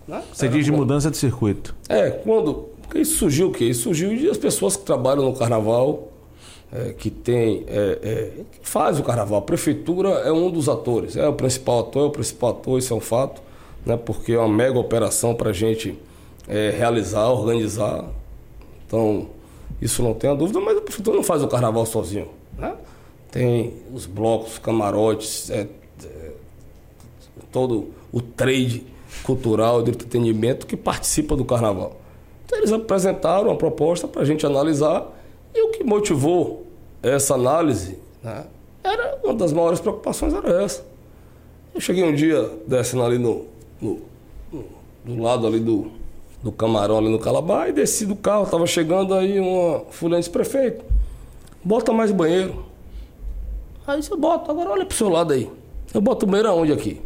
[0.07, 0.23] Né?
[0.31, 1.75] Você era diz de mudança de circuito?
[1.89, 2.69] É, quando.
[2.95, 3.65] Isso surgiu o quê?
[3.65, 6.07] Isso surgiu de as pessoas que trabalham no carnaval,
[6.71, 7.65] é, que tem.
[7.67, 9.39] É, é, que faz o carnaval.
[9.39, 11.17] A prefeitura é um dos atores.
[11.17, 13.41] É o principal ator, é o principal ator, isso é um fato.
[13.85, 13.97] Né?
[13.97, 15.97] Porque é uma mega operação para a gente
[16.47, 18.05] é, realizar, organizar.
[18.85, 19.27] Então,
[19.81, 22.29] isso não tem a dúvida, mas a prefeitura não faz o carnaval sozinho.
[22.57, 22.73] Né?
[23.31, 25.67] Tem os blocos, camarotes, é,
[27.51, 28.85] todo o trade
[29.23, 31.97] cultural de entretenimento que participa do carnaval.
[32.45, 35.05] Então eles apresentaram uma proposta para a gente analisar
[35.53, 36.65] e o que motivou
[37.01, 38.45] essa análise né,
[38.83, 40.85] era uma das maiores preocupações era essa.
[41.73, 43.45] Eu cheguei um dia descendo ali no,
[43.81, 43.99] no,
[44.51, 44.65] no,
[45.05, 45.91] no lado ali do,
[46.41, 50.83] do camarão ali no Calabar e desci do carro, tava chegando aí uma fulana prefeito,
[51.63, 52.65] bota mais banheiro.
[53.85, 55.49] Aí você bota, agora olha pro seu lado aí.
[55.93, 57.01] Eu boto o banheiro aonde aqui?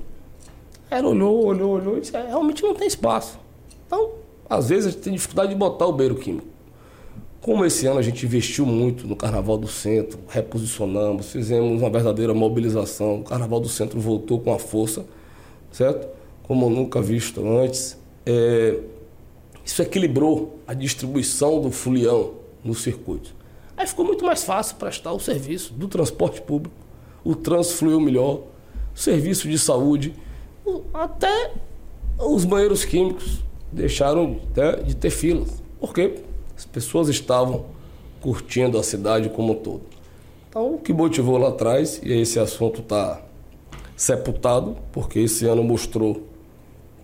[0.92, 3.40] Ela olhou, olhou, olhou e disse, é, realmente não tem espaço.
[3.88, 4.12] Então,
[4.50, 6.48] às vezes a gente tem dificuldade de botar o banheiro químico.
[7.40, 12.34] Como esse ano a gente investiu muito no Carnaval do Centro, reposicionamos, fizemos uma verdadeira
[12.34, 15.06] mobilização, o Carnaval do Centro voltou com a força,
[15.72, 16.10] certo?
[16.44, 17.98] Como nunca visto antes.
[18.26, 18.78] É,
[19.64, 23.34] isso equilibrou a distribuição do folião no circuito.
[23.78, 26.76] Aí ficou muito mais fácil prestar o serviço do transporte público,
[27.24, 28.42] o trânsito fluiu melhor,
[28.94, 30.14] o serviço de saúde,
[30.94, 31.52] até
[32.18, 34.40] os banheiros químicos deixaram
[34.86, 35.62] de ter filas.
[35.80, 36.16] Por quê?
[36.56, 37.66] As pessoas estavam
[38.22, 39.82] curtindo a cidade como um todo.
[40.50, 43.22] Então, o que motivou lá atrás, e esse assunto está
[43.96, 46.24] sepultado, porque esse ano mostrou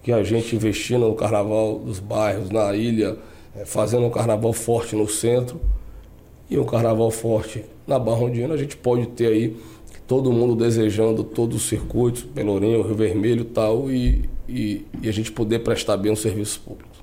[0.04, 3.18] que a gente investindo no carnaval dos bairros, na ilha,
[3.56, 5.60] é, fazendo um carnaval forte no centro
[6.50, 9.58] e um carnaval forte na Barra Ondina, a gente pode ter aí
[10.08, 15.32] todo mundo desejando todos os circuitos, Pelourinho, Rio Vermelho e tal, e, e, a gente
[15.32, 16.98] poder prestar bem os serviços públicos.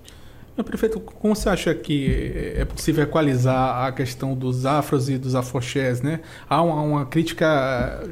[0.56, 5.34] Meu prefeito, como você acha que é possível equalizar a questão dos afros e dos
[5.34, 6.20] afoxés, né?
[6.48, 8.08] Há uma, uma crítica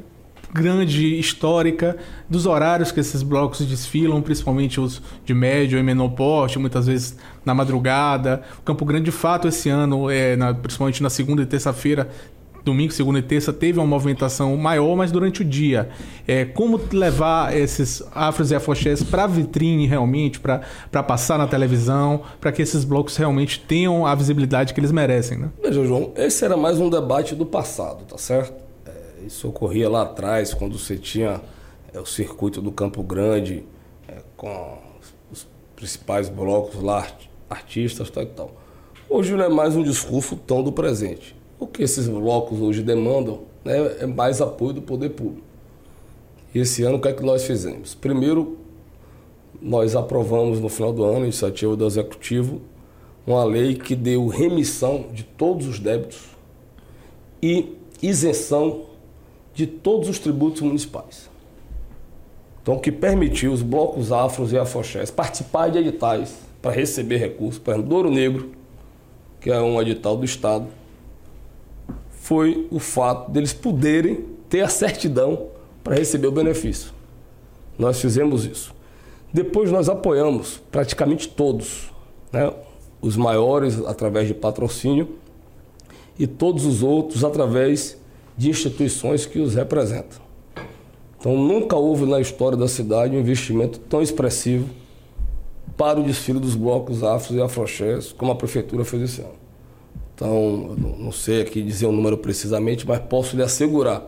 [0.53, 1.97] grande, histórica,
[2.29, 7.17] dos horários que esses blocos desfilam, principalmente os de médio e menor porte, muitas vezes
[7.45, 8.43] na madrugada.
[8.59, 12.11] O Campo Grande, de fato, esse ano, é, na, principalmente na segunda e terça-feira,
[12.65, 15.91] domingo, segunda e terça, teve uma movimentação maior, mas durante o dia.
[16.27, 22.23] É, como levar esses afros e afoxés para a vitrine realmente, para passar na televisão,
[22.41, 25.51] para que esses blocos realmente tenham a visibilidade que eles merecem, né?
[25.63, 28.63] Veja, João, esse era mais um debate do passado, tá certo?
[29.27, 31.41] Isso ocorria lá atrás, quando você tinha
[31.93, 33.65] é, o circuito do Campo Grande,
[34.09, 34.79] é, com
[35.31, 37.07] os principais blocos lá,
[37.49, 38.57] artistas tal e tal.
[39.09, 41.37] Hoje não é mais um discurso tão do presente.
[41.63, 45.47] O que esses blocos hoje demandam né, é mais apoio do poder público.
[46.53, 47.95] E esse ano o que é que nós fizemos?
[47.95, 48.59] Primeiro,
[49.61, 52.61] nós aprovamos no final do ano, iniciativa do Executivo,
[53.25, 56.25] uma lei que deu remissão de todos os débitos
[57.41, 58.87] e isenção
[59.55, 61.31] de todos os tributos municipais.
[62.61, 67.71] Então, que permitiu os blocos afros e afoxés participar de editais para receber recursos, por
[67.71, 68.51] exemplo, Douro Negro,
[69.41, 70.67] que é um edital do Estado,
[72.23, 75.49] foi o fato deles poderem ter a certidão
[75.83, 76.93] para receber o benefício.
[77.77, 78.73] Nós fizemos isso.
[79.35, 81.93] Depois nós apoiamos praticamente todos,
[82.33, 82.53] né?
[83.01, 85.17] os maiores através de patrocínio
[86.17, 87.99] e todos os outros através
[88.39, 90.23] de instituições que os representam.
[91.19, 94.69] Então, nunca houve na história da cidade um investimento tão expressivo
[95.77, 99.42] para o desfile dos blocos afros e afrochés como a prefeitura fez esse ano.
[100.23, 104.07] Então, não sei aqui dizer o número precisamente, mas posso lhe assegurar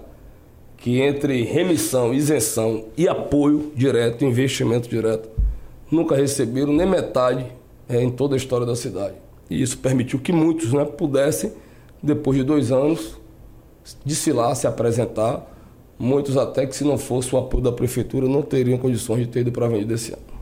[0.76, 5.28] que entre remissão, isenção e apoio direto, investimento direto,
[5.90, 7.46] nunca receberam nem metade
[7.88, 9.16] é, em toda a história da cidade.
[9.50, 11.52] E isso permitiu que muitos né, pudessem,
[12.00, 13.18] depois de dois anos,
[14.04, 15.52] desfilar, se apresentar.
[15.98, 19.40] Muitos até que se não fosse o apoio da prefeitura não teriam condições de ter
[19.40, 20.34] ido para a Avenida esse ano.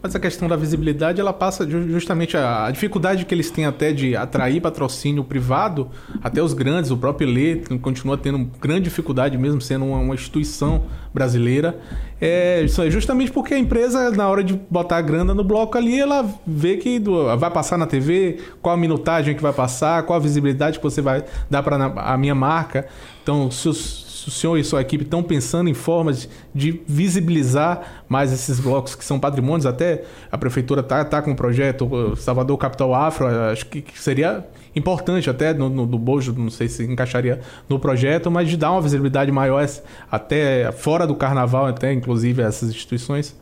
[0.00, 4.14] Mas a questão da visibilidade, ela passa justamente a, dificuldade que eles têm até de
[4.14, 5.90] atrair patrocínio privado,
[6.22, 11.76] até os grandes, o próprio Lê continua tendo grande dificuldade mesmo sendo uma, instituição brasileira.
[12.20, 15.98] É, é justamente porque a empresa, na hora de botar a grana no bloco ali,
[15.98, 17.02] ela vê que
[17.36, 21.02] vai passar na TV, qual a minutagem que vai passar, qual a visibilidade que você
[21.02, 22.86] vai dar para a minha marca.
[23.22, 28.32] Então, se os o senhor e sua equipe estão pensando em formas de visibilizar mais
[28.32, 32.94] esses blocos que são patrimônios, até a prefeitura está tá com um projeto, Salvador Capital
[32.94, 34.46] Afro, acho que seria
[34.76, 38.70] importante até no, no, do Bojo, não sei se encaixaria no projeto, mas de dar
[38.70, 39.66] uma visibilidade maior
[40.10, 43.36] até fora do carnaval, até inclusive essas instituições?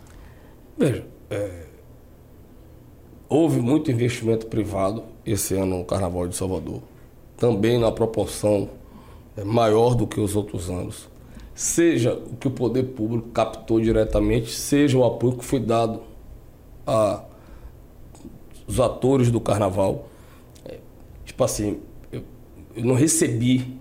[0.79, 1.65] Veja, é,
[3.29, 6.83] houve muito investimento privado esse ano no Carnaval de Salvador,
[7.37, 8.71] também na proporção
[9.45, 11.09] maior do que os outros anos.
[11.55, 16.01] Seja o que o poder público captou diretamente, seja o apoio que foi dado
[16.87, 17.23] a
[18.67, 20.09] os atores do carnaval.
[20.65, 20.79] É,
[21.25, 21.79] tipo assim,
[22.11, 22.23] eu,
[22.75, 23.79] eu não recebi,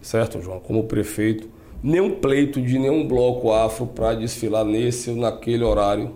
[0.00, 1.48] certo, João, como prefeito,
[1.82, 6.12] nenhum pleito de nenhum bloco afro para desfilar nesse ou naquele horário.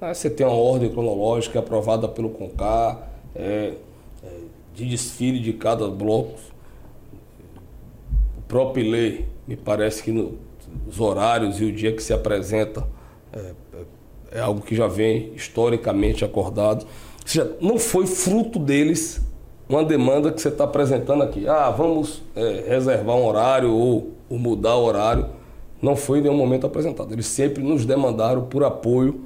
[0.00, 3.74] Aí você tem uma ordem cronológica aprovada pelo CONCAR, é,
[4.22, 4.28] é,
[4.74, 6.38] de desfile de cada bloco
[8.48, 10.38] próprio lei, me parece que no,
[10.86, 12.86] os horários e o dia que se apresenta
[13.32, 16.84] é, é, é algo que já vem historicamente acordado.
[16.84, 19.20] Ou seja, não foi fruto deles
[19.68, 21.48] uma demanda que você está apresentando aqui.
[21.48, 25.26] Ah, vamos é, reservar um horário ou, ou mudar o horário.
[25.82, 27.12] Não foi em nenhum momento apresentado.
[27.12, 29.20] Eles sempre nos demandaram por apoio,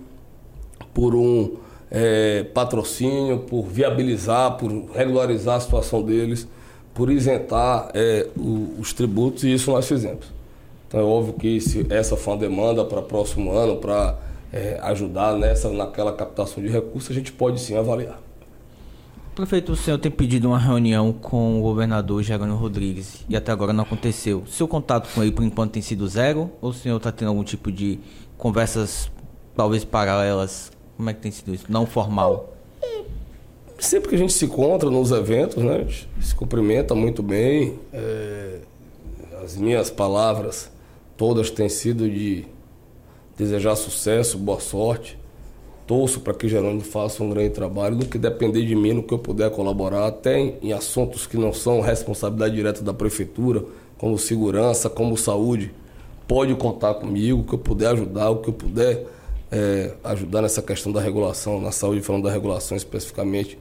[0.94, 1.56] por um
[1.90, 6.48] é, patrocínio, por viabilizar, por regularizar a situação deles
[7.00, 10.26] por isentar é, o, os tributos e isso nós fizemos.
[10.86, 14.18] Então é óbvio que se essa for uma demanda para o próximo ano, para
[14.52, 18.20] é, ajudar nessa, naquela captação de recursos, a gente pode sim avaliar.
[19.34, 23.72] Prefeito, o senhor tem pedido uma reunião com o governador Jerônimo Rodrigues e até agora
[23.72, 24.44] não aconteceu.
[24.46, 27.42] Seu contato com ele por enquanto tem sido zero ou o senhor está tendo algum
[27.42, 27.98] tipo de
[28.36, 29.10] conversas
[29.56, 30.70] talvez paralelas?
[30.98, 31.64] Como é que tem sido isso?
[31.66, 32.52] Não formal?
[33.80, 37.78] Sempre que a gente se encontra nos eventos, né, a gente se cumprimenta muito bem.
[37.90, 38.58] É,
[39.42, 40.70] as minhas palavras
[41.16, 42.44] todas têm sido de
[43.38, 45.18] desejar sucesso, boa sorte.
[45.86, 49.14] Torço para que Jerônimo faça um grande trabalho, no que depender de mim, no que
[49.14, 53.64] eu puder colaborar, até em, em assuntos que não são responsabilidade direta da prefeitura,
[53.96, 55.72] como segurança, como saúde.
[56.28, 59.06] Pode contar comigo, que eu puder ajudar, o que eu puder
[59.50, 63.58] é, ajudar nessa questão da regulação, na saúde, falando da regulação especificamente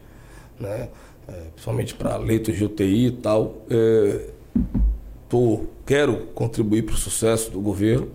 [0.60, 0.90] né?
[1.28, 3.58] É, principalmente para leitos de UTI e tal.
[3.70, 4.30] É,
[5.28, 8.10] tô, quero contribuir para o sucesso do governo.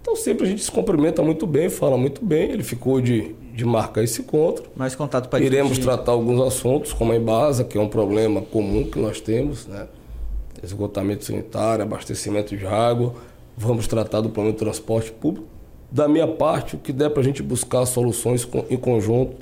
[0.00, 2.52] Então sempre a gente se cumprimenta muito bem, fala muito bem.
[2.52, 4.64] Ele ficou de, de marcar esse encontro.
[4.74, 8.84] Mais contato para Iremos tratar alguns assuntos, como a Embasa, que é um problema comum
[8.84, 9.86] que nós temos, né?
[10.62, 13.14] Esgotamento sanitário, abastecimento de água.
[13.56, 15.46] Vamos tratar do problema do transporte público.
[15.90, 19.36] Da minha parte, o que der para a gente buscar soluções em conjunto,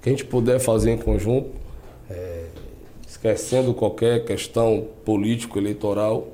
[0.00, 1.50] que a gente puder fazer em conjunto,
[2.10, 2.46] é,
[3.06, 6.28] esquecendo qualquer questão político-eleitoral,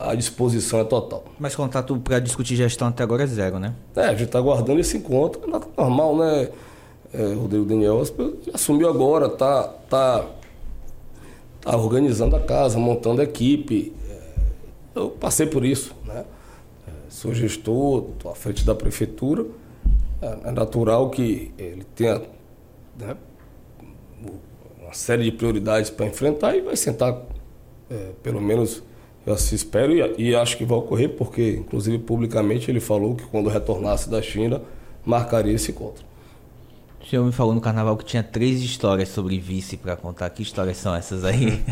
[0.00, 1.24] a disposição é total.
[1.38, 3.74] Mas contato para discutir gestão até agora é zero, né?
[3.94, 6.48] É, a gente está aguardando esse encontro, é normal, né?
[7.12, 8.02] É, Rodrigo Daniel
[8.54, 10.24] assumiu agora, tá, tá,
[11.60, 13.92] tá organizando a casa, montando a equipe.
[14.08, 14.18] É,
[14.94, 16.24] eu passei por isso, né?
[16.88, 19.44] É, sou gestor, estou à frente da prefeitura.
[20.22, 22.22] É, é natural que ele tenha
[22.98, 23.16] né,
[24.90, 27.16] uma série de prioridades para enfrentar e vai sentar,
[27.88, 28.82] é, pelo menos
[29.24, 33.22] eu assim espero e, e, acho que vai ocorrer, porque inclusive publicamente ele falou que
[33.24, 34.60] quando retornasse da China
[35.06, 36.04] marcaria esse encontro.
[37.00, 40.28] O senhor me falou no carnaval que tinha três histórias sobre vice para contar.
[40.30, 41.62] Que histórias são essas aí?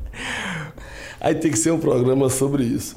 [1.20, 2.96] aí tem que ser um programa sobre isso.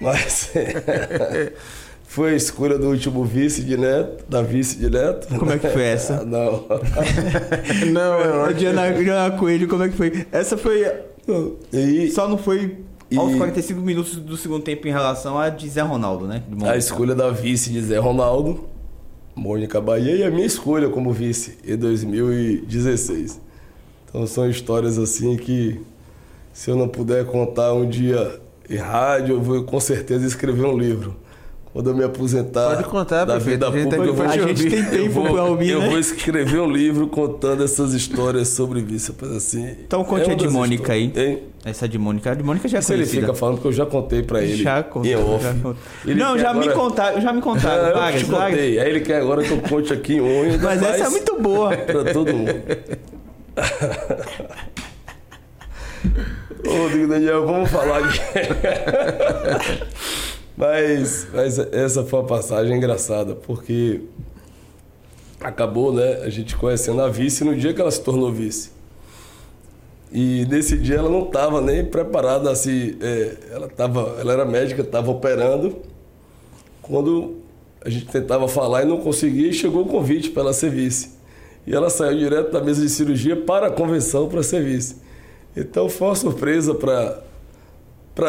[0.00, 0.50] Mas.
[2.10, 5.28] Foi a escolha do último vice de Neto, da vice de Neto.
[5.38, 6.24] Como é que foi essa?
[6.26, 6.66] não.
[7.92, 10.26] não, é Diana, Diana Coelho, como é que foi?
[10.32, 10.84] Essa foi.
[11.72, 12.78] E, Só não foi
[13.16, 16.42] aos 45 minutos do segundo tempo em relação a de Zé Ronaldo, né?
[16.64, 18.64] A escolha da vice de Zé Ronaldo,
[19.32, 23.40] Mônica Bahia, e a minha escolha como vice em 2016.
[24.08, 25.80] Então são histórias assim que,
[26.52, 30.76] se eu não puder contar um dia em rádio, eu vou com certeza escrever um
[30.76, 31.14] livro
[31.72, 32.76] quando eu me aposentar.
[32.76, 35.70] Pode contar, da vida a gente, pública, a gente tem tempo para ouvir.
[35.70, 35.88] Eu né?
[35.88, 39.14] vou escrever um livro contando essas histórias sobre vice.
[39.36, 41.12] Assim, então conte é a de Mônica aí.
[41.14, 41.42] Hein?
[41.64, 42.30] Essa de Mônica.
[42.30, 43.16] A de Mônica já é conhecida.
[43.16, 44.62] ele fica falando que eu já contei para ele.
[44.62, 45.14] Já contei.
[45.14, 46.66] Não, já agora...
[46.66, 47.88] me contaram, já me contaram.
[47.88, 48.78] É, vagas, eu te contei.
[48.80, 50.58] Aí ele quer agora que eu conte aqui em unha.
[50.58, 51.76] Mas essa é muito boa.
[51.76, 52.50] para todo mundo.
[56.66, 58.20] Ô, Daniel, vamos falar aqui.
[60.60, 64.02] Mas, mas essa foi uma passagem engraçada, porque
[65.40, 68.70] acabou, né, a gente conhecendo a vice no dia que ela se tornou vice.
[70.12, 74.82] E nesse dia ela não estava nem preparada assim, é, ela, tava, ela era médica,
[74.82, 75.78] estava operando.
[76.82, 77.36] Quando
[77.82, 81.18] a gente tentava falar e não conseguia, e chegou o convite para ela ser vice.
[81.66, 84.96] E ela saiu direto da mesa de cirurgia para a convenção para ser vice.
[85.56, 87.22] Então foi uma surpresa para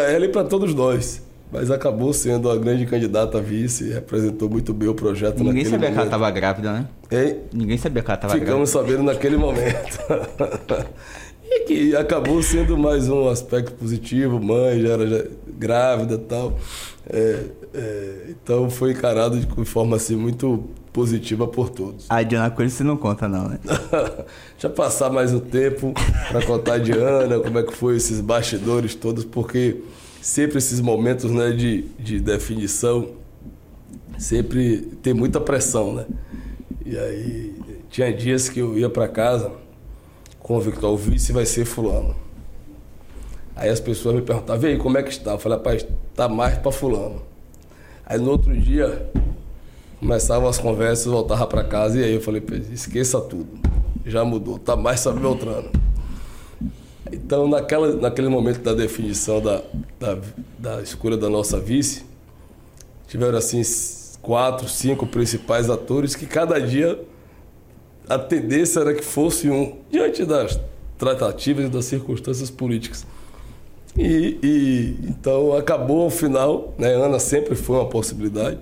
[0.03, 1.21] ela e para todos nós.
[1.51, 5.77] Mas acabou sendo a grande candidata a vice, representou muito bem o projeto Ninguém sabia
[5.77, 5.91] momento.
[5.91, 6.87] que ela estava grávida, né?
[7.11, 7.37] Hein?
[7.51, 8.51] Ninguém sabia que ela estava grávida.
[8.51, 9.99] Ficamos sabendo naquele momento.
[11.43, 15.23] e que acabou sendo mais um aspecto positivo, mãe já era já
[15.57, 16.57] grávida e tal.
[17.09, 20.63] É, é, então foi encarado de forma assim muito
[20.93, 22.05] positiva por todos.
[22.09, 23.59] A Diana Coelho você não conta não, né?
[24.57, 25.93] Já passar mais um tempo
[26.29, 29.81] para contar a Diana, como é que foi esses bastidores todos, porque
[30.21, 33.09] sempre esses momentos né, de, de definição,
[34.17, 36.05] sempre tem muita pressão, né?
[36.85, 37.55] E aí
[37.89, 39.51] tinha dias que eu ia para casa
[40.39, 42.15] com o vice vai ser fulano.
[43.55, 45.31] Aí as pessoas me perguntavam, e aí, como é que está?
[45.31, 45.85] Eu falei, rapaz,
[46.15, 47.21] tá mais para fulano.
[48.05, 49.09] Aí no outro dia,
[49.99, 53.47] começavam as conversas, voltava para casa e aí eu falei, esqueça tudo.
[54.05, 55.69] Já mudou, tá mais sobre Beltrano.
[57.11, 59.61] Então, naquela, naquele momento da definição da,
[59.99, 60.17] da,
[60.57, 62.03] da escolha da nossa vice,
[63.07, 63.61] tiveram assim
[64.21, 66.99] quatro, cinco principais atores que cada dia
[68.07, 70.59] a tendência era que fosse um, diante das
[70.97, 73.05] tratativas e das circunstâncias políticas.
[73.97, 76.93] E, e então acabou ao final, né?
[76.93, 78.59] Ana sempre foi uma possibilidade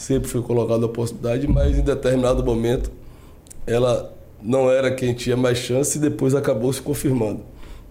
[0.00, 2.90] sempre foi colocada a possibilidade, mas em determinado momento
[3.66, 4.12] ela
[4.42, 7.42] não era quem tinha mais chance e depois acabou se confirmando.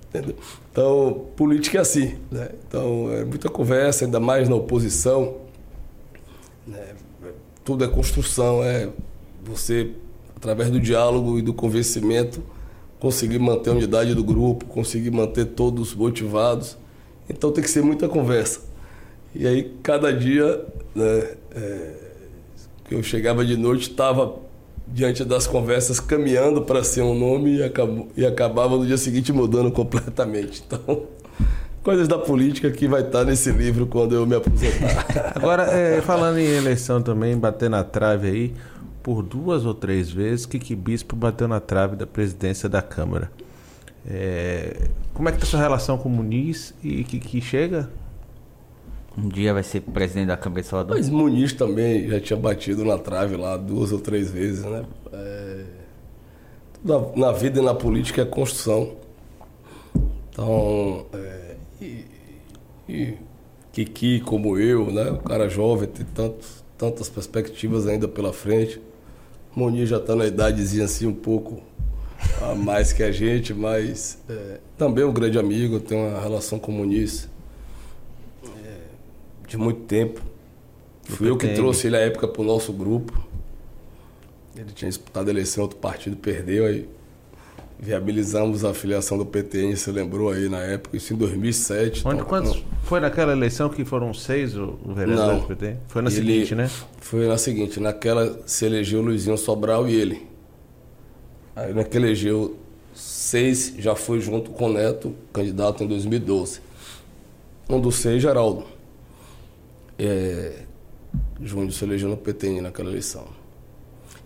[0.09, 0.35] Entendeu?
[0.71, 2.17] Então, política é assim.
[2.31, 2.49] Né?
[2.67, 5.37] Então, é muita conversa, ainda mais na oposição.
[6.65, 6.95] Né?
[7.63, 8.89] Tudo é construção, é
[9.43, 9.91] você,
[10.35, 12.41] através do diálogo e do convencimento,
[12.99, 16.75] conseguir manter a unidade do grupo, conseguir manter todos motivados.
[17.29, 18.61] Então, tem que ser muita conversa.
[19.35, 20.65] E aí, cada dia,
[20.95, 21.93] né, é,
[22.85, 24.48] que eu chegava de noite, estava
[24.91, 29.31] diante das conversas caminhando para ser um nome e, acabou, e acabava no dia seguinte
[29.31, 30.63] mudando completamente.
[30.69, 31.03] Então,
[31.81, 35.33] coisas da política que vai estar nesse livro quando eu me aposentar.
[35.33, 38.53] Agora, é, falando em eleição também, bater na trave aí,
[39.01, 43.31] por duas ou três vezes, que Bispo bateu na trave da presidência da Câmara.
[44.07, 47.89] É, como é que a sua relação com o Muniz e que chega?
[49.21, 50.95] Um dia vai ser presidente da Câmara de Salvador.
[50.95, 54.85] Mas Muniz também já tinha batido na trave lá duas ou três vezes, né?
[55.11, 55.63] É...
[56.73, 58.95] Tudo na vida e na política é construção.
[60.29, 61.55] Então, é...
[61.81, 62.05] e,
[62.87, 63.17] e
[63.73, 65.11] Kiki como eu, né?
[65.11, 66.05] O cara jovem, tem
[66.77, 68.81] tantas perspectivas ainda pela frente.
[69.53, 71.61] Muniz já está na idadezinha assim um pouco
[72.41, 74.59] a mais que a gente, mas é...
[74.77, 77.27] também um grande amigo, tenho uma relação com o Muniz
[79.49, 80.21] de muito tempo.
[81.03, 83.27] Fui eu que trouxe ele à época para o nosso grupo.
[84.55, 86.87] Ele tinha disputado a eleição, outro partido perdeu, aí
[87.79, 92.01] viabilizamos a filiação do PTN, você lembrou aí na época, isso em 2007.
[92.05, 92.63] Onde, então, quantos, não...
[92.83, 95.77] Foi naquela eleição que foram seis o, o vereador não, do PT?
[95.87, 96.69] Foi na seguinte, né?
[96.99, 100.27] Foi na seguinte, naquela se elegeu Luizinho Sobral e ele.
[101.55, 102.57] Aí naquela elegeu
[102.93, 106.59] seis, já foi junto com o Neto, candidato em 2012.
[107.69, 108.78] Um dos seis, Geraldo
[109.99, 110.63] é,
[111.41, 113.27] Júnior se elegeu no PTN naquela eleição.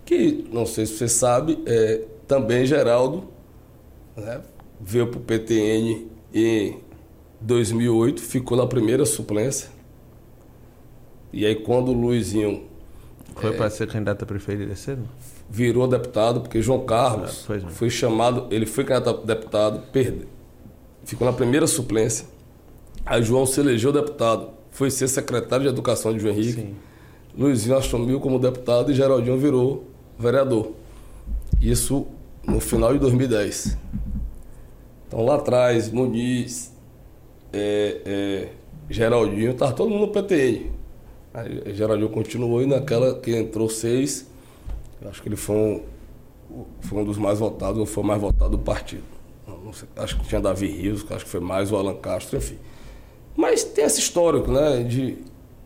[0.04, 3.24] Que, não sei se você sabe, é, também Geraldo
[4.16, 4.40] né,
[4.80, 6.80] veio para o PTN em
[7.40, 9.70] 2008, ficou na primeira suplência.
[11.32, 12.68] E aí, quando o Luizinho.
[13.34, 15.08] Foi é, para ser candidato a prefeito desse ano?
[15.50, 18.46] Virou deputado, porque João Carlos ah, foi chamado.
[18.50, 20.28] Ele foi candidato a deputado, perdeu.
[21.04, 22.26] Ficou na primeira suplência.
[23.04, 26.60] Aí João se elegeu deputado foi ser secretário de Educação de João Henrique.
[26.60, 26.74] Sim.
[27.38, 29.84] Luizinho assumiu como deputado e Geraldinho virou
[30.18, 30.72] vereador.
[31.60, 32.08] Isso
[32.44, 33.78] no final de 2010.
[35.06, 36.72] Então lá atrás, Muniz,
[37.52, 38.48] é, é,
[38.90, 40.72] Geraldinho, estava todo mundo no PTN.
[41.32, 44.28] Aí Geraldinho continuou e naquela que entrou seis,
[45.08, 48.50] acho que ele foi um, foi um dos mais votados, ou foi o mais votado
[48.50, 49.04] do partido.
[49.72, 52.58] Sei, acho que tinha Davi Rios, acho que foi mais o Alan Castro, enfim.
[53.36, 55.18] Mas tem esse histórico né, de,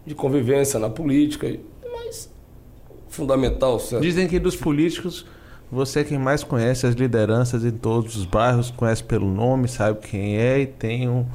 [0.06, 1.54] de convivência na política,
[1.92, 2.30] mas
[3.08, 3.78] fundamental.
[3.78, 4.02] Certo?
[4.02, 5.26] Dizem que dos políticos
[5.70, 9.98] você é quem mais conhece as lideranças em todos os bairros, conhece pelo nome, sabe
[10.00, 11.26] quem é e tem um.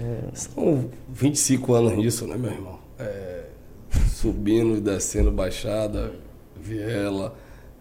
[0.00, 0.18] É...
[0.32, 2.78] São 25 anos nisso, né, meu irmão?
[2.98, 3.44] É,
[4.08, 6.12] subindo e descendo baixada,
[6.58, 7.34] viela,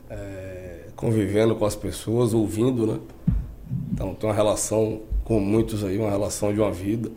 [0.10, 3.00] é, convivendo com as pessoas, ouvindo, né?
[3.94, 7.10] Então tem uma relação com muitos aí, uma relação de uma vida.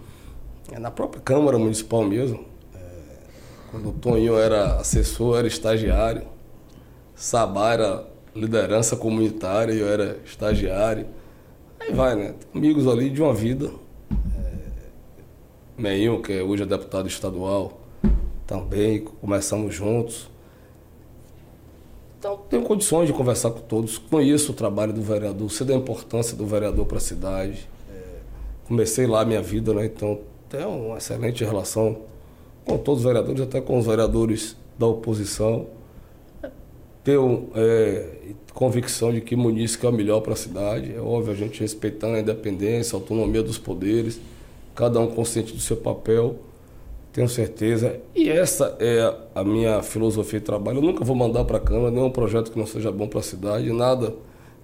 [0.71, 2.45] É na própria Câmara Municipal mesmo.
[2.75, 2.79] É,
[3.71, 6.23] quando o Toninho era assessor, era estagiário.
[7.15, 11.07] Sabá era liderança comunitária, eu era estagiário.
[11.81, 12.35] Aí vai, né?
[12.55, 13.71] Amigos ali de uma vida.
[14.11, 14.59] É,
[15.77, 17.81] Meinho, que hoje é deputado estadual,
[18.47, 20.29] também, começamos juntos.
[22.19, 26.37] Então, tenho condições de conversar com todos, conheço o trabalho do vereador, sei da importância
[26.37, 27.69] do vereador para a cidade.
[27.91, 28.19] É,
[28.67, 29.87] comecei lá a minha vida, né?
[29.87, 31.99] Então, tenho uma excelente relação
[32.65, 35.67] com todos os vereadores, até com os vereadores da oposição
[37.09, 38.05] tenho é,
[38.53, 40.93] convicção de que Muniz é o melhor para a cidade.
[40.95, 44.21] É óbvio, a gente respeitando a independência, a autonomia dos poderes,
[44.75, 46.37] cada um consciente do seu papel,
[47.11, 47.99] tenho certeza.
[48.15, 50.79] E essa é a minha filosofia de trabalho.
[50.79, 53.23] Eu nunca vou mandar para a Câmara nenhum projeto que não seja bom para a
[53.23, 54.15] cidade, nada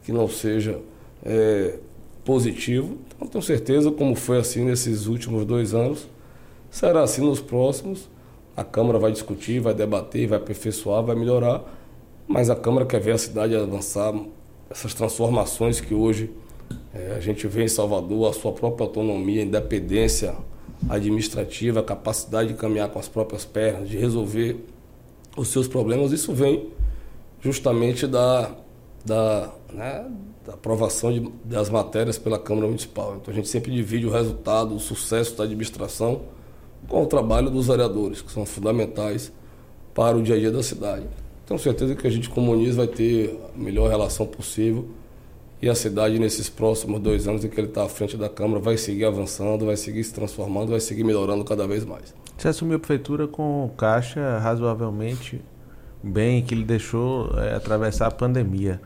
[0.05, 0.81] que não seja
[1.25, 1.79] é,
[2.25, 2.99] positivo.
[3.17, 6.09] Então, tenho certeza, como foi assim nesses últimos dois anos,
[6.71, 8.09] será assim nos próximos.
[8.57, 11.65] A Câmara vai discutir, vai debater, vai aperfeiçoar, vai melhorar
[12.27, 14.15] mas a Câmara quer ver a cidade avançar,
[14.71, 16.31] essas transformações que hoje
[16.93, 20.35] é, a gente vê em Salvador, a sua própria autonomia, independência
[20.89, 24.57] administrativa, capacidade de caminhar com as próprias pernas, de resolver
[25.37, 26.71] os seus problemas, isso vem
[27.41, 28.53] justamente da,
[29.05, 30.11] da, né,
[30.47, 33.17] da aprovação de, das matérias pela Câmara Municipal.
[33.17, 36.23] Então a gente sempre divide o resultado, o sucesso da administração
[36.89, 39.33] com o trabalho dos vereadores, que são fundamentais
[39.95, 41.07] para o dia a dia da cidade.
[41.47, 44.89] Tenho certeza que a gente comunista vai ter a melhor relação possível
[45.63, 48.61] e a cidade nesses próximos dois anos em que ele está à frente da Câmara
[48.61, 52.15] vai seguir avançando, vai seguir se transformando, vai seguir melhorando cada vez mais.
[52.37, 55.41] Você assumiu a prefeitura com caixa razoavelmente
[56.03, 58.81] bem, que ele deixou é, atravessar a pandemia.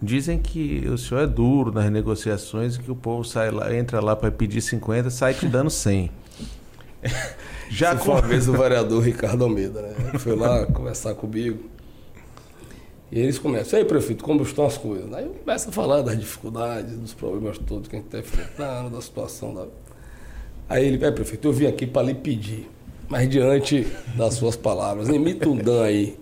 [0.00, 4.00] Dizem que o senhor é duro nas negociações e que o povo sai lá, entra
[4.00, 6.10] lá para pedir 50, sai te dando 100.
[7.68, 8.12] Já com...
[8.12, 9.94] uma vez o vereador Ricardo Almeida, né?
[10.08, 11.68] Ele foi lá conversar comigo.
[13.10, 15.12] E eles começam, aí, prefeito, como estão as coisas?
[15.12, 19.00] Aí começa a falar das dificuldades, dos problemas todos que a gente está enfrentando, da
[19.00, 19.66] situação da.
[20.68, 22.68] Aí ele, é, prefeito, eu vim aqui para lhe pedir,
[23.08, 23.86] mas diante
[24.16, 26.16] das suas palavras, imita um Dan aí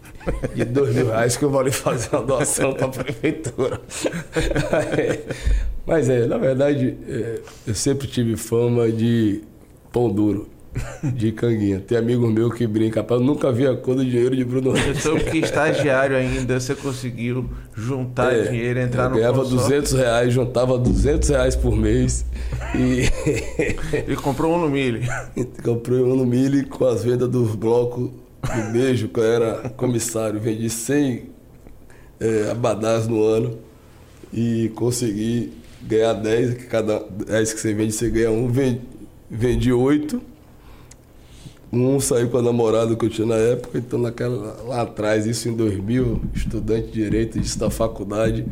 [0.54, 3.80] de dois mil reais que eu vou lhe fazer uma doação para a prefeitura.
[5.86, 9.42] mas é, na verdade, é, eu sempre tive fama de
[9.92, 10.48] pão duro
[11.02, 11.80] de canguinha.
[11.80, 14.72] Tem amigo meu que brinca, rapaz, eu nunca vi a cor do dinheiro de Bruno
[14.72, 15.04] Reis.
[15.04, 19.68] Eu que estagiário ainda, você conseguiu juntar é, dinheiro, entrar eu no ganhava consórcio.
[19.68, 22.24] 200 reais, juntava 200 reais por mês.
[22.74, 23.04] E,
[24.10, 25.00] e comprou um no milho.
[25.62, 28.10] Comprei um no milho com as vendas dos blocos
[28.42, 30.38] do beijo, que eu era comissário.
[30.40, 31.30] Vendi 100
[32.20, 33.58] é, abadás no ano
[34.32, 38.48] e consegui ganhar 10, que cada 10 que você vende, você ganha um.
[38.48, 38.80] Vendi,
[39.30, 40.35] vendi 8
[41.76, 45.48] um saiu com a namorada que eu tinha na época, então naquela, lá atrás, isso
[45.48, 48.46] em 2000, estudante de direito de da faculdade,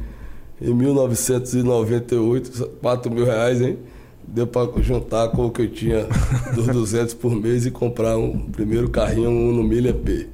[0.60, 3.78] em 1998, 4 mil reais, hein?
[4.26, 6.06] Deu para juntar com o que eu tinha
[6.54, 10.28] dos 200 por mês e comprar um primeiro carrinho, um no Milha P.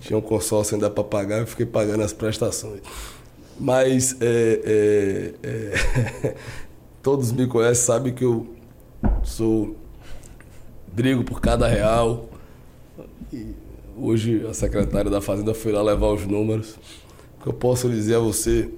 [0.00, 2.80] Tinha um consórcio ainda para pagar, eu fiquei pagando as prestações.
[3.58, 5.74] Mas é, é,
[6.24, 6.34] é,
[7.02, 8.46] todos me conhecem, sabem que eu
[9.22, 9.74] sou
[10.96, 12.26] brigo por cada real.
[13.30, 13.54] E
[13.98, 16.78] hoje a secretária da Fazenda foi lá levar os números.
[17.38, 18.70] O que eu posso dizer a você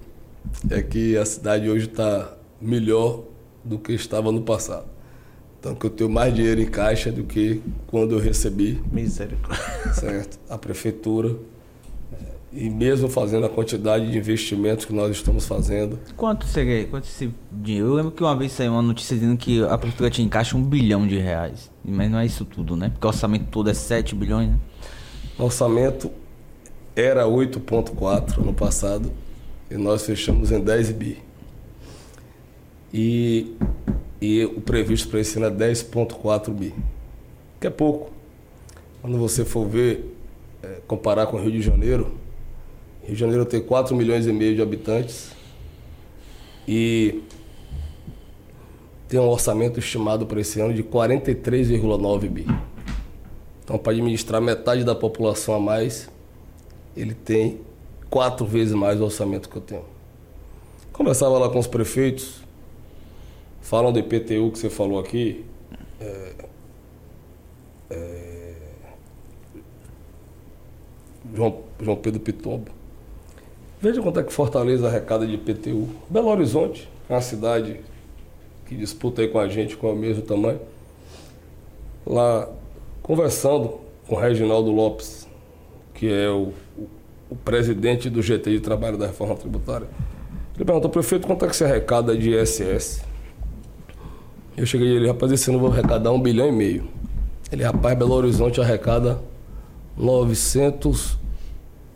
[0.69, 3.23] é que a cidade hoje está melhor
[3.65, 4.86] do que estava no passado.
[5.61, 8.82] Então, que eu tenho mais dinheiro em caixa do que quando eu recebi.
[8.90, 9.93] Misericórdia.
[9.95, 10.40] Certo?
[10.49, 11.36] A prefeitura
[12.53, 15.99] e mesmo fazendo a quantidade de investimentos que nós estamos fazendo.
[16.16, 16.87] Quanto seria?
[16.87, 17.89] Quanto esse dinheiro?
[17.89, 20.57] Eu lembro que uma vez saiu uma notícia dizendo que a prefeitura tinha em caixa
[20.57, 21.70] um bilhão de reais.
[21.85, 22.89] Mas não é isso tudo, né?
[22.89, 24.59] Porque o orçamento todo é 7 bilhões, né?
[25.39, 26.11] O orçamento
[26.97, 29.12] era 8,4 no passado
[29.70, 31.19] e nós fechamos em 10 bi.
[32.93, 33.55] E,
[34.20, 36.75] e o previsto para esse ano é 10,4 bi,
[37.61, 38.11] que é pouco.
[39.03, 40.16] Quando você for ver,
[40.62, 42.18] é, comparar com o Rio de Janeiro,
[43.09, 45.30] Rio de Janeiro tem 4 milhões e meio de habitantes
[46.66, 47.22] e
[49.09, 52.47] tem um orçamento estimado para esse ano de 43,9 bi.
[53.64, 56.10] Então, para administrar metade da população a mais,
[56.94, 57.62] ele tem
[58.10, 59.85] quatro vezes mais o orçamento que eu tenho.
[60.93, 62.43] Conversava lá com os prefeitos,
[63.62, 65.47] falam do IPTU que você falou aqui.
[65.98, 66.32] É,
[67.89, 68.55] é,
[71.35, 72.77] João, João Pedro Pitombo.
[73.80, 75.88] Veja quanto é que Fortaleza arrecada de IPTU.
[76.10, 77.80] Belo Horizonte é uma cidade
[78.66, 80.60] que disputa aí com a gente com o mesmo tamanho.
[82.05, 82.48] Lá,
[83.02, 83.78] conversando
[84.09, 85.28] com o Reginaldo Lopes,
[85.94, 86.88] que é o, o,
[87.30, 89.86] o presidente do GT de Trabalho da Reforma Tributária,
[90.56, 93.05] ele perguntou, prefeito, quanto é que você arrecada de ISS?
[94.56, 96.88] Eu cheguei e ele, rapaz, esse ano eu vou arrecadar um bilhão e meio.
[97.52, 99.20] Ele, rapaz, Belo Horizonte arrecada
[99.96, 101.16] 900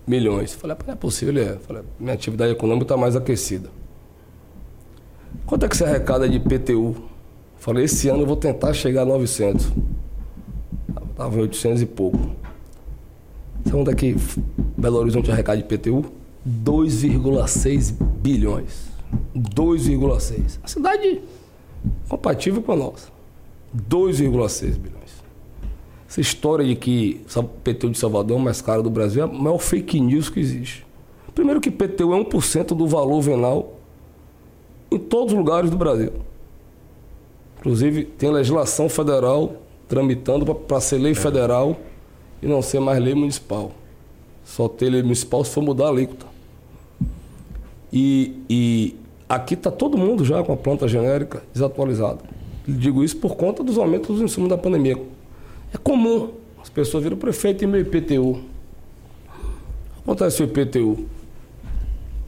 [0.07, 0.55] milhões.
[0.55, 1.57] Falei, não é possível, ele é.
[1.59, 3.71] Falei, minha atividade econômica está mais aquecida.
[5.47, 6.97] Quanto é que você arrecada de IPTU?
[7.59, 9.71] Falei, esse ano eu vou tentar chegar a 900.
[11.11, 12.19] Estava em 800 e pouco.
[13.65, 14.17] Sabe quanto é que
[14.77, 16.05] Belo Horizonte arrecada de IPTU?
[16.47, 18.91] 2,6 bilhões.
[19.37, 20.59] 2,6.
[20.63, 21.23] A cidade
[22.09, 23.09] compatível com a nossa.
[23.77, 25.02] 2,6 bilhões.
[26.13, 29.25] Essa história de que o PTU de Salvador é o mais caro do Brasil é
[29.25, 30.85] a maior fake news que existe.
[31.35, 33.79] Primeiro que PTU é 1% do valor venal
[34.91, 36.13] em todos os lugares do Brasil.
[37.59, 39.55] Inclusive, tem legislação federal
[39.89, 41.79] tramitando para ser lei federal
[42.43, 43.73] e não ser mais lei municipal.
[44.45, 46.27] Só ter lei municipal se for mudar a alíquota.
[47.91, 52.19] E, e aqui está todo mundo já com a planta genérica desatualizada.
[52.69, 55.22] Digo isso por conta dos aumentos dos insumos da pandemia.
[55.73, 56.35] É comum.
[56.63, 58.43] As pessoas viram prefeito e meu IPTU.
[60.01, 61.07] Acontece o IPTU.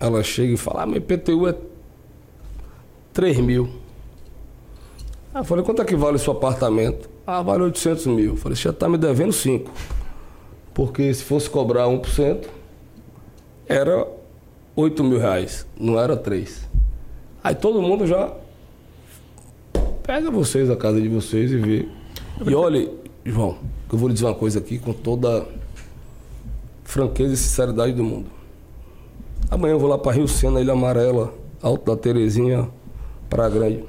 [0.01, 1.55] Ela chega e fala, ah, meu IPTU é
[3.13, 3.69] 3 mil.
[5.33, 7.09] Ah, eu falei, quanto é que vale o seu apartamento?
[7.27, 8.33] Ah, vale 800 mil.
[8.33, 9.71] Eu falei, você já está me devendo 5.
[10.73, 12.47] Porque se fosse cobrar 1%,
[13.67, 14.07] era
[14.77, 16.69] 8 mil reais, não era 3.
[17.43, 18.33] Aí todo mundo já
[20.03, 21.89] pega vocês a casa de vocês e vê.
[22.45, 22.91] E olhe,
[23.25, 23.57] João,
[23.91, 25.47] eu vou lhe dizer uma coisa aqui com toda
[26.85, 28.27] franqueza e sinceridade do mundo.
[29.51, 31.33] Amanhã eu vou lá para Rio Sena, Ilha Amarela,
[31.63, 32.69] Alto da Terezinha,
[33.31, 33.85] Praia Grande.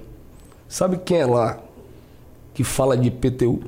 [0.70, 1.60] Sabe quem é lá
[2.54, 3.62] que fala de PTU?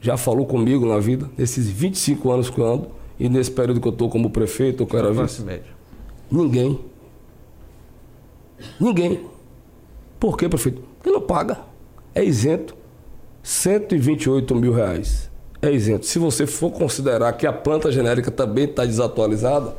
[0.00, 2.88] Já falou comigo na vida, nesses 25 anos que eu ando,
[3.18, 5.42] e nesse período que eu estou como prefeito, eu quero vice?
[6.30, 6.78] Ninguém.
[8.78, 9.26] Ninguém.
[10.20, 10.82] Por quê, prefeito?
[10.98, 11.58] Porque não paga.
[12.14, 12.77] É isento.
[13.42, 15.30] 128 mil reais.
[15.60, 16.06] É isento.
[16.06, 19.74] Se você for considerar que a planta genérica também está desatualizada,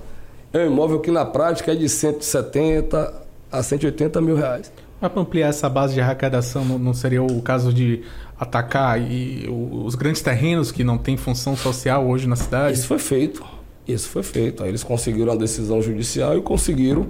[0.52, 3.14] é um imóvel que na prática é de 170
[3.52, 4.72] a 180 mil reais.
[5.00, 8.04] Mas para ampliar essa base de arrecadação, não seria o caso de
[8.38, 12.78] atacar e os grandes terrenos que não têm função social hoje na cidade?
[12.78, 13.46] Isso foi feito.
[13.88, 14.64] Isso foi feito.
[14.64, 17.08] Aí eles conseguiram a decisão judicial e conseguiram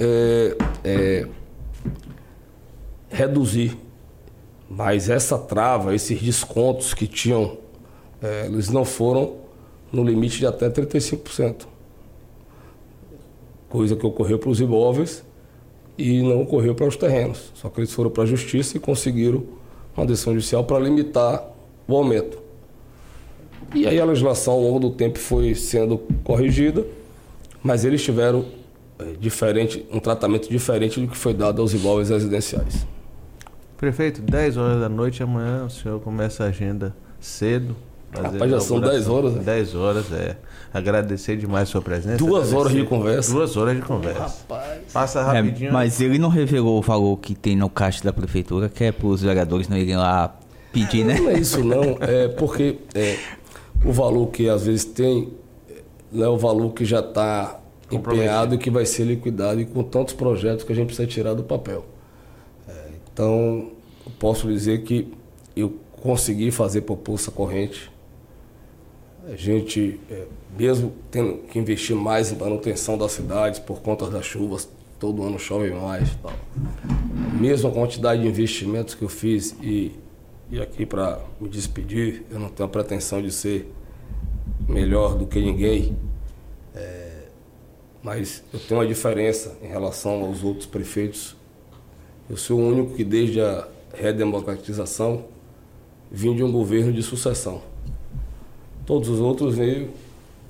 [0.00, 1.28] é, é,
[3.10, 3.76] reduzir.
[4.68, 7.58] Mas essa trava, esses descontos que tinham,
[8.22, 9.36] é, eles não foram
[9.92, 11.66] no limite de até 35%.
[13.68, 15.24] Coisa que ocorreu para os imóveis
[15.96, 17.52] e não ocorreu para os terrenos.
[17.54, 19.44] Só que eles foram para a justiça e conseguiram
[19.96, 21.44] uma decisão judicial para limitar
[21.86, 22.38] o aumento.
[23.74, 26.86] E aí a legislação ao longo do tempo foi sendo corrigida,
[27.62, 28.44] mas eles tiveram
[28.98, 32.86] é, diferente, um tratamento diferente do que foi dado aos imóveis residenciais.
[33.76, 37.76] Prefeito, 10 horas da noite amanhã o senhor começa a agenda cedo.
[38.12, 39.34] Rapaz, já são 10 horas.
[39.34, 39.42] Né?
[39.42, 40.36] 10 horas, é.
[40.72, 42.16] Agradecer demais a sua presença.
[42.16, 43.32] Duas horas de conversa.
[43.32, 44.20] Duas horas de conversa.
[44.20, 44.92] Rapaz.
[44.92, 45.70] Passa é, rapidinho.
[45.70, 48.92] É, mas ele não revelou o valor que tem no caixa da prefeitura, que é
[48.92, 50.32] para os vereadores não irem lá
[50.72, 51.18] pedir, né?
[51.18, 51.96] Não é isso, não.
[52.00, 53.18] É porque é,
[53.84, 55.32] o valor que às vezes tem
[56.14, 57.60] não é o valor que já está
[57.90, 61.34] empenhado e que vai ser liquidado e com tantos projetos que a gente precisa tirar
[61.34, 61.84] do papel.
[63.14, 63.70] Então,
[64.18, 65.14] posso dizer que
[65.54, 67.88] eu consegui fazer proposta corrente.
[69.28, 70.26] A gente, é,
[70.58, 74.68] mesmo tendo que investir mais em manutenção das cidades por conta das chuvas,
[74.98, 76.10] todo ano chove mais.
[76.16, 76.32] Tal.
[77.40, 79.92] Mesmo a quantidade de investimentos que eu fiz e,
[80.50, 83.72] e aqui para me despedir, eu não tenho a pretensão de ser
[84.68, 85.96] melhor do que ninguém,
[86.74, 87.26] é,
[88.02, 91.36] mas eu tenho uma diferença em relação aos outros prefeitos.
[92.28, 95.24] Eu sou o único que desde a redemocratização
[96.10, 97.60] vim de um governo de sucessão.
[98.86, 99.90] Todos os outros veio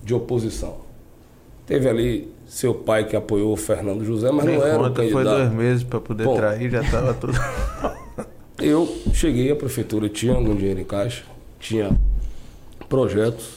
[0.03, 0.79] de oposição.
[1.67, 4.95] Teve ali seu pai que apoiou o Fernando José, mas Nem não era conta, o
[4.95, 5.25] candidato.
[5.25, 7.33] Foi dois meses para poder Bom, trair, já estava tudo.
[8.61, 11.25] eu cheguei à prefeitura, tinha algum dinheiro em caixa,
[11.59, 11.99] tinha
[12.89, 13.57] projetos,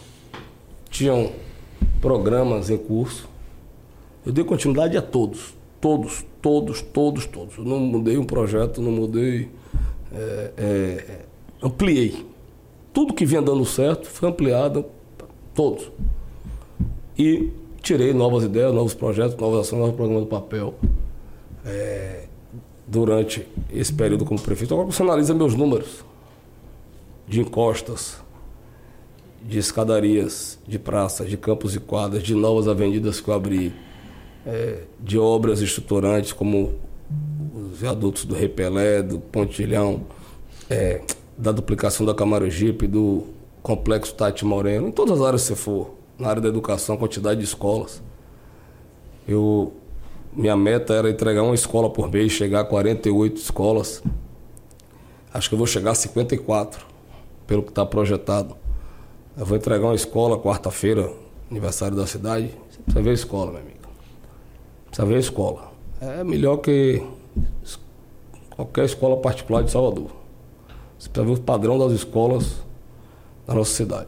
[0.89, 1.31] tinham
[2.01, 3.27] programas em curso.
[4.25, 7.57] Eu dei continuidade a todos, todos, todos, todos, todos.
[7.57, 9.49] Eu não mudei um projeto, não mudei,
[10.13, 11.19] é, é,
[11.61, 12.25] ampliei.
[12.93, 14.85] Tudo que vinha dando certo foi ampliado,
[15.53, 15.91] todos.
[17.19, 17.51] E
[17.81, 20.73] tirei novas ideias, novos projetos, novas ações, novos programas do papel.
[21.65, 22.23] É,
[22.87, 24.73] durante esse período como prefeito.
[24.73, 26.05] Agora você analisa meus números
[27.27, 28.21] de encostas,
[29.45, 33.73] de escadarias, de praças, de campos e quadras, de novas avenidas que eu abri,
[34.47, 36.73] é, de obras estruturantes como
[37.53, 40.03] os viadutos do Repelé, do Pontilhão,
[40.69, 41.01] é,
[41.37, 43.25] da duplicação da Camaragipe, do
[43.61, 47.41] complexo Tati Moreno, em todas as áreas que você for na área da educação, quantidade
[47.41, 48.01] de escolas.
[49.27, 49.73] Eu,
[50.33, 54.01] minha meta era entregar uma escola por mês, chegar a 48 escolas.
[55.33, 56.85] Acho que eu vou chegar a 54,
[57.45, 58.55] pelo que está projetado.
[59.37, 61.11] Eu vou entregar uma escola quarta-feira,
[61.51, 62.49] aniversário da cidade.
[62.71, 63.76] Você precisa ver a escola, meu amigo.
[65.05, 65.71] Ver a escola.
[66.01, 67.03] É melhor que
[68.49, 70.09] qualquer escola particular de Salvador.
[70.97, 72.63] Você precisa ver o padrão das escolas
[73.45, 74.07] da nossa cidade.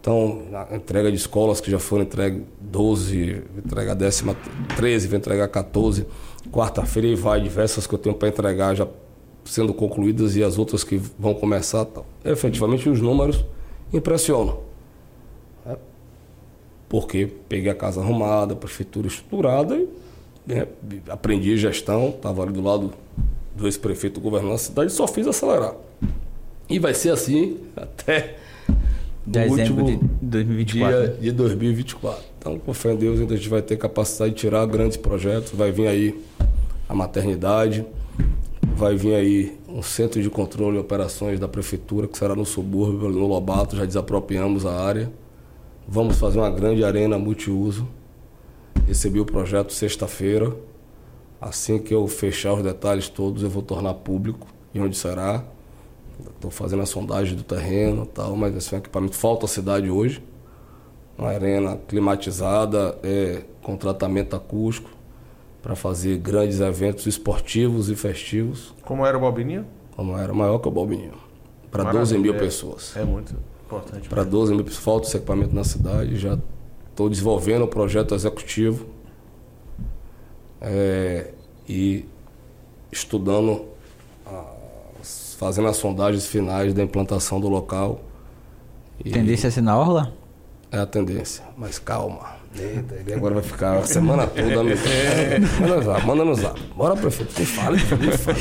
[0.00, 4.36] Então, a entrega de escolas que já foram entregues 12, entrega décima
[4.76, 6.06] 13, vai entregar 14.
[6.52, 8.86] Quarta-feira e vai diversas que eu tenho para entregar já
[9.44, 11.84] sendo concluídas e as outras que vão começar.
[11.86, 12.06] Tal.
[12.24, 13.44] Efetivamente, os números
[13.92, 14.60] impressionam.
[15.64, 15.76] Né?
[16.88, 19.88] Porque peguei a casa arrumada, a prefeitura estruturada e
[20.46, 20.66] né,
[21.08, 22.92] aprendi gestão, estava ali do lado
[23.54, 25.74] do ex-prefeito governando a cidade e só fiz acelerar.
[26.68, 28.36] E vai ser assim até
[29.26, 31.20] Dezembro de 2024.
[31.20, 32.22] Dia de 2024.
[32.38, 35.52] Então, com fé em Deus, a gente vai ter capacidade de tirar grandes projetos.
[35.52, 36.22] Vai vir aí
[36.86, 37.86] a maternidade,
[38.76, 43.08] vai vir aí um centro de controle e operações da prefeitura, que será no subúrbio,
[43.08, 45.10] no Lobato, já desapropriamos a área.
[45.88, 47.88] Vamos fazer uma grande arena multiuso.
[48.86, 50.54] Recebi o projeto sexta-feira.
[51.40, 55.44] Assim que eu fechar os detalhes todos, eu vou tornar público e onde será.
[56.34, 59.90] Estou fazendo a sondagem do terreno tal, mas esse é um equipamento falta a cidade
[59.90, 60.22] hoje.
[61.18, 64.90] Uma arena climatizada, é, com tratamento acústico,
[65.62, 68.74] para fazer grandes eventos esportivos e festivos.
[68.82, 69.66] Como era o Balbininho?
[69.96, 71.14] Como era, maior que o Balbininho.
[71.70, 72.96] Para 12 mil pessoas.
[72.96, 73.34] É muito
[73.64, 74.08] importante.
[74.08, 74.84] Para 12 mil pessoas.
[74.84, 76.16] Falta esse equipamento na cidade.
[76.16, 76.38] Já
[76.94, 78.86] estou desenvolvendo o um projeto executivo
[80.60, 81.32] é,
[81.68, 82.04] e
[82.92, 83.66] estudando
[85.36, 88.00] fazendo as sondagens finais da implantação do local.
[89.04, 90.12] E tendência a ser na Orla?
[90.70, 92.36] É a tendência, mas calma.
[92.56, 94.74] Eita, ele agora vai ficar a semana toda me...
[95.60, 96.60] Manda no zap, manda no zap.
[96.76, 98.40] Bora, prefeito, me fale, me fale.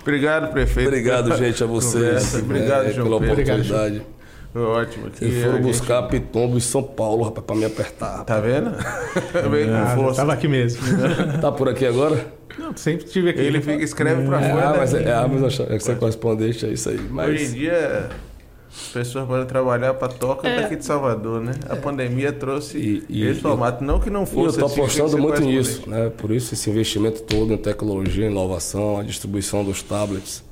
[0.00, 0.88] Obrigado, prefeito.
[0.88, 2.34] Obrigado, gente, a vocês.
[2.34, 3.98] Obrigado, é, João pela oportunidade.
[3.98, 4.17] Foi
[4.54, 5.06] ótimo.
[5.20, 6.10] E foram buscar gente...
[6.10, 8.24] Pitombo em São Paulo, rapaz, pra me apertar.
[8.24, 8.70] Tá vendo?
[8.74, 10.82] ah, com Tava aqui mesmo.
[11.40, 12.26] tá por aqui agora?
[12.58, 13.40] Não, sempre tive aqui.
[13.40, 14.68] Ele fica, escreve pra é, fora.
[14.68, 16.98] Ah, mas, é, ah, mas é que você correspondente, é isso aí.
[17.10, 17.28] Mas...
[17.28, 18.08] Hoje em dia,
[18.70, 20.62] as pessoas podem trabalhar para toca é.
[20.62, 21.52] daqui de Salvador, né?
[21.68, 23.84] A pandemia trouxe e, e, esse formato.
[23.84, 24.58] Não que não fosse.
[24.58, 26.10] E eu estou apostando muito nisso, né?
[26.16, 30.47] Por isso, esse investimento todo em tecnologia, inovação, a distribuição dos tablets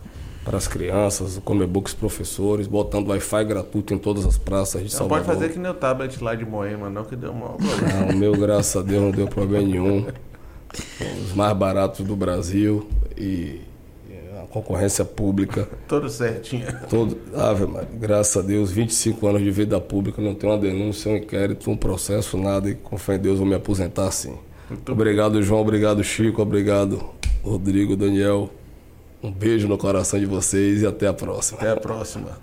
[0.46, 4.98] para as crianças, o Comebooks professores, botando Wi-Fi gratuito em todas as praças de não
[4.98, 5.18] Salvador.
[5.18, 8.06] Não pode fazer que nem o tablet lá de Moema, não, que deu um problema.
[8.06, 10.06] Não, o meu, graças a Deus, não deu problema nenhum
[11.24, 12.86] os mais baratos do Brasil
[13.18, 13.60] e
[14.40, 15.68] a concorrência pública.
[15.88, 16.64] Tudo certinho.
[16.88, 21.10] Todo, Ave Maria, graças a Deus, 25 anos de vida pública, não tem uma denúncia,
[21.10, 24.36] um inquérito, um processo, nada, e com fé em Deus vou me aposentar assim.
[24.70, 25.42] Muito obrigado.
[25.42, 27.04] João, obrigado, Chico, obrigado,
[27.42, 28.48] Rodrigo, Daniel.
[29.22, 31.58] Um beijo no coração de vocês e até a próxima.
[31.58, 32.38] Até a próxima.